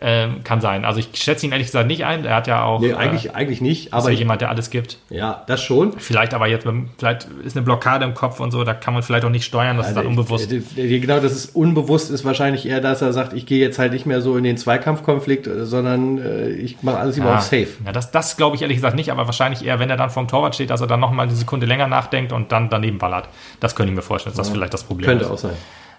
Ähm, 0.04 0.44
kann 0.44 0.62
sein. 0.62 0.84
Also 0.84 1.00
ich 1.00 1.10
schätze 1.14 1.46
ihn 1.46 1.52
ehrlich 1.52 1.68
gesagt 1.68 1.86
nicht 1.86 2.06
ein. 2.06 2.26
Er 2.26 2.36
hat 2.38 2.48
ja 2.48 2.64
auch 2.64 2.80
Nee, 2.80 2.90
äh, 2.90 2.96
eigentlich, 2.96 3.36
eigentlich 3.36 3.62
nicht, 3.62 3.86
ist 3.88 3.94
aber 3.94 4.08
ja 4.08 4.14
ich, 4.14 4.20
jemand, 4.20 4.42
der 4.42 4.50
alles 4.50 4.72
gibt. 4.72 4.98
ja, 5.12 5.44
das 5.46 5.62
schon. 5.62 5.94
Vielleicht 6.00 6.34
aber 6.34 6.48
jetzt, 6.48 6.68
vielleicht 6.98 7.28
ist 7.44 7.56
eine 7.56 7.64
Blockade 7.64 8.04
im 8.06 8.16
Kopf 8.16 8.40
und 8.40 8.50
so, 8.50 8.64
da 8.64 8.74
kann 8.74 8.96
man 8.96 9.04
vielleicht 9.04 9.26
auch 9.26 9.30
nicht 9.30 9.46
steuern, 9.46 9.78
das 9.78 9.90
ist 9.90 9.94
dann 9.96 10.08
unbewusst. 10.08 10.52
Äh, 10.52 10.64
äh, 10.76 11.00
Genau, 11.00 11.20
das 11.20 11.34
ist 11.34 11.56
unbewusst 11.56 12.10
ist 12.10 12.26
wahrscheinlich 12.26 12.66
eher, 12.66 12.82
dass 12.82 13.04
er 13.04 13.14
sagt, 13.14 13.34
ich 13.34 13.46
gehe 13.46 13.60
jetzt 13.60 13.78
halt 13.78 13.94
nicht 13.94 14.08
mehr 14.08 14.22
so 14.22 14.38
in 14.38 14.44
den 14.44 14.58
Zweikampfkonflikt, 14.58 15.46
äh, 15.46 15.66
sondern 15.68 16.18
äh, 16.18 16.50
ich 16.50 16.82
mache 16.82 16.98
alles 16.98 17.18
lieber 17.18 17.36
auf 17.36 17.42
Safe. 17.42 17.68
Ja, 17.86 17.92
das, 17.92 18.10
das 18.10 18.38
glaube 18.38 18.56
ich 18.56 18.64
ehrlich 18.64 18.78
gesagt 18.78 18.96
nicht, 18.96 19.12
aber 19.12 19.28
wahrscheinlich 19.28 19.64
eher, 19.64 19.78
wenn 19.78 19.92
er 19.92 19.98
dann 19.98 20.10
vorm 20.10 20.28
Torwart 20.28 20.56
steht, 20.56 20.72
dass 20.72 20.82
er 20.82 20.88
dann 20.88 21.00
nochmal 21.00 21.28
eine 21.28 21.36
Sekunde 21.36 21.68
länger 21.68 21.86
nachdenkt 21.86 22.32
und 22.34 22.52
dann 22.52 22.72
daneben 22.72 22.98
ballert. 22.98 23.30
Das 23.60 23.76
könnte 23.76 23.92
ich 23.92 23.96
mir 23.96 24.02
vorstellen, 24.02 24.36
dass 24.36 24.48
das 24.48 24.52
vielleicht 24.52 24.74
das 24.74 24.84
Problem 24.84 25.06
Könnte 25.08 25.26
ist. 25.26 25.30
auch 25.32 25.38
sein. 25.38 25.54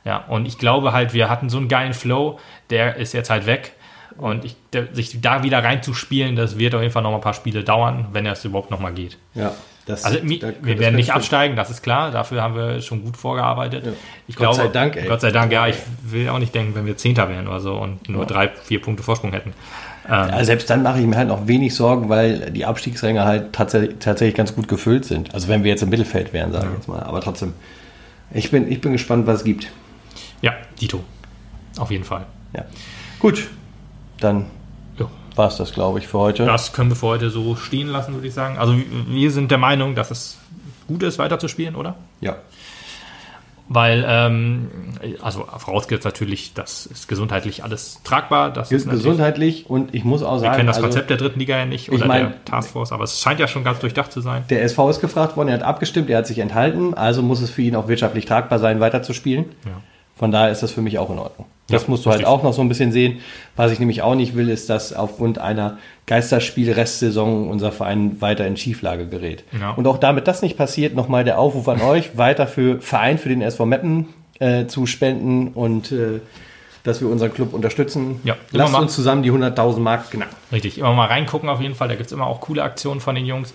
Ja, 0.04 0.24
und 0.26 0.46
ich 0.46 0.58
glaube 0.58 0.92
halt, 0.92 1.14
wir 1.14 1.30
hatten 1.30 1.48
so 1.48 1.58
einen 1.58 1.68
geilen 1.68 1.94
Flow, 1.94 2.40
der 2.70 2.96
ist 2.96 3.12
jetzt 3.14 3.30
halt 3.30 3.46
weg. 3.46 3.74
Und 4.18 4.44
ich, 4.44 4.56
sich 4.92 5.20
da 5.20 5.42
wieder 5.42 5.62
reinzuspielen, 5.64 6.36
das 6.36 6.58
wird 6.58 6.74
auf 6.74 6.80
jeden 6.82 6.92
Fall 6.92 7.02
noch 7.02 7.10
mal 7.10 7.16
ein 7.16 7.22
paar 7.22 7.34
Spiele 7.34 7.64
dauern, 7.64 8.06
wenn 8.12 8.26
es 8.26 8.44
überhaupt 8.44 8.70
noch 8.70 8.80
mal 8.80 8.92
geht. 8.92 9.18
Ja, 9.34 9.52
das, 9.86 10.04
Also 10.04 10.18
mi- 10.22 10.38
da- 10.38 10.52
wir 10.62 10.78
werden 10.78 10.94
nicht 10.96 11.12
absteigen, 11.12 11.56
das 11.56 11.70
ist 11.70 11.82
klar. 11.82 12.10
Dafür 12.10 12.42
haben 12.42 12.54
wir 12.54 12.80
schon 12.82 13.02
gut 13.04 13.16
vorgearbeitet. 13.16 13.84
Ich 14.28 14.36
Gott 14.36 14.44
glaube, 14.54 14.56
sei 14.56 14.68
Dank, 14.68 14.96
ey. 14.96 15.08
Gott 15.08 15.20
sei 15.20 15.30
Dank, 15.32 15.50
ja. 15.52 15.66
Ich 15.66 15.76
will 16.04 16.28
auch 16.28 16.38
nicht 16.38 16.54
denken, 16.54 16.74
wenn 16.74 16.86
wir 16.86 16.96
Zehnter 16.96 17.28
wären 17.28 17.48
oder 17.48 17.60
so 17.60 17.74
und 17.74 18.08
nur 18.08 18.26
drei, 18.26 18.48
vier 18.48 18.80
Punkte 18.80 19.02
Vorsprung 19.02 19.32
hätten. 19.32 19.52
Ja, 20.08 20.42
selbst 20.44 20.68
dann 20.68 20.82
mache 20.82 20.98
ich 20.98 21.06
mir 21.06 21.16
halt 21.16 21.28
noch 21.28 21.46
wenig 21.46 21.74
Sorgen, 21.76 22.08
weil 22.08 22.50
die 22.50 22.64
Abstiegsränge 22.64 23.24
halt 23.24 23.52
tatsächlich, 23.52 23.96
tatsächlich 24.00 24.34
ganz 24.34 24.52
gut 24.54 24.66
gefüllt 24.66 25.04
sind. 25.04 25.32
Also 25.32 25.46
wenn 25.48 25.62
wir 25.62 25.70
jetzt 25.70 25.82
im 25.84 25.90
Mittelfeld 25.90 26.32
wären, 26.32 26.50
sage 26.52 26.66
ich 26.70 26.74
jetzt 26.78 26.88
mal. 26.88 27.00
Aber 27.04 27.20
trotzdem, 27.20 27.52
ich 28.32 28.50
bin, 28.50 28.70
ich 28.70 28.80
bin 28.80 28.90
gespannt, 28.92 29.26
was 29.28 29.38
es 29.38 29.44
gibt. 29.44 29.68
Ja, 30.40 30.54
Dito. 30.80 31.04
Auf 31.78 31.90
jeden 31.92 32.02
Fall. 32.04 32.26
Ja. 32.54 32.64
Gut, 33.20 33.48
dann 34.24 34.46
Ja. 34.98 35.06
war 35.36 35.48
es 35.48 35.56
das, 35.56 35.72
glaube 35.72 35.98
ich, 35.98 36.08
für 36.08 36.18
heute. 36.18 36.44
Das 36.46 36.72
können 36.72 36.90
wir 36.90 36.96
für 36.96 37.06
heute 37.06 37.30
so 37.30 37.56
stehen 37.56 37.88
lassen, 37.88 38.14
würde 38.14 38.26
ich 38.28 38.34
sagen. 38.34 38.58
Also 38.58 38.74
wir 39.08 39.30
sind 39.30 39.50
der 39.50 39.58
Meinung, 39.58 39.94
dass 39.94 40.10
es 40.10 40.38
gut 40.88 41.02
ist, 41.02 41.18
weiterzuspielen, 41.18 41.74
oder? 41.76 41.94
Ja. 42.20 42.36
Weil, 43.68 44.04
ähm, 44.06 44.68
also 45.22 45.46
vorausgesetzt 45.56 46.04
natürlich, 46.04 46.52
das 46.52 46.84
ist 46.84 47.08
gesundheitlich 47.08 47.64
alles 47.64 48.00
tragbar. 48.04 48.50
Das 48.52 48.70
ist 48.70 48.84
natürlich, 48.84 49.04
Gesundheitlich 49.04 49.70
und 49.70 49.94
ich 49.94 50.04
muss 50.04 50.22
auch 50.22 50.34
wir 50.34 50.40
sagen, 50.40 50.56
kennen 50.56 50.66
das 50.66 50.76
also, 50.76 50.88
Konzept 50.88 51.08
der 51.08 51.16
dritten 51.16 51.38
Liga 51.38 51.56
ja 51.56 51.64
nicht 51.64 51.90
oder 51.90 52.04
mein- 52.06 52.20
der 52.32 52.44
Taskforce, 52.44 52.92
aber 52.92 53.04
es 53.04 53.18
scheint 53.20 53.40
ja 53.40 53.48
schon 53.48 53.64
ganz 53.64 53.78
durchdacht 53.78 54.12
zu 54.12 54.20
sein. 54.20 54.44
der 54.50 54.62
SV 54.64 54.90
ist 54.90 55.00
gefragt 55.00 55.36
worden, 55.38 55.48
er 55.48 55.54
hat 55.54 55.62
abgestimmt, 55.62 56.10
er 56.10 56.18
hat 56.18 56.26
sich 56.26 56.40
enthalten, 56.40 56.92
also 56.94 57.22
muss 57.22 57.40
es 57.40 57.48
für 57.50 57.62
ihn 57.62 57.74
auch 57.76 57.88
wirtschaftlich 57.88 58.26
tragbar 58.26 58.58
sein, 58.58 58.80
weiterzuspielen. 58.80 59.46
Ja. 59.64 59.70
Von 60.16 60.32
daher 60.32 60.50
ist 60.50 60.62
das 60.62 60.72
für 60.72 60.82
mich 60.82 60.98
auch 60.98 61.08
in 61.08 61.18
Ordnung. 61.18 61.46
Das 61.68 61.82
Ja, 61.82 61.90
musst 61.90 62.04
du 62.04 62.10
halt 62.10 62.20
richtig. 62.20 62.32
auch 62.32 62.42
noch 62.42 62.52
so 62.52 62.60
ein 62.60 62.68
bisschen 62.68 62.92
sehen. 62.92 63.20
Was 63.56 63.70
ich 63.72 63.78
nämlich 63.78 64.02
auch 64.02 64.14
nicht 64.14 64.34
will, 64.36 64.48
ist, 64.48 64.68
dass 64.68 64.92
aufgrund 64.92 65.38
einer 65.38 65.78
Geisterspiel-Restsaison 66.06 67.48
unser 67.48 67.72
Verein 67.72 68.20
weiter 68.20 68.46
in 68.46 68.56
Schieflage 68.56 69.06
gerät. 69.06 69.44
Ja. 69.58 69.70
Und 69.70 69.86
auch 69.86 69.98
damit 69.98 70.26
das 70.28 70.42
nicht 70.42 70.56
passiert, 70.56 70.94
nochmal 70.94 71.24
der 71.24 71.38
Aufruf 71.38 71.68
an 71.68 71.80
euch, 71.80 72.16
weiter 72.18 72.46
für 72.46 72.80
Verein 72.80 73.18
für 73.18 73.28
den 73.28 73.42
SV 73.42 73.66
Meppen 73.66 74.08
äh, 74.38 74.66
zu 74.66 74.86
spenden 74.86 75.48
und 75.48 75.92
äh, 75.92 76.20
dass 76.84 77.00
wir 77.00 77.08
unseren 77.08 77.32
Club 77.32 77.54
unterstützen. 77.54 78.20
Ja, 78.24 78.34
Lasst 78.50 78.74
uns 78.74 78.94
zusammen 78.94 79.22
die 79.22 79.30
100.000 79.30 79.78
Mark 79.78 80.10
knacken. 80.10 80.34
Richtig, 80.50 80.78
immer 80.78 80.92
mal 80.94 81.06
reingucken 81.06 81.48
auf 81.48 81.60
jeden 81.60 81.76
Fall. 81.76 81.86
Da 81.88 81.94
gibt 81.94 82.06
es 82.06 82.12
immer 82.12 82.26
auch 82.26 82.40
coole 82.40 82.62
Aktionen 82.62 83.00
von 83.00 83.14
den 83.14 83.24
Jungs. 83.24 83.54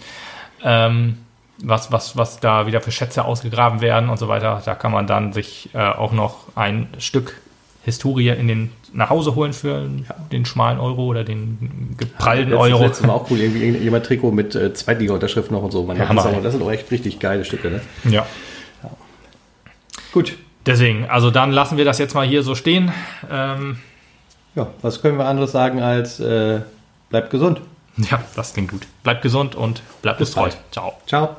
Ähm, 0.64 1.18
was, 1.62 1.92
was, 1.92 2.16
was 2.16 2.40
da 2.40 2.68
wieder 2.68 2.80
für 2.82 2.92
Schätze 2.92 3.26
ausgegraben 3.26 3.82
werden 3.82 4.10
und 4.10 4.18
so 4.18 4.28
weiter. 4.30 4.62
Da 4.64 4.76
kann 4.76 4.92
man 4.92 5.08
dann 5.08 5.34
sich 5.34 5.70
äh, 5.74 5.80
auch 5.80 6.14
noch 6.14 6.38
ein 6.56 6.88
Stück 7.00 7.42
Historie 7.88 8.28
in 8.32 8.50
den, 8.50 8.70
nach 8.92 9.10
Hause 9.10 9.34
holen 9.36 9.54
für 9.54 9.88
den 10.30 10.46
schmalen 10.46 10.78
Euro 10.78 11.06
oder 11.06 11.24
den 11.24 11.96
geprallten 11.98 12.50
Letztes, 12.50 12.70
Euro. 12.74 12.84
letztes 12.84 13.08
Mal 13.08 13.14
auch 13.14 13.32
cool, 13.32 13.40
irgendwie 13.40 13.64
irgendjemand 13.64 14.06
Trikot 14.06 14.32
mit 14.32 14.56
äh, 14.56 14.74
Zweitliga-Unterschrift 14.74 15.52
noch 15.52 15.64
und 15.64 15.72
so. 15.72 15.84
Man 15.84 15.96
Ja, 15.96 16.14
das, 16.14 16.28
das 16.44 16.52
sind 16.52 16.62
auch 16.62 16.70
echt 16.70 16.92
richtig 16.92 17.18
geile 17.18 17.46
Stücke. 17.46 17.70
Ne? 17.72 17.82
Ja. 18.12 18.26
Gut. 20.12 20.36
Deswegen, 20.66 21.06
also 21.10 21.32
dann 21.32 21.54
lassen 21.54 21.78
wir 21.78 21.86
das 21.86 21.98
jetzt 21.98 22.14
mal 22.14 22.28
hier 22.28 22.44
so 22.44 22.56
stehen. 22.56 22.92
Ähm, 23.32 23.78
Ja, 24.54 24.68
was 24.82 25.02
können 25.02 25.18
wir 25.18 25.26
anderes 25.26 25.54
sagen 25.54 25.82
als 25.82 26.20
äh, 26.20 26.60
bleibt 27.10 27.30
gesund. 27.30 27.62
ja, 27.96 28.22
das 28.36 28.52
klingt 28.54 28.72
gut. 28.72 28.86
Bleibt 29.02 29.22
gesund 29.22 29.56
und 29.56 29.82
bleibt 30.02 30.20
uns 30.20 30.32
treu. 30.32 30.50
Ciao. 30.72 30.98
Ciao. 31.08 31.38